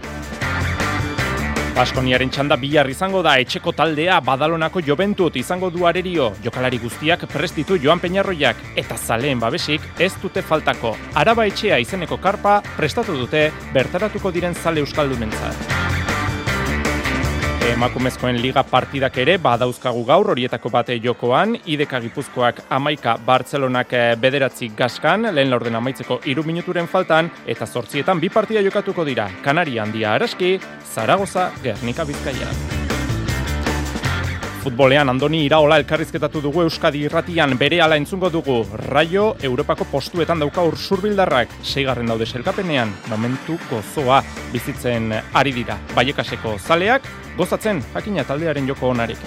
Baskoniaren 1.79 2.33
txanda 2.35 2.57
bihar 2.59 2.89
izango 2.91 3.21
da 3.23 3.37
etxeko 3.39 3.71
taldea 3.79 4.17
badalonako 4.27 4.81
joventut 4.83 5.37
izango 5.39 5.69
du 5.71 5.87
arerio. 5.87 6.33
Jokalari 6.43 6.81
guztiak 6.83 7.23
prestitu 7.31 7.79
joan 7.85 8.03
peñarroiak 8.03 8.65
eta 8.83 8.99
zaleen 8.99 9.39
babesik 9.39 9.87
ez 10.09 10.11
dute 10.19 10.43
faltako. 10.43 10.97
Araba 11.23 11.47
etxea 11.47 11.79
izeneko 11.87 12.19
karpa 12.19 12.59
prestatu 12.75 13.15
dute 13.23 13.53
bertaratuko 13.79 14.35
diren 14.35 14.59
zale 14.59 14.83
euskaldunentzat. 14.83 16.08
Emakumezkoen 17.69 18.39
liga 18.41 18.63
partidak 18.65 19.19
ere 19.21 19.35
badauzkagu 19.45 20.01
gaur 20.09 20.31
horietako 20.33 20.71
bate 20.73 20.97
jokoan, 21.05 21.53
ideka 21.69 22.01
gipuzkoak 22.01 22.63
amaika 22.73 23.19
Bartzelonak 23.27 23.93
eh, 23.93 24.07
bederatzi 24.17 24.71
gaskan, 24.79 25.29
lehen 25.37 25.53
laurden 25.53 25.77
amaitzeko 25.77 26.23
iru 26.33 26.47
minuturen 26.49 26.89
faltan, 26.89 27.29
eta 27.47 27.69
zortzietan 27.69 28.25
bi 28.25 28.33
partida 28.33 28.65
jokatuko 28.65 29.05
dira, 29.05 29.29
Kanaria 29.45 29.85
handia 29.85 30.17
araski, 30.17 30.57
Zaragoza, 30.95 31.51
Gernika 31.63 32.09
Bizkaia. 32.09 32.78
Futbolean 34.69 35.09
Andoni 35.09 35.47
Iraola 35.47 35.79
elkarrizketatu 35.81 36.43
dugu 36.45 36.61
Euskadi 36.67 37.07
irratian 37.07 37.55
bere 37.57 37.79
ala 37.81 37.97
entzungo 37.97 38.29
dugu. 38.29 38.59
Raio 38.91 39.31
Europako 39.49 39.87
postuetan 39.89 40.43
dauka 40.45 40.61
ursurbildarrak, 40.69 41.55
seigarren 41.65 42.13
daude 42.13 42.27
selkapenean, 42.29 42.93
momentu 43.09 43.57
gozoa 43.71 44.21
bizitzen 44.53 45.09
ari 45.41 45.55
dira. 45.57 45.79
Baiekaseko 45.97 46.59
zaleak, 46.59 47.09
gozatzen 47.39 47.81
jakina 47.95 48.29
taldearen 48.29 48.69
joko 48.69 48.93
onarik. 48.93 49.25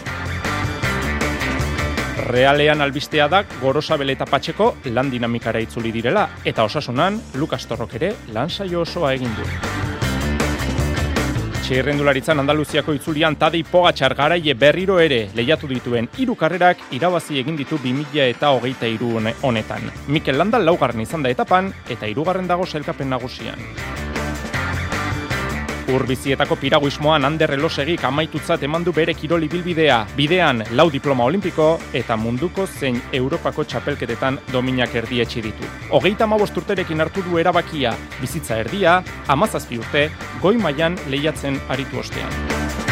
Realean 2.29 2.85
albistea 2.85 3.25
da 3.27 3.41
Gorosabel 3.63 4.13
eta 4.13 4.29
Patxeko 4.29 4.75
lan 4.93 5.09
dinamikara 5.09 5.65
itzuli 5.65 5.89
direla 5.89 6.29
eta 6.45 6.69
osasunan 6.69 7.17
Lukas 7.33 7.65
Torrok 7.65 7.97
ere 7.97 8.13
lan 8.29 8.53
saio 8.53 8.85
osoa 8.85 9.15
egin 9.17 9.33
du. 9.39 9.80
Txirrendularitzan 11.71 12.41
Andaluziako 12.41 12.91
itzulian 12.97 13.37
Tadei 13.39 13.61
Pogatxar 13.63 14.11
garaie 14.19 14.55
berriro 14.59 14.97
ere 14.99 15.21
lehiatu 15.37 15.69
dituen 15.69 16.09
hiru 16.19 16.35
karrerak 16.35 16.83
irabazi 16.97 17.39
egin 17.39 17.55
ditu 17.55 17.79
2000 17.79 18.27
eta 18.33 18.51
hogeita 18.57 18.91
iru 18.91 19.13
honetan. 19.15 19.87
Mikel 20.11 20.35
Landa 20.35 20.59
laugarren 20.59 21.07
izan 21.07 21.23
da 21.23 21.31
etapan 21.31 21.71
eta 21.87 22.11
hirugarren 22.11 22.51
dago 22.51 22.67
selkapen 22.67 23.15
nagusian. 23.15 24.10
Urbizietako 25.89 26.55
piraguismoan 26.61 27.25
Ander 27.25 27.53
Elosegik 27.55 28.03
amaitutzat 28.05 28.63
emandu 28.63 28.93
bere 28.93 29.15
kiroli 29.17 29.49
bilbidea, 29.49 30.05
bidean 30.15 30.63
lau 30.77 30.89
diploma 30.93 31.25
olimpiko 31.25 31.79
eta 31.93 32.17
munduko 32.17 32.67
zein 32.67 33.01
Europako 33.11 33.65
txapelketetan 33.65 34.39
dominak 34.51 34.95
erdietxi 34.95 35.41
ditu. 35.41 35.73
Hogeita 35.89 36.27
urterekin 36.27 37.01
hartu 37.01 37.23
du 37.23 37.37
erabakia, 37.37 37.95
bizitza 38.21 38.57
erdia, 38.57 39.03
amazazpi 39.27 39.77
urte, 39.77 40.09
goi 40.41 40.57
mailan 40.57 40.97
lehiatzen 41.09 41.59
aritu 41.69 41.99
ostean. 41.99 42.90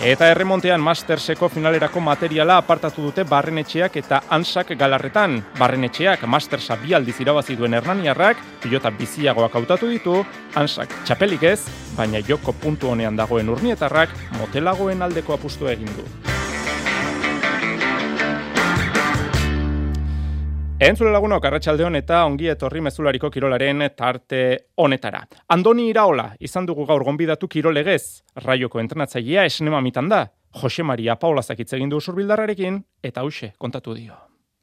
Eta 0.00 0.30
erremontean 0.32 0.80
Masterseko 0.80 1.50
finalerako 1.52 2.00
materiala 2.00 2.54
apartatu 2.56 3.02
dute 3.04 3.26
barrenetxeak 3.28 3.98
eta 4.00 4.22
ansak 4.32 4.72
galarretan. 4.80 5.34
Barrenetxeak 5.58 6.24
Mastersa 6.24 6.78
bi 6.80 6.96
aldiz 6.96 7.18
irabazi 7.20 7.58
duen 7.58 7.76
Hernaniarrak, 7.76 8.40
pilota 8.62 8.88
biziagoak 8.96 9.60
hautatu 9.60 9.92
ditu, 9.92 10.16
ansak 10.56 10.96
txapelik 11.04 11.44
ez, 11.52 11.60
baina 12.00 12.24
joko 12.24 12.56
puntu 12.56 12.88
honean 12.94 13.20
dagoen 13.20 13.52
urnietarrak 13.52 14.16
motelagoen 14.40 15.04
aldeko 15.04 15.36
apustu 15.36 15.68
egin 15.68 15.92
du. 15.92 16.08
Entzule 20.80 21.10
lagunok, 21.12 21.44
arratsaldeon 21.44 21.98
eta 21.98 22.22
ongi 22.24 22.46
etorri 22.48 22.80
mezulariko 22.80 23.28
kirolaren 23.30 23.82
tarte 23.92 24.38
honetara. 24.80 25.20
Andoni 25.52 25.90
Iraola, 25.90 26.30
izan 26.40 26.64
dugu 26.70 26.86
gaur 26.88 27.04
gonbidatu 27.04 27.50
kirolegez, 27.52 28.24
raioko 28.46 28.80
entrenatzailea 28.80 29.44
esnema 29.50 29.82
mitan 29.84 30.08
da, 30.08 30.22
Jose 30.62 30.82
Maria 30.82 31.20
Paula 31.20 31.44
zakitze 31.44 31.76
egin 31.76 31.92
du 31.92 32.00
surbildarrarekin, 32.00 32.80
eta 33.04 33.20
hause 33.20 33.52
kontatu 33.58 33.92
dio. 33.92 34.16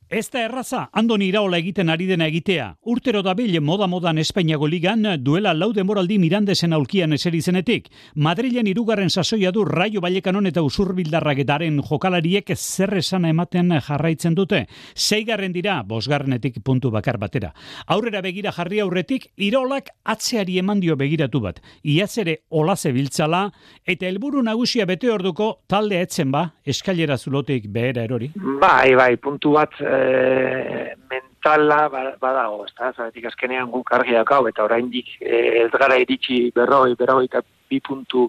Ez 0.09 0.29
da 0.31 0.39
erraza, 0.39 0.85
andoni 0.95 1.25
iraola 1.27 1.57
egiten 1.59 1.89
ari 1.91 2.05
dena 2.07 2.29
egitea. 2.29 2.65
Urtero 2.87 3.19
da 3.25 3.33
bile 3.35 3.59
moda-modan 3.59 4.21
Espainiago 4.21 4.67
ligan 4.71 5.01
duela 5.19 5.51
laude 5.53 5.83
moraldi 5.83 6.15
mirandesen 6.17 6.71
aulkian 6.71 7.11
eseri 7.11 7.41
zenetik. 7.41 7.89
Madrilen 8.15 8.69
irugarren 8.71 9.09
sasoia 9.09 9.51
du 9.51 9.65
raio 9.67 9.99
balekanon 9.99 10.47
eta 10.47 10.63
usurbildarrak 10.63 11.41
edaren 11.43 11.81
jokalariek 11.89 12.53
zer 12.55 12.95
esana 13.01 13.33
ematen 13.35 13.73
jarraitzen 13.83 14.37
dute. 14.37 14.61
Seigarren 14.95 15.51
dira, 15.51 15.81
bosgarrenetik 15.83 16.61
puntu 16.63 16.89
bakar 16.89 17.19
batera. 17.19 17.51
Aurrera 17.87 18.21
begira 18.23 18.55
jarri 18.55 18.79
aurretik, 18.79 19.27
iraolak 19.35 19.91
atzeari 20.05 20.57
eman 20.63 20.79
dio 20.79 20.95
begiratu 20.95 21.43
bat. 21.43 21.59
Iaz 21.83 22.17
ere 22.23 22.37
olaze 22.47 22.93
biltzala, 22.95 23.49
eta 23.83 24.07
helburu 24.07 24.39
nagusia 24.41 24.87
bete 24.87 25.11
orduko 25.11 25.65
talde 25.67 25.99
etzen 25.99 26.31
ba, 26.31 26.47
eskailera 26.63 27.17
zulotik 27.17 27.67
behera 27.67 28.07
erori. 28.07 28.31
Bai, 28.63 28.95
bai, 28.95 29.17
puntu 29.19 29.51
bat 29.59 29.75
e, 29.97 30.95
mentala 31.09 31.87
ba, 31.89 32.03
badago, 32.21 32.65
ez 32.65 32.73
da, 32.77 32.91
zaretik 32.93 33.27
azkenean 33.31 33.71
guk 33.71 33.91
argi 33.95 34.15
dakau, 34.15 34.45
eta 34.49 34.65
oraindik 34.65 35.09
e, 35.21 35.63
ez 35.63 35.71
gara 35.73 35.97
iritsi 36.01 36.51
berroi, 36.55 36.95
berroi 36.99 37.25
eta 37.25 37.41
bi 37.67 37.81
puntu 37.83 38.27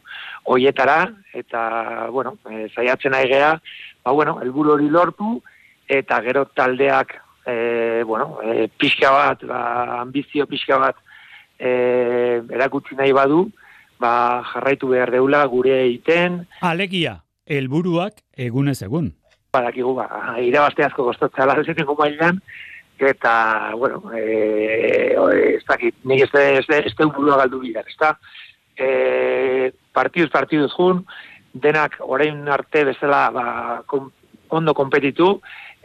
hoietara, 0.51 1.03
eta, 1.35 2.09
bueno, 2.15 2.37
e, 2.51 2.67
zaiatzen 2.75 3.15
nahi 3.15 3.29
gea, 3.31 3.53
ba, 4.05 4.13
bueno, 4.13 4.39
elburu 4.43 4.75
hori 4.75 4.89
lortu, 4.91 5.37
eta 5.89 6.21
gero 6.25 6.47
taldeak, 6.57 7.15
e, 7.47 8.03
bueno, 8.07 8.41
e, 8.43 8.69
pixka 8.69 9.13
bat, 9.15 9.45
ba, 9.47 9.61
ambizio 10.01 10.47
pixka 10.47 10.81
bat, 10.83 10.99
e, 11.59 12.43
erakutsi 12.51 12.99
nahi 12.99 13.15
badu, 13.15 13.47
ba, 14.01 14.43
jarraitu 14.53 14.91
behar 14.95 15.15
deula 15.15 15.45
gure 15.47 15.85
egiten. 15.85 16.45
Alegia, 16.63 17.21
helburuak 17.47 18.23
egunez 18.37 18.81
egun 18.83 19.18
badakigu 19.53 19.95
ba, 19.97 20.09
irabazte 20.45 20.85
asko 20.85 21.07
kostatzea 21.09 21.47
la 21.49 21.57
desetengo 21.59 21.97
mailan, 21.99 22.41
eta, 22.99 23.73
bueno, 23.77 24.03
e, 24.13 25.15
ez 25.55 25.65
dakit, 25.69 25.97
nik 26.05 26.27
ez, 26.27 26.31
ez, 26.35 26.67
ez, 26.69 26.85
ez 26.87 26.95
galdu 26.99 27.61
bidar, 27.63 27.87
ez 27.89 27.97
da? 28.01 28.13
E, 28.77 29.73
partiduz, 29.95 30.31
partiduz 30.31 30.73
jun, 30.75 31.05
denak 31.55 31.97
orain 32.01 32.47
arte 32.49 32.85
bezala 32.85 33.31
ba, 33.31 33.47
kom, 33.87 34.11
ondo 34.49 34.75
kompetitu, 34.75 35.39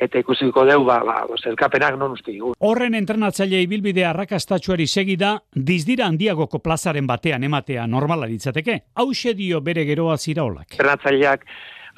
eta 0.03 0.19
ikusiko 0.19 0.65
deu, 0.65 0.83
ba, 0.83 0.99
ba, 1.05 1.17
elkapenak 1.47 1.95
non 1.99 2.17
uste 2.17 2.31
digun. 2.31 2.57
Horren 2.59 2.97
entrenatzaile 2.97 3.61
ibilbide 3.63 4.03
arrakastatxuari 4.09 4.87
segida, 4.87 5.37
dizdira 5.53 6.09
handiagoko 6.09 6.59
plazaren 6.59 7.07
batean 7.07 7.43
ematea 7.43 7.85
normala 7.87 8.27
ditzateke. 8.27 8.79
Hau 8.95 9.11
dio 9.35 9.61
bere 9.61 9.85
geroa 9.85 10.17
zira 10.17 10.43
olak. 10.43 10.73
Entrenatzaileak 10.73 11.45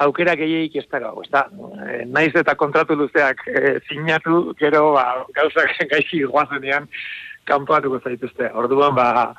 aukera 0.03 0.35
gehiagik 0.35 0.75
ez 0.81 0.87
da 0.91 0.99
gau, 0.99 1.21
ez 1.23 1.29
da, 1.31 1.45
eh, 1.87 2.03
naiz 2.07 2.33
eta 2.35 2.55
kontratu 2.59 2.97
luzeak 2.99 3.45
e, 3.47 3.77
sinatu, 3.87 4.53
gero 4.59 4.91
ba, 4.97 5.05
gauzak 5.37 5.71
gaizki 5.91 6.23
guazenean, 6.23 6.89
kanpoatuko 7.45 7.99
zaituzte. 8.03 8.49
Orduan, 8.57 8.95
ba, 8.97 9.33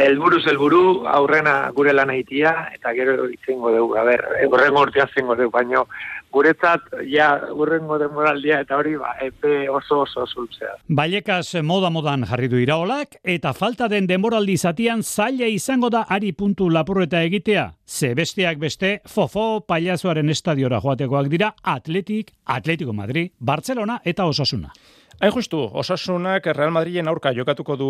elburuz 0.00 0.44
elburu, 0.50 1.06
aurrena 1.08 1.70
gure 1.76 1.92
lan 1.96 2.12
aitia, 2.14 2.54
eta 2.74 2.94
gero 2.96 3.28
itzengo 3.30 3.72
dugu, 3.74 3.98
a 4.00 4.04
ber, 4.08 4.24
urrengo 4.48 4.86
urtean 4.86 5.10
zengo 5.14 5.36
dugu, 5.38 5.52
baino, 5.54 5.84
guretzat, 6.32 6.86
ja, 7.10 7.30
urrengo 7.52 7.98
demoraldia, 7.98 8.60
eta 8.64 8.78
hori, 8.78 8.94
ba, 9.00 9.16
epe 9.24 9.68
oso 9.70 10.02
oso 10.04 10.26
zultzea. 10.26 10.76
Baiekaz 10.88 11.60
moda-modan 11.66 12.24
jarri 12.30 12.48
du 12.48 12.60
iraolak, 12.62 13.18
eta 13.24 13.52
falta 13.52 13.88
den 13.90 14.08
demoraldi 14.10 14.56
zatian 14.56 15.02
zaila 15.02 15.50
izango 15.50 15.90
da 15.90 16.06
ari 16.08 16.32
puntu 16.32 16.70
lapurreta 16.70 17.22
egitea. 17.26 17.70
Ze 17.86 18.14
besteak 18.14 18.58
beste, 18.62 19.00
fofo 19.06 19.64
paiazoaren 19.66 20.30
estadiora 20.30 20.80
joatekoak 20.80 21.28
dira, 21.28 21.52
Atletik, 21.62 22.32
Atletico 22.46 22.94
Madrid, 22.94 23.34
Barcelona 23.38 24.00
eta 24.04 24.24
Osasuna. 24.30 24.72
Hain 25.20 25.34
justu, 25.36 25.58
osasunak 25.76 26.46
Real 26.56 26.70
Madrilen 26.72 27.10
aurka 27.10 27.34
jokatuko 27.36 27.74
du 27.76 27.88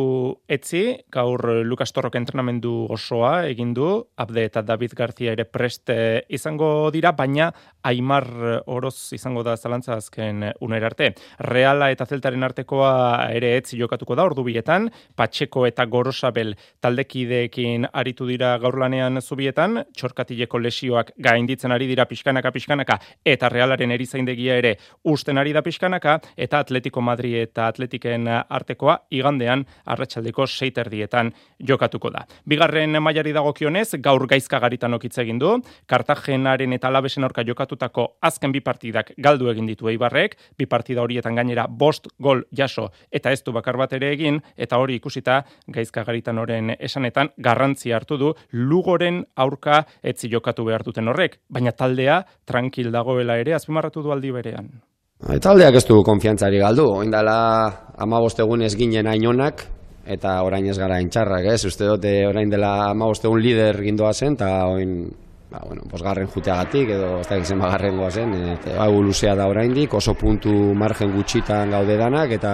etzi, 0.51 0.81
gaur 1.15 1.45
Lucas 1.63 1.93
Torrok 1.95 2.17
entrenamendu 2.19 2.73
osoa 2.91 3.45
egin 3.47 3.71
du, 3.71 3.91
Abde 4.19 4.49
eta 4.49 4.65
David 4.67 4.97
García 4.99 5.37
ere 5.37 5.45
preste 5.47 6.25
izango 6.27 6.91
dira, 6.91 7.13
baina 7.15 7.53
Aimar 7.83 8.27
Oroz 8.67 9.13
izango 9.15 9.45
da 9.47 9.57
zalantza 9.57 9.95
azken 9.95 10.45
unera 10.61 10.91
arte. 10.91 11.13
Reala 11.39 11.91
eta 11.95 12.07
Zeltaren 12.07 12.43
artekoa 12.43 13.29
ere 13.33 13.55
etzi 13.61 13.79
jokatuko 13.79 14.17
da, 14.19 14.25
ordu 14.25 14.45
bietan, 14.45 14.91
Patxeko 15.17 15.67
eta 15.69 15.87
Gorosabel 15.87 16.57
taldekideekin 16.81 17.87
aritu 17.93 18.27
dira 18.27 18.57
gaur 18.59 18.79
lanean 18.81 19.23
zubietan, 19.23 19.85
txorkatileko 19.95 20.59
lesioak 20.59 21.15
gainditzen 21.17 21.73
ari 21.73 21.87
dira 21.87 22.09
pixkanaka 22.11 22.51
pixkanaka, 22.51 22.99
eta 23.25 23.49
Realaren 23.49 23.95
erizaindegia 23.95 24.59
ere 24.59 24.77
usten 25.05 25.39
ari 25.39 25.55
da 25.55 25.63
pixkanaka, 25.63 26.19
eta 26.37 26.59
Atletico 26.59 27.01
Madrid 27.01 27.21
Madri 27.21 27.35
eta 27.43 27.67
Atletiken 27.69 28.29
artekoa 28.31 28.97
igandean 29.13 29.65
arratsaldeko 29.93 30.47
seiterdietan 30.47 31.33
jokatuko 31.69 32.11
da. 32.15 32.25
Bigarren 32.49 32.97
mailari 33.03 33.33
dagokionez, 33.37 33.99
gaur 34.01 34.27
gaizka 34.27 34.61
garitan 34.63 34.95
okitze 34.97 35.21
egin 35.23 35.39
du, 35.39 35.59
Kartagenaren 35.87 36.73
eta 36.73 36.89
Alabesen 36.89 37.25
aurka 37.25 37.45
jokatutako 37.71 38.19
azken 38.21 38.53
bi 38.53 38.61
partidak 38.61 39.13
galdu 39.19 39.51
egin 39.51 39.67
ditu 39.67 39.89
Eibarrek, 39.89 40.37
bi 40.59 40.67
partida 40.67 41.03
horietan 41.03 41.35
gainera 41.35 41.67
bost 41.69 42.09
gol 42.19 42.45
jaso 42.53 42.91
eta 43.11 43.31
ez 43.31 43.43
du 43.43 43.53
bakar 43.53 43.77
bat 43.77 43.93
ere 43.93 44.13
egin, 44.13 44.41
eta 44.57 44.79
hori 44.79 44.97
ikusita 44.97 45.45
gaizka 45.69 46.05
garitan 46.05 46.39
esanetan 46.79 47.31
garrantzi 47.39 47.93
hartu 47.93 48.17
du 48.17 48.35
Lugoren 48.53 49.25
aurka 49.37 49.87
etzi 50.03 50.29
jokatu 50.29 50.65
behar 50.65 50.83
duten 50.83 51.09
horrek, 51.09 51.41
baina 51.49 51.73
taldea 51.73 52.25
tranquil 52.45 52.91
dagoela 52.91 53.39
ere 53.39 53.55
azpimarratu 53.55 54.03
du 54.03 54.13
aldi 54.13 54.31
berean. 54.31 54.71
Taldeak 55.21 55.75
ez 55.75 55.85
du 55.85 56.03
konfiantzari 56.03 56.59
galdu, 56.59 56.87
oin 56.89 57.11
dela 57.11 57.93
amabostegun 57.99 58.63
ez 58.63 58.75
ginen 58.75 59.07
ainonak, 59.07 59.67
eta 60.07 60.43
orain 60.43 60.67
ez 60.67 60.79
gara 60.79 61.01
intxarrak, 61.01 61.45
ez? 61.45 61.65
Uste 61.65 61.85
dute 61.85 62.27
orain 62.27 62.49
dela 62.49 62.91
amabostegun 62.91 63.41
lider 63.41 63.83
gindoa 63.85 64.15
zen, 64.15 64.39
eta 64.39 64.65
oin, 64.73 65.11
ba, 65.51 65.61
bueno, 65.67 65.83
posgarren 65.91 66.29
juteagatik, 66.31 66.93
edo 66.95 67.11
ez 67.21 67.27
da 67.29 67.37
egin 67.41 67.59
bagarren 67.59 67.99
zen, 68.11 68.35
eta 68.55 68.87
luzea 68.91 69.35
da 69.35 69.49
oraindik, 69.51 69.95
oso 69.95 70.15
puntu 70.15 70.51
margen 70.75 71.13
gutxitan 71.13 71.71
gaude 71.71 71.97
danak, 71.99 72.31
eta 72.39 72.53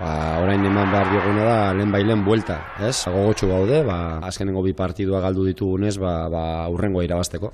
ba, 0.00 0.12
orain 0.40 0.64
eman 0.64 0.90
behar 0.90 1.12
dioguna 1.12 1.44
da, 1.44 1.58
lehen 1.76 1.92
bailen 1.92 2.24
buelta, 2.24 2.58
ez? 2.80 3.04
Gogotxu 3.06 3.48
gaude, 3.48 3.82
ba, 3.84 4.18
azkenengo 4.24 4.62
bi 4.62 4.72
partidua 4.72 5.20
galdu 5.20 5.44
ditugunez, 5.50 5.98
ba, 6.00 6.28
ba, 6.32 6.44
urrengo 6.72 7.02
irabazteko. 7.04 7.52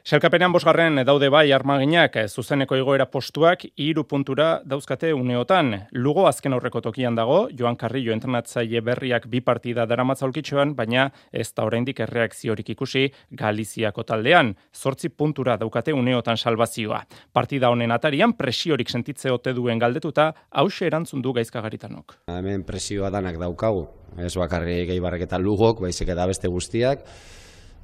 Selkapenean 0.00 0.52
bosgarren 0.52 1.02
daude 1.04 1.28
bai 1.28 1.50
armaginak 1.52 2.14
zuzeneko 2.32 2.76
igoera 2.78 3.04
postuak 3.12 3.66
iru 3.76 4.06
puntura 4.08 4.62
dauzkate 4.64 5.10
uneotan. 5.12 5.74
Lugo 5.92 6.24
azken 6.26 6.54
aurreko 6.56 6.80
tokian 6.80 7.14
dago, 7.14 7.48
Joan 7.52 7.76
Carrillo 7.76 8.14
entrenatzaile 8.14 8.80
berriak 8.80 9.26
bi 9.28 9.42
partida 9.44 9.84
daramatza 9.86 10.24
ulkitxoan, 10.24 10.72
baina 10.74 11.10
ez 11.30 11.50
da 11.52 11.66
oraindik 11.68 12.00
erreakziorik 12.00 12.70
ikusi 12.72 13.10
Galiziako 13.30 14.06
taldean. 14.08 14.54
Zortzi 14.72 15.10
puntura 15.10 15.58
daukate 15.60 15.92
uneotan 15.92 16.40
salvazioa. 16.40 17.02
Partida 17.32 17.68
honen 17.68 17.92
atarian 17.92 18.32
presiorik 18.32 18.88
sentitze 18.88 19.30
ote 19.30 19.52
duen 19.52 19.78
galdetuta, 19.78 20.30
hause 20.50 20.86
erantzun 20.88 21.20
du 21.20 21.34
gaizkagaritanok. 21.36 22.16
Hemen 22.32 22.64
presioa 22.64 23.10
danak 23.12 23.36
daukagu, 23.36 23.84
ez 24.16 24.32
bakarri 24.36 24.86
gehi 24.86 25.04
eta 25.20 25.38
lugok, 25.38 25.80
baizik 25.80 26.08
eta 26.08 26.26
beste 26.26 26.48
guztiak, 26.48 27.04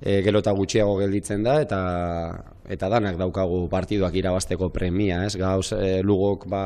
e, 0.01 0.21
gero 0.23 0.43
eta 0.45 0.53
gutxiago 0.57 0.97
gelditzen 1.01 1.45
da 1.47 1.61
eta 1.63 1.81
eta 2.69 2.89
danak 2.93 3.19
daukagu 3.21 3.67
partiduak 3.71 4.15
irabasteko 4.15 4.71
premia, 4.75 5.25
ez? 5.27 5.37
Gauz 5.39 5.73
e, 5.77 6.01
lugok 6.03 6.49
ba 6.51 6.65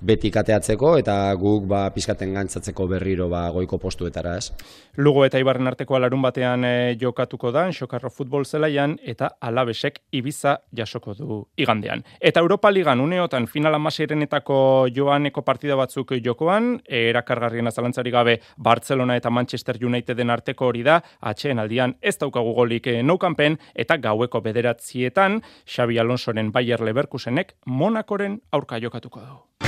beti 0.00 0.30
kateatzeko 0.30 0.96
eta 1.00 1.16
guk 1.40 1.66
ba 1.68 1.86
pizkaten 1.94 2.34
gantzatzeko 2.34 2.86
berriro 2.88 3.28
ba 3.28 3.48
goiko 3.50 3.78
postuetara, 3.78 4.36
ez. 4.36 4.52
Lugo 4.96 5.24
eta 5.26 5.38
Ibarren 5.38 5.66
arteko 5.66 5.96
alarun 5.96 6.22
batean 6.22 6.64
e, 6.64 6.96
jokatuko 7.00 7.50
da 7.52 7.66
Xokarro 7.72 8.10
futbol 8.10 8.44
zelaian 8.44 8.96
eta 9.04 9.30
Alabesek 9.40 10.00
Ibiza 10.12 10.56
jasoko 10.72 11.14
du 11.14 11.42
igandean. 11.56 12.04
Eta 12.20 12.40
Europa 12.40 12.70
Ligan 12.70 13.00
uneotan 13.00 13.46
final 13.46 13.74
amaseirenetako 13.74 14.88
joaneko 14.94 15.42
partida 15.42 15.76
batzuk 15.76 16.14
jokoan, 16.24 16.80
erakargarrien 16.86 17.66
azalantzari 17.66 18.10
gabe 18.10 18.38
Barcelona 18.56 19.16
eta 19.16 19.30
Manchester 19.30 19.78
Uniteden 19.84 20.30
arteko 20.30 20.70
hori 20.70 20.82
da, 20.82 21.00
atxeen 21.20 21.58
aldian 21.58 21.96
ez 22.00 22.16
daukagu 22.18 22.54
golik 22.56 22.86
e, 22.86 23.02
noukanpen 23.02 23.58
eta 23.74 23.96
gaueko 23.96 24.40
bederatzietan 24.40 25.42
Xabi 25.66 25.98
Alonsoren 25.98 26.52
Bayer 26.52 26.80
Leverkusenek 26.80 27.56
Monakoren 27.66 28.40
aurka 28.52 28.80
jokatuko 28.80 29.20
du. 29.20 29.65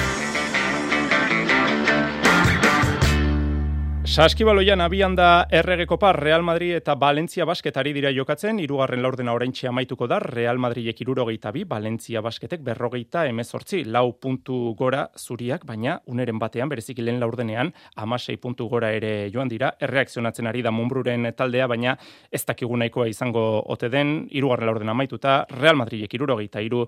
Saskibaloian 4.09 4.81
abian 4.81 5.13
da 5.13 5.45
errege 5.53 5.85
kopa 5.87 6.15
Real 6.17 6.41
Madrid 6.43 6.73
eta 6.79 6.95
Valencia 6.97 7.45
basketari 7.45 7.91
dira 7.93 8.09
jokatzen, 8.17 8.57
irugarren 8.65 9.03
laurdena 9.05 9.35
oraintxe 9.37 9.69
amaituko 9.69 10.09
da, 10.09 10.17
Real 10.23 10.57
Madridek 10.57 11.03
irurogeita 11.05 11.53
bi, 11.53 11.67
Valencia 11.69 12.23
basketek 12.25 12.65
berrogeita 12.65 13.27
emezortzi, 13.29 13.83
lau 13.85 14.15
puntu 14.17 14.73
gora 14.81 15.05
zuriak, 15.13 15.67
baina 15.69 15.99
uneren 16.09 16.41
batean, 16.41 16.73
berezik 16.73 17.05
lehen 17.05 17.21
laurdenean, 17.21 17.75
amasei 18.01 18.39
puntu 18.41 18.71
gora 18.73 18.95
ere 18.97 19.29
joan 19.35 19.53
dira, 19.53 19.75
erreakzionatzen 19.79 20.49
ari 20.49 20.65
da 20.65 20.73
Munbruren 20.73 21.29
taldea, 21.37 21.69
baina 21.69 21.99
ez 22.33 22.47
dakigu 22.49 22.81
nahikoa 22.81 23.11
izango 23.13 23.47
ote 23.69 23.93
den, 23.93 24.23
irugarren 24.33 24.73
laurdena 24.73 24.97
amaituta, 24.97 25.43
Real 25.53 25.77
Madridek 25.77 26.17
irurogeita 26.17 26.65
iru, 26.65 26.87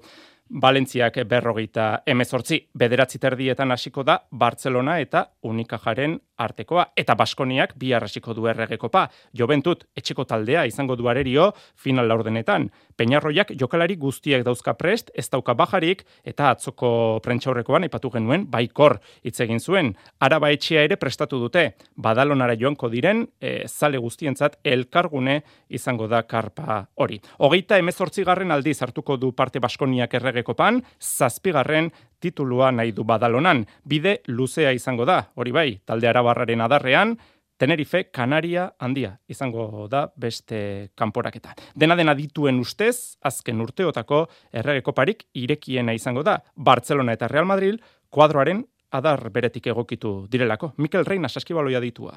Valentziak 0.50 1.20
berrogeita 1.30 2.02
emezortzi, 2.10 2.56
bederatzi 2.74 3.20
terdietan 3.22 3.70
hasiko 3.70 4.02
da 4.02 4.16
Barcelona 4.34 4.96
eta 4.98 5.22
Unikajaren 5.46 6.16
artekoa. 6.42 6.88
Eta 6.96 7.14
Baskoniak 7.14 7.76
bi 7.78 7.92
arrasiko 7.94 8.34
du 8.34 8.48
erregekopa. 8.50 9.04
Joventut, 9.36 9.84
etxeko 9.94 10.24
taldea 10.26 10.64
izango 10.66 10.96
du 10.98 11.06
arerio 11.08 11.52
final 11.76 12.10
laurdenetan. 12.10 12.66
Peñarroiak 13.00 13.54
jokalari 13.56 13.94
guztiek 13.96 14.42
dauzka 14.44 14.74
prest, 14.76 15.08
ez 15.16 15.24
dauka 15.32 15.54
bajarik, 15.56 16.02
eta 16.28 16.50
atzoko 16.52 16.90
prentxaurrekoan 17.24 17.86
ipatu 17.86 18.10
genuen 18.12 18.44
baikor 18.52 18.98
hitz 19.24 19.38
egin 19.40 19.62
zuen. 19.64 19.94
Araba 20.20 20.50
etxea 20.52 20.82
ere 20.84 20.98
prestatu 21.00 21.38
dute. 21.40 21.62
Badalonara 21.96 22.58
joanko 22.60 22.90
diren, 22.92 23.24
e, 23.40 23.64
zale 23.68 23.96
guztientzat 24.04 24.58
elkargune 24.74 25.38
izango 25.72 26.10
da 26.12 26.20
karpa 26.28 26.82
hori. 27.00 27.16
Hogeita 27.38 27.80
emezortzigarren 27.80 28.52
aldiz 28.52 28.76
hartuko 28.84 29.16
du 29.16 29.32
parte 29.32 29.64
Baskoniak 29.64 30.20
erregekopan, 30.20 30.82
zazpigarren 31.00 31.88
titulua 32.20 32.68
nahi 32.70 32.92
du 32.92 33.08
badalonan. 33.08 33.64
Bide 33.88 34.18
luzea 34.28 34.76
izango 34.76 35.08
da, 35.08 35.22
hori 35.40 35.56
bai, 35.56 35.68
talde 35.88 36.12
arabarraren 36.12 36.68
adarrean, 36.68 37.16
Tenerife, 37.60 38.06
Kanaria 38.08 38.70
handia 38.80 39.10
izango 39.28 39.84
da 39.92 40.06
beste 40.16 40.90
kanporaketa. 40.96 41.52
Dena 41.76 41.92
dena 41.98 42.14
dituen 42.16 42.56
ustez, 42.62 43.18
azken 43.20 43.60
urteotako 43.60 44.22
erregekoparik 44.62 45.26
irekiena 45.36 45.92
izango 45.92 46.22
da. 46.24 46.38
Barcelona 46.56 47.12
eta 47.18 47.28
Real 47.28 47.44
Madrid 47.44 47.82
kuadroaren 48.08 48.62
adar 48.96 49.26
beretik 49.34 49.68
egokitu 49.74 50.14
direlako. 50.32 50.72
Mikel 50.78 51.04
Reina 51.04 51.28
saskibaloia 51.28 51.82
ditua. 51.84 52.16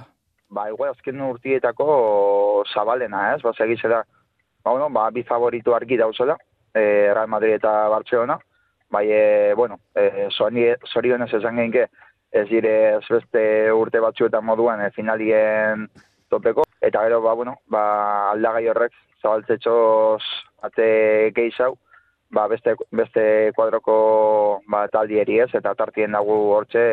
Ba, 0.54 0.70
igual 0.72 0.94
azken 0.94 1.20
urtietako 1.28 2.64
zabalena, 2.72 3.34
ez? 3.34 3.42
Ba, 3.44 3.52
segize 3.58 3.92
da, 3.92 4.00
ba, 4.64 4.72
bueno, 4.72 4.88
ba, 4.96 5.10
bi 5.12 5.26
favoritu 5.28 5.76
argi 5.76 6.00
dauzela, 6.00 6.38
e, 6.72 7.12
Real 7.12 7.28
Madrid 7.28 7.58
eta 7.58 7.90
Barcelona. 7.92 8.40
Bai, 8.94 9.08
e, 9.12 9.54
bueno, 9.60 9.82
e, 9.92 10.30
zorionez 10.32 11.34
esan 11.34 11.60
geinke, 11.60 11.90
ez 12.34 12.48
dire 12.50 12.74
ez 12.98 13.06
beste 13.10 13.44
urte 13.72 14.02
batzuetan 14.02 14.46
moduan 14.46 14.82
e, 14.82 14.90
finalien 14.96 15.88
topeko. 16.34 16.66
Eta 16.82 17.04
gero, 17.06 17.22
ba, 17.22 17.36
bueno, 17.38 17.60
ba, 17.70 17.84
aldagai 18.34 18.66
horrek 18.72 18.96
zabaltzetxoz 19.22 20.24
ate 20.68 20.88
gehiago, 21.38 21.78
ba, 22.34 22.48
beste, 22.52 22.76
beste 22.92 23.26
kuadroko 23.56 23.96
ba, 24.68 24.88
taldieri 24.92 25.40
ez, 25.46 25.52
eta 25.54 25.76
tartien 25.78 26.18
dago 26.18 26.40
hortxe 26.58 26.86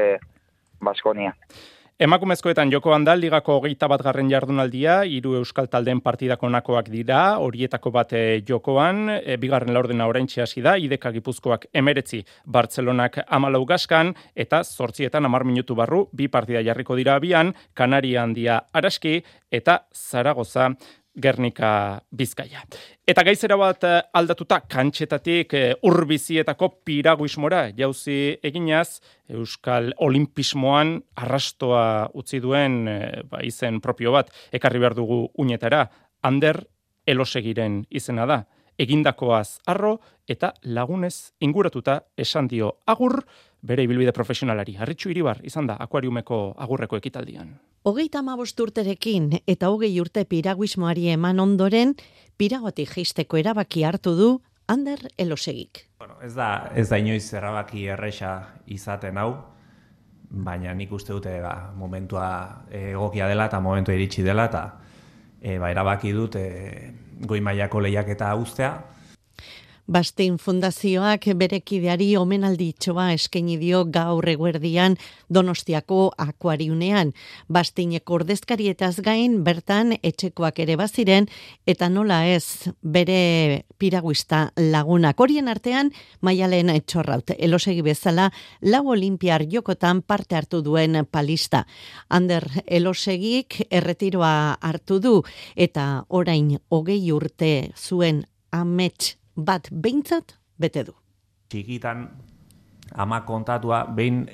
Baskonia. 0.84 1.32
Emakumezkoetan 2.00 2.70
joko 2.72 2.94
da 3.04 3.12
ligako 3.12 3.58
hogeita 3.58 3.86
bat 3.92 4.00
garren 4.00 4.30
jardunaldia, 4.32 5.02
hiru 5.04 5.34
euskal 5.36 5.66
taldeen 5.68 5.98
partidako 6.00 6.48
nakoak 6.48 6.86
dira, 6.88 7.36
horietako 7.36 7.90
bat 7.92 8.14
eh, 8.16 8.40
jokoan, 8.48 9.10
e, 9.20 9.36
bigarren 9.36 9.74
laurdena 9.74 10.06
oraintxe 10.08 10.40
hasi 10.40 10.62
da, 10.64 10.78
ideka 10.80 11.12
gipuzkoak 11.12 11.66
emeretzi 11.74 12.22
Bartzelonak 12.46 13.18
amalau 13.28 13.66
gaskan, 13.68 14.14
eta 14.34 14.62
zortzietan 14.64 15.28
amar 15.28 15.44
minutu 15.44 15.76
barru, 15.76 16.06
bi 16.12 16.28
partida 16.28 16.64
jarriko 16.64 16.96
dira 16.96 17.18
abian, 17.20 17.52
Kanaria 17.74 18.22
handia 18.22 18.62
araski, 18.72 19.18
eta 19.52 19.82
Zaragoza 19.92 20.70
Gernika 21.18 22.00
Bizkaia. 22.14 22.62
Eta 23.08 23.24
gaizera 23.26 23.56
bat 23.58 23.84
eh, 23.84 23.96
aldatuta 24.14 24.60
kantxetatik 24.70 25.54
eh, 25.58 25.72
urbizietako 25.86 26.68
piraguismora 26.86 27.64
jauzi 27.76 28.36
eginaz 28.46 29.00
Euskal 29.28 29.90
Olimpismoan 30.06 30.96
arrastoa 31.18 32.10
utzi 32.14 32.40
duen 32.40 32.86
eh, 32.88 33.22
ba, 33.26 33.42
izen 33.42 33.80
propio 33.82 34.14
bat 34.14 34.30
ekarri 34.54 34.78
behar 34.78 34.94
dugu 34.94 35.24
unetara. 35.42 35.88
Ander 36.22 36.62
elosegiren 37.06 37.82
izena 37.90 38.26
da. 38.26 38.44
Egindakoaz 38.80 39.60
arro 39.68 39.98
eta 40.30 40.54
lagunez 40.64 41.32
inguratuta 41.44 41.98
esan 42.16 42.48
dio 42.48 42.78
agur 42.86 43.18
bere 43.60 43.84
ibilbide 43.84 44.14
profesionalari. 44.16 44.78
Arritxu 44.80 45.10
iribar 45.12 45.42
izan 45.44 45.66
da 45.68 45.76
akuariumeko 45.84 46.38
agurreko 46.56 46.96
ekitaldian. 46.96 47.52
Hogeita 47.84 48.22
amabost 48.24 48.60
urterekin 48.60 49.34
eta 49.46 49.68
hogei 49.68 49.92
urte 50.00 50.24
piraguismoari 50.24 51.10
eman 51.12 51.40
ondoren, 51.44 51.94
piragotik 52.40 52.94
geisteko 52.94 53.40
erabaki 53.40 53.84
hartu 53.84 54.16
du 54.16 54.30
Ander 54.70 55.00
Elosegik. 55.18 55.86
Bueno, 55.98 56.16
ez 56.22 56.32
da, 56.34 56.70
ez 56.74 56.88
da 56.88 56.96
inoiz 57.02 57.26
erabaki 57.34 57.88
erresa 57.90 58.34
izaten 58.70 59.18
hau, 59.18 59.32
baina 60.30 60.72
nik 60.78 60.92
uste 60.94 61.12
dute 61.12 61.34
ba, 61.42 61.72
momentua 61.76 62.30
egokia 62.70 63.28
dela 63.28 63.48
eta 63.50 63.60
momentua 63.60 63.96
iritsi 63.98 64.22
dela 64.22 64.46
eta 64.48 64.62
e, 65.42 65.58
ba, 65.58 65.72
erabaki 65.72 66.12
dut 66.14 66.36
e, 66.38 66.46
goi 67.26 67.40
mailako 67.44 67.80
lehiak 67.84 68.08
eta 68.16 68.32
ustea, 68.34 68.72
Bastein 69.90 70.36
Fundazioak 70.38 71.24
berekideari 71.34 72.12
omenalditxoa 72.14 73.08
eskaini 73.16 73.56
dio 73.58 73.80
gaur 73.90 74.28
eguerdian 74.30 74.94
Donostiako 75.34 76.12
akuariunean. 76.14 77.10
Basteineko 77.50 78.20
ordezkarietaz 78.20 79.00
gain 79.02 79.40
bertan 79.42 79.96
etxekoak 79.98 80.62
ere 80.62 80.78
baziren 80.78 81.26
eta 81.66 81.88
nola 81.90 82.20
ez 82.30 82.70
bere 82.80 83.64
piraguista 83.82 84.52
lagunak. 84.56 85.18
Horien 85.18 85.50
artean 85.50 85.90
maialen 86.22 86.70
etxorraut. 86.70 87.34
Elosegi 87.36 87.82
bezala 87.82 88.30
lau 88.62 88.86
olimpiar 88.94 89.48
jokotan 89.50 90.02
parte 90.02 90.38
hartu 90.38 90.62
duen 90.62 91.02
palista. 91.10 91.66
Ander 92.08 92.46
Elosegik 92.66 93.64
erretiroa 93.70 94.58
hartu 94.60 95.00
du 95.02 95.16
eta 95.56 96.04
orain 96.08 96.60
hogei 96.70 97.02
urte 97.10 97.72
zuen 97.74 98.28
amets 98.52 99.16
bat 99.36 99.68
behintzat 99.70 100.36
bete 100.58 100.84
du. 100.84 100.94
Txikitan 101.50 102.08
ama 102.94 103.20
kontatua 103.26 103.84
behin 103.96 104.24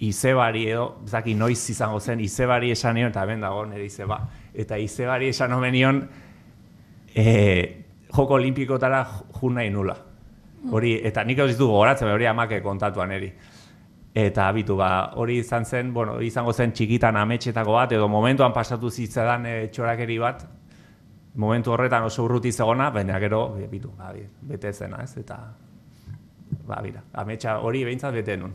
izebari 0.00 0.64
edo, 0.70 1.02
zaki 1.06 1.34
noiz 1.34 1.60
izango 1.70 2.00
zen, 2.00 2.20
izebari 2.24 2.70
esan 2.72 2.96
nion, 2.96 3.10
eta 3.12 3.24
ben 3.28 3.42
dago 3.44 3.66
nire 3.68 3.84
izeba, 3.84 4.20
eta 4.54 4.78
izebari 4.80 5.28
esan 5.28 5.52
omen 5.52 5.74
nion, 5.76 6.00
e, 7.14 7.26
joko 8.08 8.38
olimpikotara 8.38 9.02
jun 9.40 9.58
nahi 9.60 9.70
nula. 9.70 9.96
Hori, 10.70 10.94
eta 11.04 11.24
nik 11.24 11.40
hau 11.40 11.48
dugu 11.48 11.72
goratzen, 11.72 12.08
hori 12.12 12.26
amake 12.28 12.60
kontatuan 12.64 13.12
eri. 13.12 13.30
Eta 14.14 14.48
abitu 14.48 14.74
ba, 14.76 15.12
hori 15.20 15.38
izan 15.40 15.64
zen, 15.64 15.92
bueno, 15.94 16.18
izango 16.24 16.52
zen 16.52 16.72
txikitan 16.72 17.16
ametxetako 17.16 17.76
bat, 17.76 17.92
edo 17.92 18.08
momentuan 18.08 18.52
pasatu 18.56 18.90
zitzadan 18.90 19.46
e, 19.46 19.54
txorakeri 19.72 20.18
bat, 20.18 20.46
momentu 21.34 21.72
horretan 21.72 22.04
oso 22.04 22.24
urruti 22.24 22.52
zegona, 22.52 22.90
baina 22.90 23.18
gero, 23.18 23.48
bitu, 23.70 23.92
ba, 23.96 24.12
bete 24.42 24.72
zena, 24.72 25.02
ez, 25.04 25.16
eta 25.16 25.40
ba, 26.66 26.80
bira, 26.82 27.02
ametsa 27.12 27.58
hori 27.64 27.82
behintzat 27.86 28.14
bete 28.14 28.36
nun. 28.38 28.54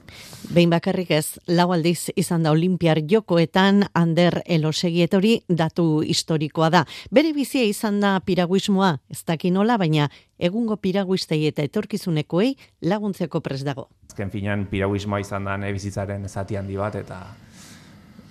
Behin 0.53 0.71
bakarrik 0.71 1.11
ez, 1.15 1.37
lau 1.47 1.69
aldiz 1.75 2.11
izan 2.15 2.45
da 2.45 2.53
olimpiar 2.55 3.01
jokoetan 3.11 3.85
Ander 3.93 4.41
Elosegiet 4.45 5.13
hori 5.17 5.35
datu 5.47 6.01
historikoa 6.03 6.69
da. 6.73 6.85
Bere 7.11 7.33
bizia 7.35 7.63
izan 7.67 7.99
da 8.03 8.17
piraguismoa, 8.25 8.95
ez 9.11 9.23
dakinola, 9.27 9.77
baina 9.81 10.09
egungo 10.39 10.77
piraguistei 10.77 11.45
eta 11.47 11.63
etorkizunekoei 11.67 12.55
laguntzeko 12.81 13.41
pres 13.41 13.63
dago. 13.67 13.89
Azken 14.11 14.31
finan 14.31 14.67
piraguismoa 14.71 15.19
izan 15.23 15.47
da 15.47 15.57
bizitzaren 15.65 16.27
zati 16.29 16.59
handi 16.59 16.77
bat, 16.79 16.95
eta 16.95 17.23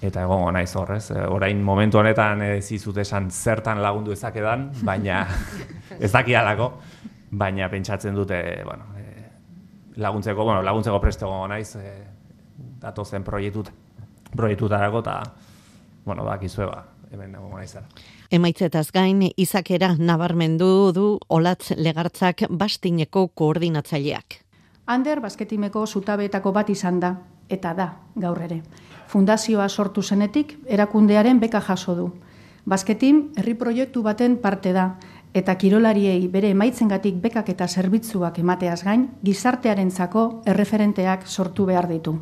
eta 0.02 0.24
egongo 0.24 0.50
naiz 0.52 0.74
horrez. 0.76 1.10
E, 1.10 1.26
orain 1.30 1.62
momentu 1.62 1.98
honetan 2.00 2.42
ez 2.42 2.72
izut 2.72 2.98
esan 3.02 3.30
zertan 3.30 3.82
lagundu 3.82 4.12
ezakedan, 4.12 4.70
baina 4.84 5.24
ez 6.04 6.12
dakialako, 6.12 6.70
baina 7.30 7.68
pentsatzen 7.70 8.14
dute, 8.14 8.40
bueno, 8.64 8.90
e, 8.98 9.24
laguntzeko, 9.96 10.44
bueno, 10.44 10.62
laguntzeko 10.62 11.00
preste 11.00 11.24
egongo 11.24 11.48
naiz, 11.48 11.74
e, 11.76 11.94
dato 12.82 13.04
zen 13.04 13.24
proiektut, 13.24 13.70
proiektutarako, 14.36 15.04
eta, 15.04 15.20
bueno, 16.04 16.24
bakizue 16.24 16.66
ba, 16.68 16.82
hemen 17.12 17.34
egongo 17.34 17.58
naiz 17.58 17.76
Emaitzetaz 18.34 18.88
gain, 18.92 19.20
izakera 19.36 19.94
nabarmendu 19.98 20.90
du 20.92 21.04
olatz 21.28 21.70
legartzak 21.76 22.48
bastineko 22.50 23.28
koordinatzaileak. 23.28 24.40
Ander, 24.90 25.20
basketimeko 25.20 25.86
zutabeetako 25.86 26.52
bat 26.52 26.68
izan 26.70 26.98
da, 27.00 27.14
eta 27.48 27.72
da, 27.76 27.86
gaur 28.20 28.42
ere 28.42 28.60
fundazioa 29.14 29.68
sortu 29.68 30.02
zenetik 30.02 30.56
erakundearen 30.66 31.38
beka 31.40 31.60
jaso 31.62 31.94
du. 31.94 32.08
Basketin 32.66 33.28
herri 33.38 33.54
proiektu 33.60 34.02
baten 34.02 34.38
parte 34.42 34.72
da 34.74 34.86
eta 35.38 35.54
kirolariei 35.58 36.26
bere 36.32 36.50
emaitzengatik 36.54 37.20
bekak 37.22 37.52
eta 37.52 37.68
zerbitzuak 37.68 38.40
emateaz 38.42 38.80
gain 38.86 39.08
gizartearentzako 39.26 40.24
erreferenteak 40.50 41.26
sortu 41.26 41.66
behar 41.70 41.88
ditu. 41.90 42.16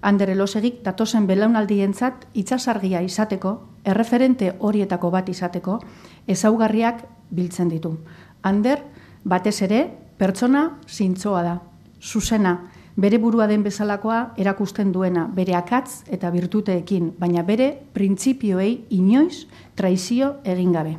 Ander 0.00 0.30
Elosegik 0.30 0.82
datozen 0.84 1.26
belaunaldientzat 1.26 2.28
itsasargia 2.38 3.00
izateko, 3.02 3.54
erreferente 3.84 4.52
horietako 4.58 5.10
bat 5.10 5.28
izateko, 5.28 5.80
ezaugarriak 6.26 7.02
biltzen 7.34 7.72
ditu. 7.72 7.96
Ander, 8.42 8.84
batez 9.24 9.56
ere, 9.66 9.80
pertsona 10.18 10.68
zintzoa 10.86 11.42
da, 11.42 11.56
zuzena, 12.00 12.54
bere 12.98 13.18
burua 13.22 13.46
den 13.46 13.62
bezalakoa 13.62 14.34
erakusten 14.42 14.90
duena, 14.92 15.28
bere 15.30 15.54
akatz 15.54 16.02
eta 16.10 16.32
virtuteekin, 16.34 17.12
baina 17.18 17.44
bere 17.46 17.70
printzipioei 17.94 18.72
inoiz 18.90 19.46
traizio 19.78 20.34
egin 20.44 20.74
gabe. 20.74 20.96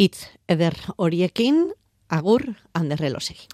Itz 0.00 0.30
eder 0.48 0.76
horiekin, 0.96 1.66
agur 2.08 2.46
Ander 2.72 3.02
Elosegi. 3.04 3.48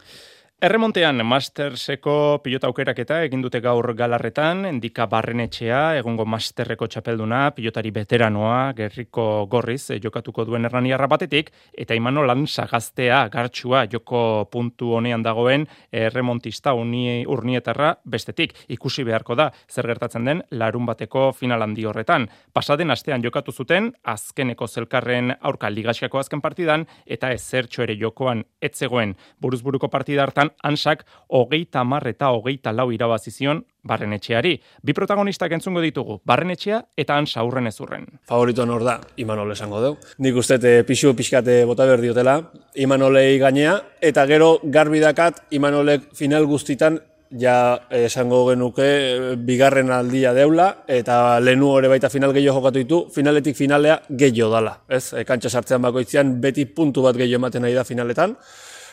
Erremontean 0.63 1.19
Masterseko 1.27 2.39
pilota 2.39 2.69
aukeraketa 2.71 3.17
egin 3.27 3.41
dute 3.43 3.59
gaur 3.59 3.89
galarretan, 3.99 4.61
endika 4.69 5.09
barrenetxea, 5.11 5.79
egungo 5.99 6.23
Masterreko 6.23 6.87
txapelduna, 6.87 7.41
pilotari 7.57 7.91
veteranoa, 7.91 8.61
gerriko 8.79 9.25
gorriz, 9.51 9.91
eh, 9.91 9.99
jokatuko 10.05 10.45
duen 10.47 10.69
erraniarra 10.69 11.09
batetik, 11.11 11.51
eta 11.75 11.97
imano 11.99 12.23
lan 12.23 12.45
sagaztea, 12.47 13.25
gartxua, 13.33 13.89
joko 13.91 14.21
puntu 14.53 14.93
honean 15.01 15.25
dagoen 15.27 15.67
erremontista 15.91 16.77
uni, 16.79 17.25
urnietarra 17.27 17.97
bestetik. 18.05 18.55
Ikusi 18.69 19.03
beharko 19.03 19.35
da, 19.35 19.49
zer 19.67 19.91
gertatzen 19.91 20.31
den, 20.31 20.45
larun 20.53 20.87
bateko 20.87 21.33
final 21.33 21.67
handi 21.67 21.89
horretan. 21.91 22.29
Pasaden 22.53 22.95
astean 22.95 23.27
jokatu 23.27 23.51
zuten, 23.51 23.91
azkeneko 24.05 24.71
zelkarren 24.71 25.35
aurka 25.41 25.75
ligaskako 25.75 26.23
azken 26.23 26.41
partidan, 26.41 26.87
eta 27.05 27.35
ezertxo 27.35 27.83
ere 27.83 27.99
jokoan 27.99 28.47
etzegoen 28.63 29.19
buruzburuko 29.43 29.91
partida 29.91 30.23
hartan, 30.23 30.52
ansak 30.63 31.05
hogeita 31.29 31.85
mar 31.85 32.07
eta 32.09 32.31
hogeita 32.33 32.73
lau 32.73 32.91
irabazizion 32.93 33.65
barrenetxeari. 33.83 34.55
Bi 34.83 34.95
protagonistak 34.95 35.53
entzungo 35.53 35.83
ditugu, 35.83 36.21
barrenetxea 36.25 36.81
eta 36.97 37.17
ansa 37.19 37.43
urren 37.45 37.67
ezurren. 37.67 38.07
Favorito 38.29 38.67
nor 38.67 38.85
da, 38.87 38.99
Imanol 39.17 39.53
esango 39.53 39.81
deu. 39.83 39.97
Nik 40.19 40.37
uste 40.39 40.59
eh, 40.63 40.83
pixu 40.87 41.15
pixkate 41.19 41.65
bota 41.69 41.87
behar 41.89 42.03
diotela, 42.05 42.37
Imanolei 42.75 43.39
gainea, 43.43 43.79
eta 44.01 44.27
gero 44.31 44.59
garbi 44.63 45.03
dakat 45.03 45.43
Imanolek 45.51 46.13
final 46.17 46.47
guztitan 46.47 47.01
ja 47.39 47.89
esango 47.91 48.45
genuke 48.51 48.85
eh, 48.87 49.37
bigarren 49.37 49.91
aldia 49.91 50.33
deula 50.37 50.69
eta 50.89 51.41
lehenu 51.41 51.71
ore 51.73 51.89
baita 51.89 52.11
final 52.13 52.33
gehiago 52.33 52.61
jokatu 52.61 52.83
ditu, 52.83 52.99
finaletik 53.15 53.57
finalea 53.57 53.99
gehiago 54.09 54.53
dala. 54.53 54.77
Ez? 54.89 55.13
E, 55.13 55.25
kantxa 55.25 55.51
sartzean 55.51 55.83
bakoitzean 55.83 56.37
beti 56.41 56.67
puntu 56.67 57.03
bat 57.07 57.17
gehiago 57.17 57.41
ematen 57.41 57.65
nahi 57.65 57.75
da 57.75 57.85
finaletan. 57.89 58.37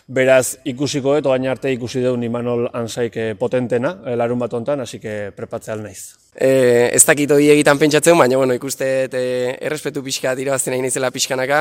Beraz, 0.10 0.57
ikusiko 0.66 1.12
eto 1.20 1.30
baina 1.30 1.51
arte 1.51 1.70
ikusi 1.70 2.01
deun 2.01 2.24
Imanol 2.26 2.64
Ansaik 2.74 3.18
eh, 3.22 3.34
potentena, 3.38 3.91
eh, 4.10 4.16
larun 4.18 4.39
bat 4.41 4.55
ontan, 4.57 4.82
hasi 4.82 4.97
que 4.97 5.30
prepatzea 5.38 5.76
naiz. 5.78 6.16
E, 6.34 6.89
ez 6.97 7.03
dakit 7.05 7.30
hori 7.30 7.51
egitan 7.53 7.78
pentsatzen, 7.78 8.18
baina 8.18 8.39
bueno, 8.41 8.55
ikuste 8.57 8.88
e, 9.05 9.22
errespetu 9.70 10.01
pixka 10.01 10.34
dira 10.34 10.55
bazten 10.55 10.74
nahi 10.74 10.82
nizela 10.82 11.12
pixkanaka, 11.14 11.60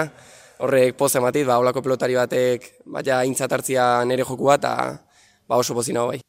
horrek 0.64 0.96
poz 0.96 1.10
ematit, 1.20 1.44
ba, 1.44 1.58
olako 1.60 1.82
pelotari 1.84 2.16
batek, 2.16 2.64
baina 2.96 3.20
intzatartzia 3.28 3.90
nere 4.08 4.24
joku 4.24 4.48
bat, 4.48 4.64
ba, 4.64 5.60
oso 5.60 5.76
pozina 5.76 6.06
bai. 6.08 6.22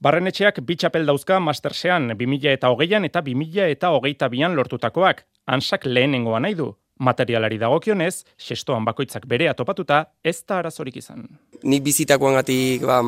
Barrenetxeak 0.00 0.62
bitxapel 0.64 1.04
dauzka 1.04 1.42
Mastersean 1.44 2.14
2000 2.16 2.56
eta 2.56 2.72
hogeian 2.72 3.04
eta 3.04 3.20
2000 3.20 3.68
eta 3.76 3.92
hogeita 3.92 4.32
bian 4.32 4.56
lortutakoak. 4.56 5.26
Ansak 5.52 5.84
lehenengoa 5.84 6.40
nahi 6.40 6.56
du, 6.56 6.72
Materialari 6.98 7.58
dagokionez, 7.60 8.24
xestoan 8.40 8.84
bakoitzak 8.86 9.26
bere 9.28 9.50
topatuta 9.54 10.06
ez 10.24 10.38
da 10.48 10.62
arazorik 10.62 10.96
izan. 10.96 11.26
Nik 11.62 11.82
bizitakoan 11.84 12.38
gatik 12.38 12.86
ba, 12.88 13.02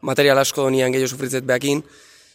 material 0.00 0.38
asko 0.38 0.70
nian 0.70 0.92
gehiago 0.94 1.12
sufritzet 1.12 1.44
behakin, 1.44 1.82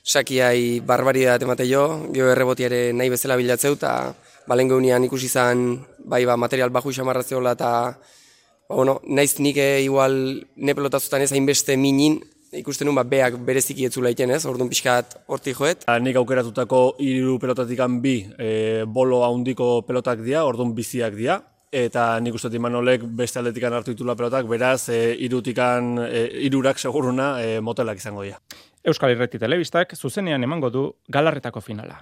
sakiai 0.03 0.81
barbaridat 0.85 1.41
emate 1.45 1.65
jo, 1.69 2.07
geho 2.13 2.29
errebotiare 2.33 2.91
nahi 2.93 3.09
bezala 3.09 3.37
bilatzeu, 3.37 3.73
eta 3.77 4.13
balen 4.49 4.69
geunian 4.69 5.03
ikusi 5.05 5.29
izan 5.29 5.79
bai, 6.05 6.25
ba, 6.25 6.37
material 6.37 6.69
baju 6.73 6.93
isamarrazioa, 6.93 7.53
eta 7.53 7.71
ba, 8.69 8.75
bueno, 8.75 8.99
naiz 9.03 9.35
nik 9.39 9.57
e, 9.57 9.81
igual 9.83 10.13
ne 10.55 10.75
pelotazutan 10.75 11.21
ez 11.21 11.31
hainbeste 11.33 11.77
minin, 11.77 12.21
ikusten 12.57 12.87
nun, 12.89 12.97
ba, 12.97 13.05
beak 13.07 13.37
bereziki 13.47 13.85
etzula 13.87 14.11
iten, 14.11 14.31
ez, 14.35 14.43
orduan 14.49 14.69
pixkat 14.71 15.15
horti 15.31 15.53
joet. 15.55 15.85
Nik 16.03 16.19
aukeratutako 16.19 16.81
hiru 17.03 17.37
pelotatikan 17.39 18.01
bi 18.03 18.17
e, 18.37 18.83
bolo 18.85 19.23
haundiko 19.27 19.81
pelotak 19.87 20.23
dira, 20.25 20.43
orduan 20.47 20.75
biziak 20.75 21.15
dira, 21.15 21.39
eta 21.71 22.19
nik 22.19 22.35
uste 22.35 22.51
Imanolek 22.55 23.05
beste 23.17 23.39
aldetikan 23.39 23.73
hartu 23.73 23.95
ditula 23.95 24.17
pelotak, 24.19 24.49
beraz, 24.51 24.89
e, 24.91 25.15
irutikan, 25.27 25.93
e, 26.07 26.25
irurak 26.47 26.79
seguruna 26.79 27.33
e, 27.41 27.59
motelak 27.63 28.03
izango 28.03 28.27
dira. 28.27 28.41
Euskal 28.83 29.13
Irreti 29.13 29.39
Telebistak 29.39 29.95
zuzenean 29.95 30.43
emango 30.43 30.71
du 30.73 30.87
galarretako 31.07 31.61
finala. 31.61 32.01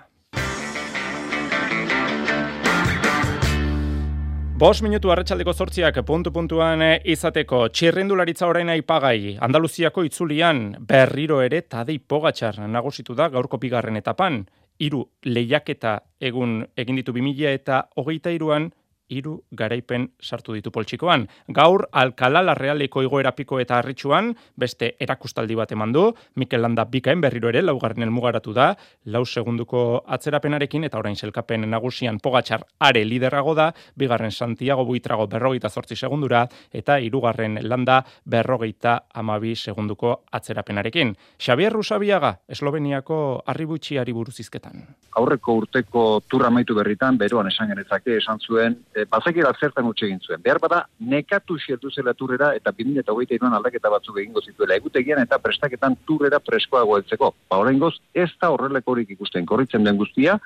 Bos 4.59 4.81
minutu 4.83 5.07
arratsaldeko 5.13 5.53
zortziak 5.55 6.01
puntu-puntuan 6.03 6.81
izateko 7.07 7.59
txirrindularitza 7.71 8.47
orain 8.49 8.67
aipagai 8.73 9.37
Andaluziako 9.45 10.03
itzulian 10.03 10.59
berriro 10.89 11.37
ere 11.39 11.61
tadei 11.61 11.95
pogatxar 12.13 12.59
nagusitu 12.67 13.15
da 13.15 13.29
gaurko 13.31 13.55
bigarren 13.61 13.95
etapan. 13.95 14.41
Hiru 14.83 15.05
lehiaketa 15.23 15.93
egun 16.19 16.57
egin 16.75 16.99
ditu 16.99 17.15
2000 17.15 17.53
eta 17.53 17.77
hogeita 17.95 18.35
iruan 18.35 18.67
hiru 19.09 19.39
garaipen 19.51 20.09
sartu 20.21 20.53
ditu 20.53 20.71
poltsikoan. 20.71 21.27
Gaur 21.47 21.87
Alcalá 21.91 22.41
la 22.45 22.55
Realeko 22.55 23.03
igoera 23.03 23.33
piko 23.35 23.59
eta 23.59 23.79
harritsuan 23.79 24.31
beste 24.55 24.93
erakustaldi 24.99 25.57
bat 25.57 25.71
eman 25.73 25.93
du. 25.93 26.05
Mikel 26.35 26.61
Landa 26.61 26.85
bikain 26.85 27.21
berriro 27.21 27.49
ere 27.49 27.61
laugarren 27.65 28.05
elmugaratu 28.05 28.53
da, 28.53 28.69
lau 29.05 29.25
segunduko 29.25 30.03
atzerapenarekin 30.07 30.85
eta 30.87 30.99
orain 30.99 31.15
selkapen 31.15 31.69
nagusian 31.69 32.19
Pogacar 32.19 32.63
are 32.79 33.03
liderago 33.05 33.55
da, 33.55 33.71
bigarren 33.95 34.31
Santiago 34.31 34.85
Buitrago 34.85 35.27
berrogeita 35.27 35.69
zortzi 35.69 35.95
segundura 35.95 36.45
eta 36.71 36.99
hirugarren 36.99 37.59
Landa 37.67 38.03
berrogeita 38.25 38.99
amabi 39.13 39.55
segunduko 39.55 40.23
atzerapenarekin. 40.31 41.15
Xavier 41.39 41.73
Rusabiaga, 41.73 42.35
Esloveniako 42.47 43.43
arributxiari 43.47 44.13
buruzizketan. 44.13 44.83
Aurreko 45.19 45.55
urteko 45.63 46.03
turra 46.29 46.49
maitu 46.53 46.75
berritan, 46.77 47.17
beroan 47.17 47.49
esan 47.49 47.71
genezake, 47.73 48.17
esan 48.21 48.39
zuen, 48.39 48.77
e, 48.99 49.05
bazekera 49.09 49.51
zertan 49.59 49.87
utxe 49.89 50.07
egin 50.07 50.19
zuen. 50.25 50.41
Behar 50.43 50.59
bada, 50.63 50.83
nekatu 50.99 51.57
xertu 51.63 51.91
zela 51.91 52.13
turrera 52.17 52.51
eta 52.57 52.73
2008 52.75 53.37
iruan 53.37 53.55
aldaketa 53.57 53.91
batzuk 53.93 54.19
egingo 54.21 54.43
zituela. 54.45 54.77
Egutegian 54.79 55.21
eta 55.23 55.39
prestaketan 55.43 55.97
turrera 56.07 56.41
preskoago 56.43 56.97
heltzeko. 56.97 57.33
Ba, 57.49 57.59
horrein 57.61 57.79
goz, 57.79 57.95
ez 58.13 58.31
da 58.41 58.51
horrelekorik 58.55 59.11
ikusten 59.17 59.47
korritzen 59.49 59.87
den 59.87 59.99
guztia, 59.99 60.39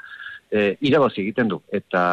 e, 0.51 0.73
irabazi 0.81 1.23
egiten 1.23 1.49
du. 1.51 1.61
Eta 1.73 2.03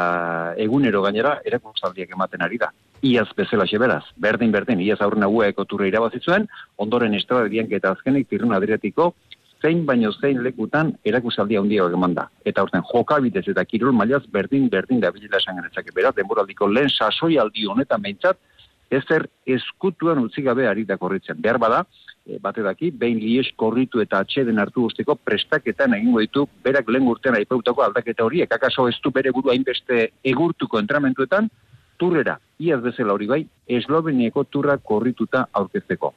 egunero 0.59 1.03
gainera, 1.07 1.39
erakustaldiak 1.45 2.17
ematen 2.17 2.47
ari 2.47 2.61
da. 2.61 2.71
Iaz 3.07 3.29
bezala 3.37 3.65
beraz, 3.81 4.05
berdin 4.17 4.53
berdin, 4.53 4.81
iaz 4.85 5.01
aurren 5.01 5.23
nagueko 5.25 5.65
turre 5.65 5.89
irabazitzuen, 5.89 6.47
ondoren 6.77 7.15
estrada 7.15 7.49
eta 7.49 7.93
azkenik 7.93 8.29
tirun 8.29 8.53
adriatiko, 8.53 9.15
zein 9.63 9.85
baino 9.87 10.13
zein 10.13 10.43
lekutan 10.43 10.93
erakusaldi 11.05 11.57
handia 11.57 11.87
eman 11.93 12.15
da. 12.15 12.27
Eta 12.45 12.63
horten 12.63 12.83
jokabitez 12.93 13.47
eta 13.53 13.65
kirol 13.65 13.93
mailaz 13.93 14.23
berdin 14.33 14.69
berdin 14.71 15.01
da 15.01 15.11
bilela 15.11 15.39
esan 15.39 15.57
genetzake. 15.61 15.93
Beraz, 15.95 16.15
denboraldiko 16.17 16.69
lehen 16.69 16.89
sasoi 16.89 17.37
aldi 17.39 17.67
honetan 17.67 18.03
behintzat, 18.03 18.39
ezer 18.91 19.27
eskutuan 19.47 20.19
utzi 20.25 20.43
gabe 20.43 20.67
ari 20.69 20.85
da 20.85 20.97
korritzen. 20.97 21.41
Behar 21.41 21.59
bada, 21.59 21.85
e, 22.27 22.39
bate 22.43 22.63
daki, 22.63 22.91
behin 22.91 23.21
lies 23.23 23.53
korritu 23.57 24.01
eta 24.01 24.19
atxeden 24.25 24.59
hartu 24.59 24.89
guztiko 24.89 25.15
prestaketan 25.15 25.95
egingo 25.95 26.25
ditu, 26.25 26.47
berak 26.65 26.89
lehen 26.89 27.09
urtean 27.09 27.39
aipautako 27.39 27.85
aldaketa 27.87 28.25
horiek, 28.25 28.53
akaso 28.53 28.89
ez 28.89 28.97
du 29.05 29.13
bere 29.15 29.31
buru 29.31 29.53
hainbeste 29.53 30.09
egurtuko 30.25 30.81
entramentuetan, 30.81 31.51
turrera, 32.01 32.39
iaz 32.59 32.81
bezala 32.83 33.13
hori 33.13 33.29
bai, 33.29 33.45
eslovenieko 33.69 34.45
turra 34.45 34.79
korrituta 34.79 35.47
aurkezteko. 35.53 36.15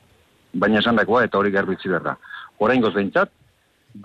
Baina 0.53 0.79
esan 0.79 0.95
dakoa 0.95 1.25
eta 1.25 1.37
hori 1.37 1.51
garbitzi 1.51 1.89
behar 1.89 2.03
da 2.03 2.17
oraingoz 2.63 2.93
behintzat, 2.95 3.31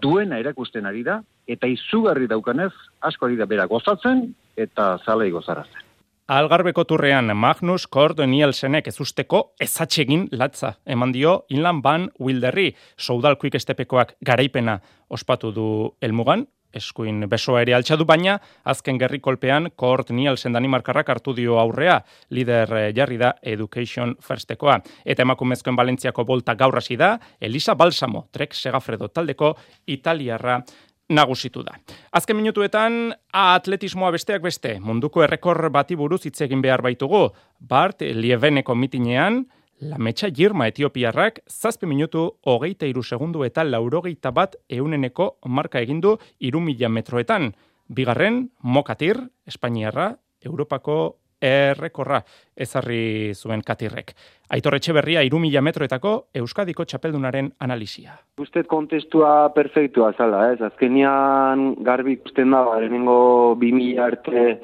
duena 0.03 0.39
erakusten 0.43 0.87
ari 0.87 1.05
da, 1.07 1.21
eta 1.49 1.69
izugarri 1.71 2.29
daukanez, 2.29 2.73
asko 3.01 3.29
ari 3.29 3.39
da 3.41 3.47
bera 3.47 3.67
gozatzen, 3.71 4.27
eta 4.57 4.97
zalei 5.05 5.31
gozarazten. 5.33 5.85
Algarbeko 6.29 6.83
turrean 6.85 7.33
Magnus 7.33 7.87
Kord 7.89 8.19
Nielsenek 8.21 8.91
ezusteko 8.91 9.55
ezatxegin 9.65 10.27
latza. 10.37 10.75
Eman 10.85 11.15
dio, 11.15 11.47
inlan 11.49 11.81
ban 11.81 12.05
Wilderri, 12.21 12.75
soudalkuik 13.01 13.57
estepekoak 13.57 14.13
garaipena 14.21 14.75
ospatu 15.09 15.55
du 15.57 15.69
elmugan, 16.05 16.45
eskuin 16.75 17.25
besoa 17.31 17.63
ere 17.63 17.75
altxadu, 17.77 18.05
baina 18.09 18.39
azken 18.65 18.99
gerri 19.01 19.21
kolpean 19.21 19.71
Kort 19.77 20.11
Nielsen 20.11 20.53
Danimarkarrak 20.53 21.09
hartu 21.09 21.35
dio 21.37 21.59
aurrea, 21.61 22.01
lider 22.31 22.75
eh, 22.77 22.91
jarri 22.97 23.19
da 23.21 23.35
Education 23.43 24.17
Firstekoa. 24.21 24.79
Eta 25.05 25.25
emakumezkoen 25.25 25.77
Balentziako 25.77 26.25
bolta 26.25 26.55
gaur 26.55 26.77
hasi 26.77 26.97
da, 26.97 27.17
Elisa 27.41 27.75
Balsamo, 27.75 28.27
Trek 28.33 28.55
Segafredo 28.55 29.09
taldeko 29.09 29.55
Italiarra 29.87 30.61
nagusitu 31.09 31.63
da. 31.65 31.79
Azken 32.13 32.37
minutuetan, 32.37 33.15
atletismoa 33.33 34.11
besteak 34.13 34.43
beste, 34.45 34.77
munduko 34.81 35.23
errekor 35.25 35.71
bati 35.73 35.97
buruz 35.97 36.25
hitz 36.29 36.41
egin 36.45 36.63
behar 36.65 36.83
baitugu, 36.85 37.29
Bart 37.61 38.03
Lieveneko 38.03 38.77
mitinean, 38.77 39.47
Lametxa 39.81 40.33
Girma 40.35 40.67
Etiopiarrak 40.67 41.39
zazpi 41.47 41.87
minutu 41.87 42.25
hogeita 42.51 42.87
iru 42.91 43.03
segundu 43.03 43.45
eta 43.47 43.63
laurogeita 43.63 44.33
bat 44.35 44.57
euneneko 44.69 45.37
marka 45.47 45.79
egindu 45.79 46.17
iru 46.41 46.61
mila 46.61 46.89
metroetan. 46.89 47.53
Bigarren, 47.89 48.49
Mokatir, 48.63 49.21
Espainiarra, 49.47 50.11
Europako 50.45 51.19
errekorra 51.41 52.19
ezarri 52.57 53.33
zuen 53.35 53.63
katirrek. 53.63 54.11
Aitor 54.51 54.75
Etxeberria 54.75 55.23
iru 55.23 55.39
metroetako 55.39 56.27
Euskadiko 56.35 56.85
txapeldunaren 56.85 57.53
analizia. 57.61 58.19
Usted 58.39 58.67
kontestua 58.67 59.53
perfektua 59.55 60.13
zala, 60.19 60.53
ez? 60.53 60.61
Azkenian 60.61 61.77
garbi 61.85 62.19
ikusten 62.19 62.51
da, 62.51 62.65
lehenengo 62.81 63.55
bi 63.55 63.73
mila 63.73 64.07
arte 64.07 64.61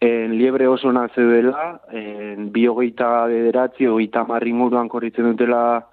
en 0.00 0.36
liebre 0.38 0.68
oso 0.68 0.92
naze 0.92 1.20
dela, 1.20 1.80
en 1.92 2.50
bi 2.52 2.66
hogeita 2.66 3.26
bederatzi, 3.26 3.86
hogeita 3.86 4.24
marringuruan 4.28 4.88
korritzen 4.88 5.30
dutela 5.30 5.86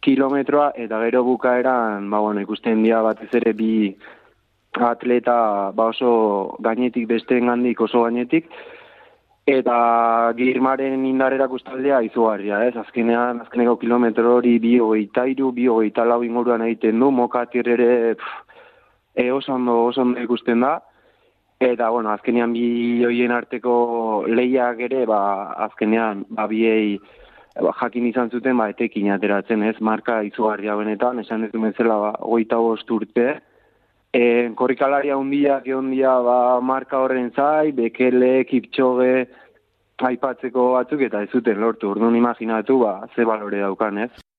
kilometroa, 0.00 0.72
eta 0.76 1.00
gero 1.04 1.24
bukaeran, 1.24 2.08
ba, 2.10 2.20
bueno, 2.20 2.40
ikusten 2.40 2.82
dira 2.82 3.02
batez 3.02 3.30
ere 3.36 3.52
bi 3.52 3.96
atleta 4.78 5.72
ba 5.74 5.88
oso 5.90 6.56
gainetik 6.62 7.08
besteen 7.08 7.50
gandik 7.50 7.80
oso 7.80 8.04
gainetik, 8.04 8.46
eta 9.50 10.32
girmaren 10.36 11.04
indarera 11.06 11.48
kustaldea 11.48 12.00
izugarria, 12.06 12.62
ez? 12.68 12.76
Azkenean, 12.76 13.40
azkeneko 13.42 13.76
kilometro 13.80 14.36
hori 14.36 14.58
bi 14.62 14.76
hogeita 14.78 15.26
iru, 15.26 15.50
bi 15.56 15.66
hogeita 15.68 16.04
lau 16.04 16.22
inguruan 16.22 16.62
egiten 16.68 17.00
du, 17.00 17.10
mokatir 17.10 17.68
ere 17.68 17.90
e, 19.14 19.30
oso 19.32 19.54
ondo, 19.54 19.84
oso 19.88 20.04
ondo 20.04 20.22
ikusten 20.22 20.60
da, 20.60 20.78
Eta, 21.60 21.90
bueno, 21.90 22.08
azkenean 22.08 22.54
bi 22.56 23.04
hoien 23.04 23.34
arteko 23.36 23.72
lehiak 24.32 24.78
ere, 24.86 25.02
ba, 25.04 25.18
azkenean, 25.66 26.22
ba, 26.32 26.46
biei 26.48 26.94
ba, 27.60 27.74
jakin 27.82 28.06
izan 28.08 28.30
zuten, 28.32 28.56
ba, 28.56 28.70
etekin 28.72 29.10
ateratzen, 29.12 29.66
ez, 29.68 29.74
marka 29.84 30.22
izugarria 30.24 30.76
benetan, 30.78 31.20
esan 31.20 31.44
duen 31.52 31.76
zela, 31.76 31.98
ba, 32.00 32.14
goita 32.22 32.56
bost 32.64 32.88
urte. 32.96 33.26
E, 34.08 34.22
korrikalaria 34.56 35.18
hundiak, 35.20 35.68
hundia, 35.76 36.16
ba, 36.24 36.38
marka 36.64 37.04
horren 37.04 37.28
zai, 37.36 37.74
bekele, 37.76 38.46
kiptxoge, 38.48 39.12
aipatzeko 40.00 40.70
batzuk, 40.78 41.04
eta 41.10 41.20
ez 41.26 41.28
zuten 41.28 41.60
lortu, 41.60 41.92
urduan 41.92 42.16
imaginatu, 42.16 42.80
ba, 42.86 42.96
ze 43.14 43.28
balore 43.28 43.60
daukan, 43.60 44.00
ez. 44.08 44.29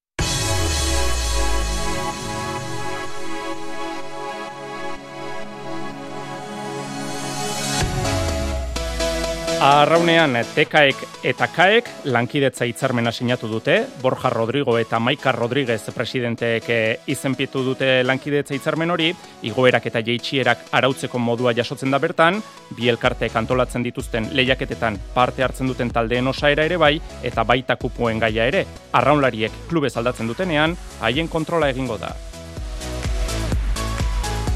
Arraunean, 9.62 10.40
tekaek 10.56 11.04
eta 11.30 11.46
kaek 11.54 11.90
lankidetza 12.10 12.66
hitzarmena 12.66 13.12
sinatu 13.14 13.46
dute, 13.46 13.76
Borja 14.02 14.32
Rodrigo 14.34 14.74
eta 14.80 14.98
Maika 14.98 15.30
Rodriguez 15.36 15.84
presidenteek 15.94 16.70
eh, 16.74 16.96
izenpitu 17.14 17.62
dute 17.68 17.92
lankidetza 18.02 18.58
hitzarmen 18.58 18.90
hori, 18.90 19.12
igoerak 19.46 19.86
eta 19.92 20.02
jeitxierak 20.08 20.66
arautzeko 20.80 21.22
modua 21.22 21.54
jasotzen 21.54 21.94
da 21.94 22.02
bertan, 22.02 22.42
bi 22.74 22.90
elkarteek 22.90 23.38
antolatzen 23.38 23.86
dituzten 23.86 24.32
lehiaketetan 24.34 24.98
parte 25.14 25.46
hartzen 25.46 25.70
duten 25.70 25.94
taldeen 25.94 26.34
osaera 26.34 26.66
ere 26.66 26.82
bai, 26.82 26.96
eta 27.22 27.46
baita 27.46 27.78
kupuen 27.78 28.18
gaia 28.18 28.50
ere, 28.50 28.66
arraunlariek 28.98 29.68
klubez 29.70 29.94
aldatzen 29.94 30.34
dutenean, 30.34 30.74
haien 31.06 31.30
kontrola 31.30 31.70
egingo 31.70 32.02
da. 32.02 32.16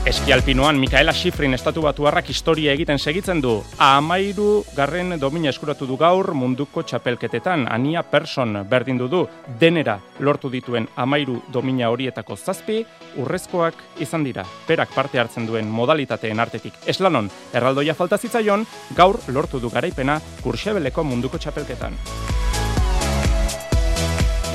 Eskialpinoan, 0.05 0.77
Mikaela 0.77 1.09
Schifrin 1.17 1.55
estatu 1.57 1.81
batuarrak 1.81 2.27
historia 2.29 2.75
egiten 2.77 2.99
segitzen 3.01 3.39
du. 3.41 3.55
Amairu 3.81 4.59
garren 4.77 5.15
domina 5.17 5.49
eskuratu 5.49 5.87
du 5.89 5.97
gaur 5.97 6.29
munduko 6.37 6.83
txapelketetan. 6.85 7.65
Ania 7.73 8.03
Person 8.05 8.59
berdin 8.69 9.01
du 9.01 9.23
denera 9.59 9.97
lortu 10.19 10.51
dituen 10.53 10.85
amairu 10.95 11.41
domina 11.51 11.89
horietako 11.89 12.37
zazpi, 12.37 12.85
urrezkoak 13.17 13.81
izan 13.97 14.23
dira. 14.23 14.45
Perak 14.67 14.93
parte 14.93 15.19
hartzen 15.19 15.47
duen 15.47 15.65
modalitateen 15.65 16.39
artetik 16.39 16.73
eslanon, 16.85 17.31
erraldoia 17.51 17.95
falta 17.95 18.19
zitzaion, 18.19 18.67
gaur 18.95 19.17
lortu 19.29 19.59
du 19.59 19.71
garaipena 19.71 20.21
kursebeleko 20.43 21.03
munduko 21.03 21.39
txapelketan. 21.39 21.97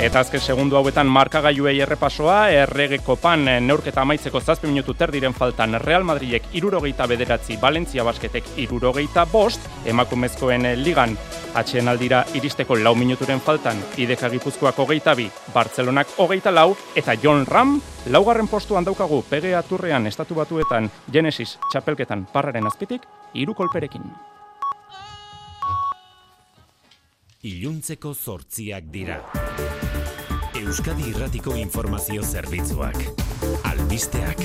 Eta 0.00 0.22
azken 0.24 0.40
segundu 0.40 0.78
hauetan 0.78 1.10
markagailuei 1.12 1.74
errepasoa, 1.84 2.46
erregeko 2.62 3.18
pan 3.20 3.42
neurketa 3.66 4.00
amaitzeko 4.00 4.40
zazpi 4.40 4.70
minutu 4.70 4.94
terdiren 4.96 5.34
faltan 5.36 5.76
Real 5.82 6.06
Madridek 6.08 6.46
irurogeita 6.56 7.04
bederatzi, 7.10 7.58
Valentzia 7.60 8.06
basketek 8.08 8.48
irurogeita 8.64 9.26
bost, 9.28 9.68
emakumezkoen 9.84 10.64
ligan. 10.80 11.12
Atxen 11.52 11.92
aldira 11.92 12.22
iristeko 12.32 12.80
lau 12.80 12.94
minuturen 12.96 13.44
faltan, 13.44 13.76
ideka 14.00 14.32
gipuzkoak 14.32 14.80
hogeita 14.80 15.14
bi, 15.14 15.28
Bartzelonak 15.52 16.16
hogeita 16.16 16.50
lau, 16.50 16.70
eta 16.96 17.18
John 17.20 17.44
Ram, 17.44 17.76
laugarren 18.08 18.48
postuan 18.48 18.88
daukagu 18.88 19.20
PGA 19.28 19.60
turrean 19.68 20.08
estatu 20.08 20.40
batuetan 20.40 20.88
Genesis 21.12 21.58
txapelketan 21.68 22.24
parraren 22.32 22.72
azpitik, 22.72 23.04
iru 23.34 23.52
Iluntzeko 27.40 28.10
zortziak 28.12 28.90
dira. 28.92 29.14
Euskadi 30.60 31.06
Irratiko 31.08 31.54
Informazio 31.56 32.20
Zerbitzuak. 32.20 32.98
Albisteak. 33.64 34.42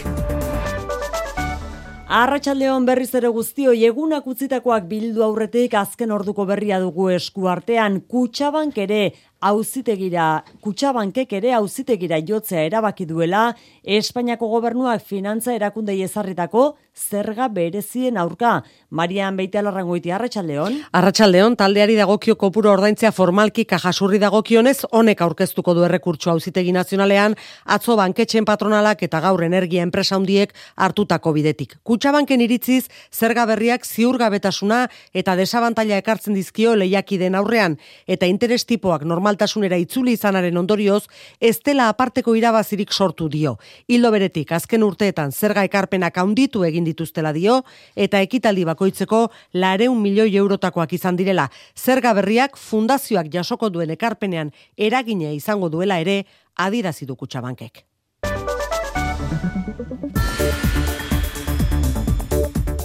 Arratxaldeon 2.08 2.86
berriz 2.88 3.10
ere 3.20 3.28
guztio, 3.36 3.74
egunak 3.76 4.30
utzitakoak 4.32 4.88
bildu 4.88 5.26
aurretik 5.28 5.76
azken 5.76 6.16
orduko 6.16 6.46
berria 6.48 6.80
dugu 6.80 7.10
esku 7.12 7.50
artean, 7.52 8.00
kutsabank 8.08 8.80
ere 8.86 9.02
auzitegira, 9.46 10.44
kutsabankek 10.64 11.36
ere 11.38 11.54
auzitegira 11.60 12.20
jotzea 12.26 12.66
erabaki 12.66 13.06
duela, 13.06 13.52
Espainiako 13.86 14.50
gobernuak 14.50 15.04
finantza 15.06 15.54
erakundei 15.54 16.00
ezarritako 16.02 16.72
zerga 16.96 17.50
berezien 17.52 18.18
aurka. 18.18 18.64
Marian 18.90 19.36
Beite 19.38 19.60
Alarrangoiti, 19.60 20.12
Arratxaldeon? 20.16 20.78
Arratxaldeon, 20.96 21.58
taldeari 21.60 21.98
dagokio 22.00 22.38
kopuro 22.40 22.72
ordaintzea 22.72 23.12
formalki 23.12 23.66
kajasurri 23.68 24.18
dagokionez, 24.24 24.88
honek 24.92 25.22
aurkeztuko 25.22 25.76
du 25.76 25.84
errekurtso 25.86 26.32
auzitegi 26.32 26.72
nazionalean, 26.74 27.36
atzo 27.66 27.98
banketxen 28.00 28.48
patronalak 28.48 29.04
eta 29.04 29.20
gaur 29.22 29.44
energia 29.44 29.84
enpresa 29.84 30.18
hundiek 30.18 30.56
hartutako 30.76 31.36
bidetik. 31.36 31.76
Kutsabanken 31.84 32.42
iritziz, 32.42 32.86
zerga 33.12 33.46
berriak 33.46 33.86
ziurgabetasuna 33.86 34.86
eta 35.14 35.36
desabantaila 35.36 36.00
ekartzen 36.02 36.34
dizkio 36.34 36.76
lehiakiden 36.80 37.36
aurrean, 37.36 37.78
eta 38.08 38.26
interes 38.32 38.64
tipoak 38.66 39.04
normal 39.04 39.35
normaltasunera 39.36 39.78
itzuli 39.78 40.14
izanaren 40.16 40.58
ondorioz, 40.58 41.06
ez 41.40 41.60
dela 41.64 41.90
aparteko 41.90 42.36
irabazirik 42.36 42.92
sortu 42.92 43.28
dio. 43.30 43.58
Hildo 43.88 44.12
beretik, 44.12 44.52
azken 44.52 44.84
urteetan 44.84 45.32
zerga 45.32 45.64
ekarpenak 45.64 46.18
handitu 46.18 46.64
egin 46.64 46.86
dituztela 46.86 47.34
dio, 47.34 47.64
eta 47.96 48.22
ekitaldi 48.22 48.66
bakoitzeko 48.66 49.32
lareun 49.54 50.02
milioi 50.02 50.36
eurotakoak 50.38 50.94
izan 50.94 51.16
direla. 51.16 51.50
Zerga 51.76 52.14
berriak 52.14 52.58
fundazioak 52.58 53.28
jasoko 53.32 53.70
duen 53.70 53.90
ekarpenean 53.92 54.52
eragine 54.78 55.34
izango 55.36 55.70
duela 55.70 56.00
ere, 56.00 56.26
adirazidu 56.56 57.16
kutsabankek. 57.16 57.84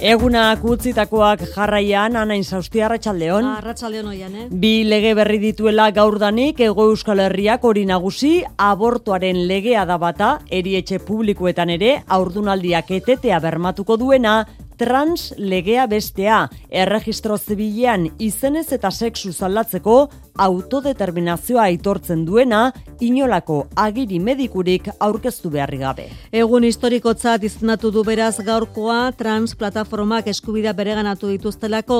Egunak 0.01 0.63
utzitakoak 0.65 1.43
jarraian, 1.53 2.15
anain 2.17 2.41
zauzti 2.41 2.81
arratxaldeon. 2.81 3.45
Arratxaldeon 3.59 4.07
oian, 4.09 4.33
eh? 4.33 4.45
Bi 4.49 4.71
lege 4.81 5.11
berri 5.13 5.37
dituela 5.43 5.91
gaurdanik, 5.93 6.57
ego 6.65 6.87
euskal 6.89 7.21
herriak 7.21 7.61
hori 7.69 7.83
nagusi, 7.85 8.31
abortuaren 8.57 9.43
legea 9.45 9.85
da 9.85 9.99
bata, 10.01 10.31
erietxe 10.49 11.03
publikoetan 11.05 11.69
ere, 11.77 11.99
aurdunaldiak 12.17 12.89
etetea 12.97 13.37
bermatuko 13.45 13.99
duena, 14.01 14.39
trans 14.81 15.35
legea 15.37 15.85
bestea, 15.85 16.47
erregistro 16.73 17.37
zibilean 17.37 18.07
izenez 18.17 18.71
eta 18.73 18.89
sexu 18.89 19.29
zaldatzeko 19.29 19.97
autodeterminazioa 20.41 21.67
aitortzen 21.69 22.23
duena, 22.25 22.71
inolako 23.01 23.67
agiri 23.75 24.17
medikurik 24.19 24.87
aurkeztu 24.99 25.51
beharri 25.53 25.77
gabe. 25.81 26.07
Egun 26.33 26.65
historikotzat 26.65 27.45
izendatu 27.45 27.91
du 27.93 28.03
beraz 28.07 28.39
gaurkoa 28.45 29.11
trans 29.17 29.53
plataformak 29.55 30.27
eskubidea 30.33 30.73
bereganatu 30.77 31.29
dituztelako. 31.29 31.99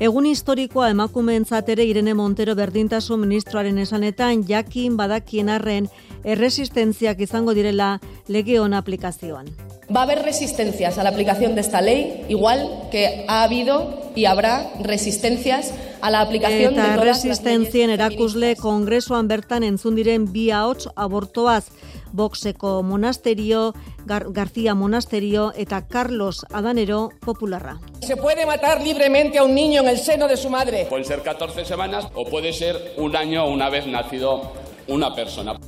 Egun 0.00 0.30
historikoa 0.30 0.88
emakumeentzat 0.94 1.68
ere 1.74 1.84
Irene 1.88 2.14
Montero 2.14 2.56
berdintasun 2.56 3.20
ministroaren 3.26 3.78
esanetan 3.84 4.46
jakin 4.48 4.96
badakien 4.96 5.52
arren 5.52 5.90
erresistentziak 6.24 7.20
izango 7.20 7.52
direla 7.54 7.98
lege 8.28 8.58
hona 8.60 8.80
aplikazioan. 8.80 9.52
Va 9.92 10.00
a 10.00 10.04
haber 10.04 10.22
resistencias 10.22 10.96
a 10.96 11.02
la 11.02 11.10
aplicación 11.10 11.54
de 11.54 11.60
esta 11.60 11.82
ley, 11.82 12.24
igual 12.28 12.88
que 12.90 13.26
ha 13.28 13.42
habido 13.42 14.12
y 14.14 14.24
habrá 14.24 14.70
resistencias 14.80 15.74
a 16.02 16.10
la 16.10 16.20
aplicación 16.20 16.74
Eta 16.74 16.82
de 16.82 16.94
todas 16.98 17.06
resistentzien 17.06 17.90
erakusle 17.90 18.56
kongresoan 18.56 19.28
bertan 19.30 19.62
entzun 19.62 19.94
diren 19.96 20.26
bi 20.34 20.50
ahots 20.50 20.90
abortoaz 20.96 21.70
Boxeko 22.12 22.82
monasterio, 22.82 23.72
Gar 24.04 24.26
García 24.32 24.74
Monasterio 24.74 25.52
eta 25.56 25.86
Carlos 25.88 26.44
Adanero 26.52 27.08
popularra. 27.24 27.80
Se 28.00 28.16
puede 28.16 28.44
matar 28.44 28.82
libremente 28.82 29.38
a 29.38 29.44
un 29.44 29.54
niño 29.54 29.80
en 29.80 29.88
el 29.88 29.98
seno 29.98 30.28
de 30.28 30.36
su 30.36 30.50
madre. 30.50 30.86
Pueden 30.90 31.06
ser 31.06 31.22
14 31.22 31.64
semanas 31.64 32.08
o 32.14 32.26
puede 32.26 32.52
ser 32.52 32.94
un 32.98 33.16
año 33.16 33.48
una 33.48 33.70
vez 33.70 33.86
nacido 33.86 34.52
una 34.88 35.14
persona. 35.14 35.58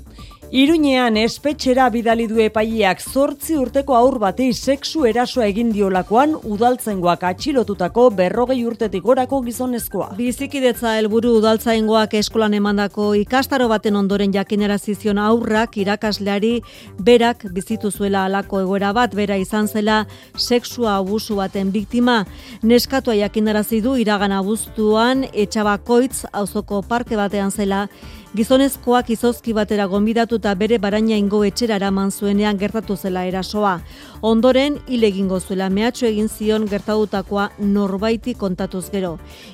Iruñean 0.52 1.16
espetxera 1.16 1.88
bidali 1.90 2.26
du 2.28 2.36
epaileak 2.38 3.00
zortzi 3.00 3.56
urteko 3.58 3.96
aur 3.96 4.18
batei 4.22 4.52
sexu 4.52 5.06
erasoa 5.08 5.48
egin 5.50 5.72
diolakoan 5.72 6.36
udaltzaingoak 6.44 7.24
atxilotutako 7.30 8.04
berrogei 8.14 8.60
urtetik 8.68 9.02
gorako 9.02 9.40
gizonezkoa. 9.42 10.12
Bizikidetza 10.18 10.94
helburu 10.98 11.32
udaltzaingoak 11.40 12.14
eskolan 12.20 12.54
emandako 12.54 13.14
ikastaro 13.18 13.68
baten 13.72 13.96
ondoren 13.96 14.32
jakinarazi 14.36 14.94
zion 14.94 15.18
aurrak 15.18 15.76
irakasleari 15.76 16.60
berak 16.98 17.46
bizitu 17.50 17.90
zuela 17.90 18.24
alako 18.28 18.60
egoera 18.60 18.92
bat 18.92 19.14
bera 19.14 19.36
izan 19.36 19.66
zela 19.66 20.04
sexua 20.36 20.98
abusu 20.98 21.40
baten 21.40 21.72
biktima. 21.72 22.24
Neskatua 22.62 23.16
jakinarazi 23.24 23.80
du 23.80 23.96
iragan 23.96 24.32
abuztuan 24.32 25.24
etxabakoitz 25.32 26.26
auzoko 26.32 26.82
parke 26.82 27.16
batean 27.16 27.50
zela 27.50 27.88
Gizonezkoak 28.34 29.12
izozki 29.14 29.52
batera 29.54 29.84
gonbidatuta 29.86 30.56
bere 30.58 30.74
baraina 30.82 31.14
ingo 31.14 31.44
etxera 31.46 31.76
eraman 31.78 32.08
zuenean 32.10 32.56
gertatu 32.58 32.96
zela 32.96 33.20
erasoa. 33.28 33.76
Ondoren, 34.26 34.80
hile 34.90 35.06
egingo 35.06 35.38
zuela 35.38 35.68
mehatxo 35.70 36.08
egin 36.08 36.26
zion 36.26 36.64
gertatutakoa 36.66 37.44
norbaiti 37.60 38.34
kontatuz 38.34 38.88
gero. 38.90 39.12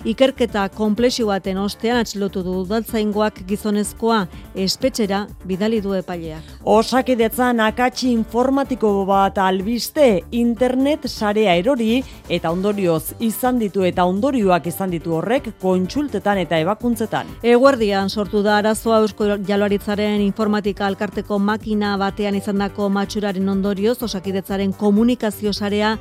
Ikerketa 0.08 0.62
komplexio 0.72 1.26
baten 1.28 1.60
ostean 1.60 2.00
atxilotu 2.00 2.40
du 2.46 2.54
udaltzaingoak 2.62 3.42
gizonezkoa 3.50 4.22
espetxera 4.64 5.26
bidali 5.44 5.82
du 5.84 5.92
epaileak. 5.98 6.48
Osakidetzan 6.64 7.60
akatsi 7.60 8.08
informatiko 8.14 8.94
bat 9.04 9.42
albiste 9.44 10.22
internet 10.30 11.04
sarea 11.10 11.58
erori 11.60 12.00
eta 12.30 12.54
ondorioz 12.56 13.12
izan 13.20 13.60
ditu 13.60 13.84
eta 13.84 14.08
ondorioak 14.08 14.72
izan 14.72 14.96
ditu 14.96 15.18
horrek 15.20 15.52
kontsultetan 15.60 16.40
eta 16.46 16.64
ebakuntzetan. 16.64 17.36
Eguerdian 17.44 18.08
sortu 18.08 18.40
da 18.40 18.69
arazoa 18.70 19.00
Eusko 19.02 19.26
Jaularitzaren 19.48 20.20
informatika 20.22 20.84
alkarteko 20.86 21.40
makina 21.42 21.96
batean 21.98 22.36
izandako 22.38 22.86
matxuraren 22.94 23.48
ondorioz 23.50 23.96
osakidetzaren 24.06 24.70
komunikazio 24.82 25.52
sarea 25.52 25.96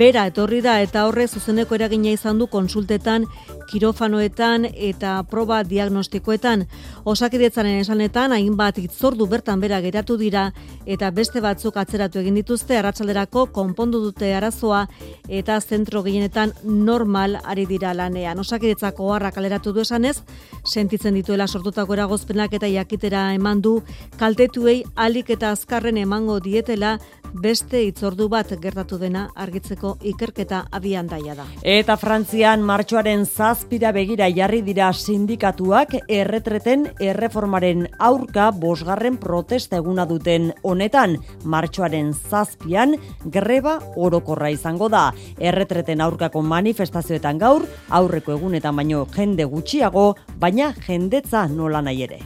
bera 0.00 0.24
etorri 0.26 0.58
da 0.64 0.80
eta 0.82 1.04
horre 1.06 1.28
zuzeneko 1.28 1.78
eragina 1.78 2.10
izan 2.10 2.40
du 2.42 2.48
konsultetan, 2.50 3.28
kirofanoetan 3.68 4.66
eta 4.72 5.22
proba 5.30 5.62
diagnostikoetan. 5.64 6.66
Osakidetzaren 7.04 7.80
esanetan 7.82 8.32
hainbat 8.32 8.78
itzordu 8.82 9.26
bertan 9.28 9.60
bera 9.60 9.80
geratu 9.84 10.16
dira 10.20 10.48
eta 10.86 11.10
beste 11.14 11.42
batzuk 11.44 11.76
atzeratu 11.76 12.22
egin 12.22 12.38
dituzte 12.40 12.78
arratsalderako 12.78 13.46
konpondu 13.52 14.00
dute 14.02 14.32
arazoa 14.34 14.86
eta 15.28 15.60
zentro 15.60 16.02
gehienetan 16.02 16.54
normal 16.64 17.38
ari 17.44 17.66
dira 17.66 17.94
lanean. 17.94 18.38
Osakidetzako 18.38 19.12
harra 19.14 19.32
kaleratu 19.32 19.72
du 19.72 19.84
esanez, 19.84 20.16
sentitzen 20.64 21.14
dituela 21.14 21.46
sortutako 21.46 21.94
eragozpenak 21.98 22.56
eta 22.58 22.68
jakitera 22.72 23.32
eman 23.34 23.62
du 23.62 23.78
kaltetuei 24.18 24.82
alik 24.96 25.30
eta 25.36 25.52
azkarren 25.52 25.96
emango 26.00 26.40
dietela 26.40 26.98
beste 27.32 27.82
itzordu 27.84 28.28
bat 28.28 28.52
gertatu 28.60 28.98
dena 28.98 29.28
argitzeko 29.36 29.96
ikerketa 30.12 30.64
abian 30.72 31.08
daia 31.08 31.34
da. 31.36 31.46
Eta 31.62 31.96
Frantzian 32.00 32.62
martxoaren 32.64 33.26
zazpira 33.58 33.90
begira 33.90 34.28
jarri 34.30 34.60
dira 34.62 34.92
sindikatuak 34.92 35.96
erretreten 36.06 36.84
erreformaren 37.02 37.88
aurka 37.98 38.52
bosgarren 38.54 39.16
protesta 39.18 39.80
eguna 39.82 40.04
duten 40.06 40.52
honetan 40.62 41.16
martxoaren 41.42 42.12
zazpian 42.14 42.94
greba 43.26 43.80
orokorra 43.96 44.52
izango 44.54 44.86
da. 44.88 45.10
Erretreten 45.42 46.00
aurkako 46.00 46.42
manifestazioetan 46.46 47.42
gaur, 47.42 47.66
aurreko 47.90 48.38
egunetan 48.38 48.78
baino 48.78 49.06
jende 49.16 49.44
gutxiago, 49.44 50.12
baina 50.38 50.74
jendetza 50.86 51.48
nola 51.50 51.82
nahi 51.82 52.04
ere. 52.06 52.22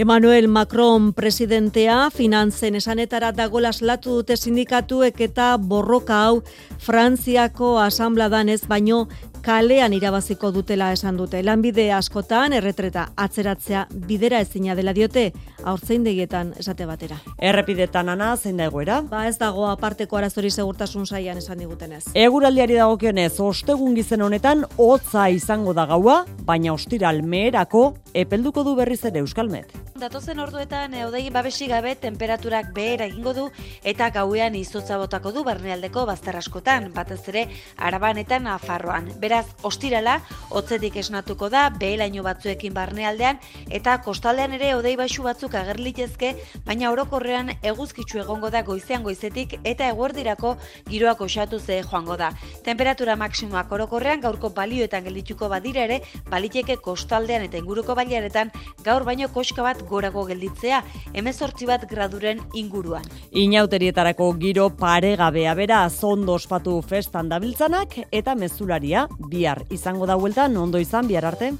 Emmanuel 0.00 0.48
Macron 0.48 1.12
presidentea 1.12 2.06
finantzen 2.08 2.78
esanetara 2.78 3.34
dago 3.36 3.60
laslatu 3.60 4.14
dute 4.22 4.38
sindikatuek 4.40 5.18
eta 5.26 5.50
borroka 5.60 6.22
hau 6.24 6.38
Frantziako 6.80 7.74
asambladan 7.82 8.48
ez 8.48 8.62
baino 8.64 9.02
kalean 9.42 9.92
irabaziko 9.96 10.50
dutela 10.52 10.90
esan 10.92 11.16
dute. 11.16 11.42
Lanbide 11.42 11.86
askotan 11.96 12.52
erretreta 12.56 13.08
atzeratzea 13.16 13.86
bidera 14.08 14.40
ezina 14.44 14.76
dela 14.78 14.92
diote 14.96 15.30
aurtzeindegietan 15.64 16.54
esate 16.60 16.86
batera. 16.88 17.18
Errepidetan 17.38 18.08
ana 18.12 18.30
zein 18.36 18.60
da 18.60 18.68
egoera? 18.70 19.00
Ba 19.02 19.26
ez 19.28 19.36
dago 19.40 19.66
aparteko 19.70 20.20
arazori 20.20 20.50
segurtasun 20.50 21.06
saian 21.06 21.38
esan 21.38 21.58
digutenez. 21.58 22.04
Eguraldiari 22.14 22.78
dagokionez, 22.78 23.32
ostegun 23.40 23.94
gizen 23.96 24.22
honetan 24.22 24.64
hotza 24.76 25.28
izango 25.30 25.74
da 25.74 25.86
gaua, 25.86 26.24
baina 26.44 26.72
ostiral 26.72 27.22
meherako 27.22 27.94
epelduko 28.14 28.64
du 28.64 28.74
berriz 28.76 29.04
ere 29.04 29.24
Euskalmet. 29.24 29.72
Datozen 30.00 30.38
orduetan 30.40 30.94
eudei 30.96 31.26
babesi 31.28 31.66
gabe 31.68 31.92
temperaturak 32.00 32.70
behera 32.72 33.04
egingo 33.10 33.34
du 33.36 33.42
eta 33.84 34.08
gauean 34.14 34.54
izotza 34.56 34.96
botako 34.96 35.32
du 35.36 35.44
barnealdeko 35.44 36.06
bazter 36.08 36.38
askotan, 36.40 36.88
batez 36.94 37.20
ere 37.28 37.42
araban 37.76 38.16
eta 38.22 38.38
nafarroan. 38.40 39.10
Beraz, 39.30 39.46
ostirala, 39.62 40.16
hotzetik 40.50 40.96
esnatuko 40.98 41.46
da, 41.52 41.68
behelaino 41.78 42.24
batzuekin 42.26 42.72
barnealdean, 42.74 43.36
eta 43.70 43.92
kostaldean 44.02 44.56
ere 44.56 44.72
odei 44.74 44.96
baixu 44.98 45.22
batzuk 45.22 45.52
agerlitezke, 45.54 46.32
baina 46.66 46.88
orokorrean 46.90 47.52
eguzkitzu 47.62 48.18
egongo 48.24 48.50
da 48.50 48.64
goizean 48.66 49.04
goizetik 49.06 49.54
eta 49.62 49.86
eguerdirako 49.92 50.56
giroak 50.88 51.22
osatu 51.28 51.60
ze 51.60 51.76
joango 51.84 52.16
da. 52.18 52.32
Temperatura 52.66 53.14
maksimoak 53.20 53.70
orokorrean 53.76 54.24
gaurko 54.24 54.50
balioetan 54.56 55.06
geldituko 55.06 55.46
badira 55.52 55.86
ere, 55.86 56.00
baliteke 56.26 56.80
kostaldean 56.82 57.46
eta 57.46 57.62
inguruko 57.62 57.94
baliaretan 57.94 58.50
gaur 58.82 59.06
baino 59.06 59.30
koska 59.30 59.62
bat 59.62 59.86
gorago 59.86 60.26
gelditzea, 60.26 60.82
emezortzi 61.14 61.70
bat 61.70 61.86
graduren 61.86 62.42
inguruan. 62.64 63.06
Inauterietarako 63.30 64.32
giro 64.42 64.66
paregabea 64.82 65.54
bera 65.54 65.86
zondo 65.88 66.34
ospatu 66.34 66.80
festan 66.82 67.30
dabiltzanak 67.30 68.00
eta 68.10 68.34
mezularia 68.34 69.06
bihar 69.28 69.64
izango 69.70 70.06
da 70.06 70.16
hueltan 70.16 70.56
ondo 70.56 70.78
izan 70.78 71.08
bihar 71.08 71.24
arte. 71.24 71.52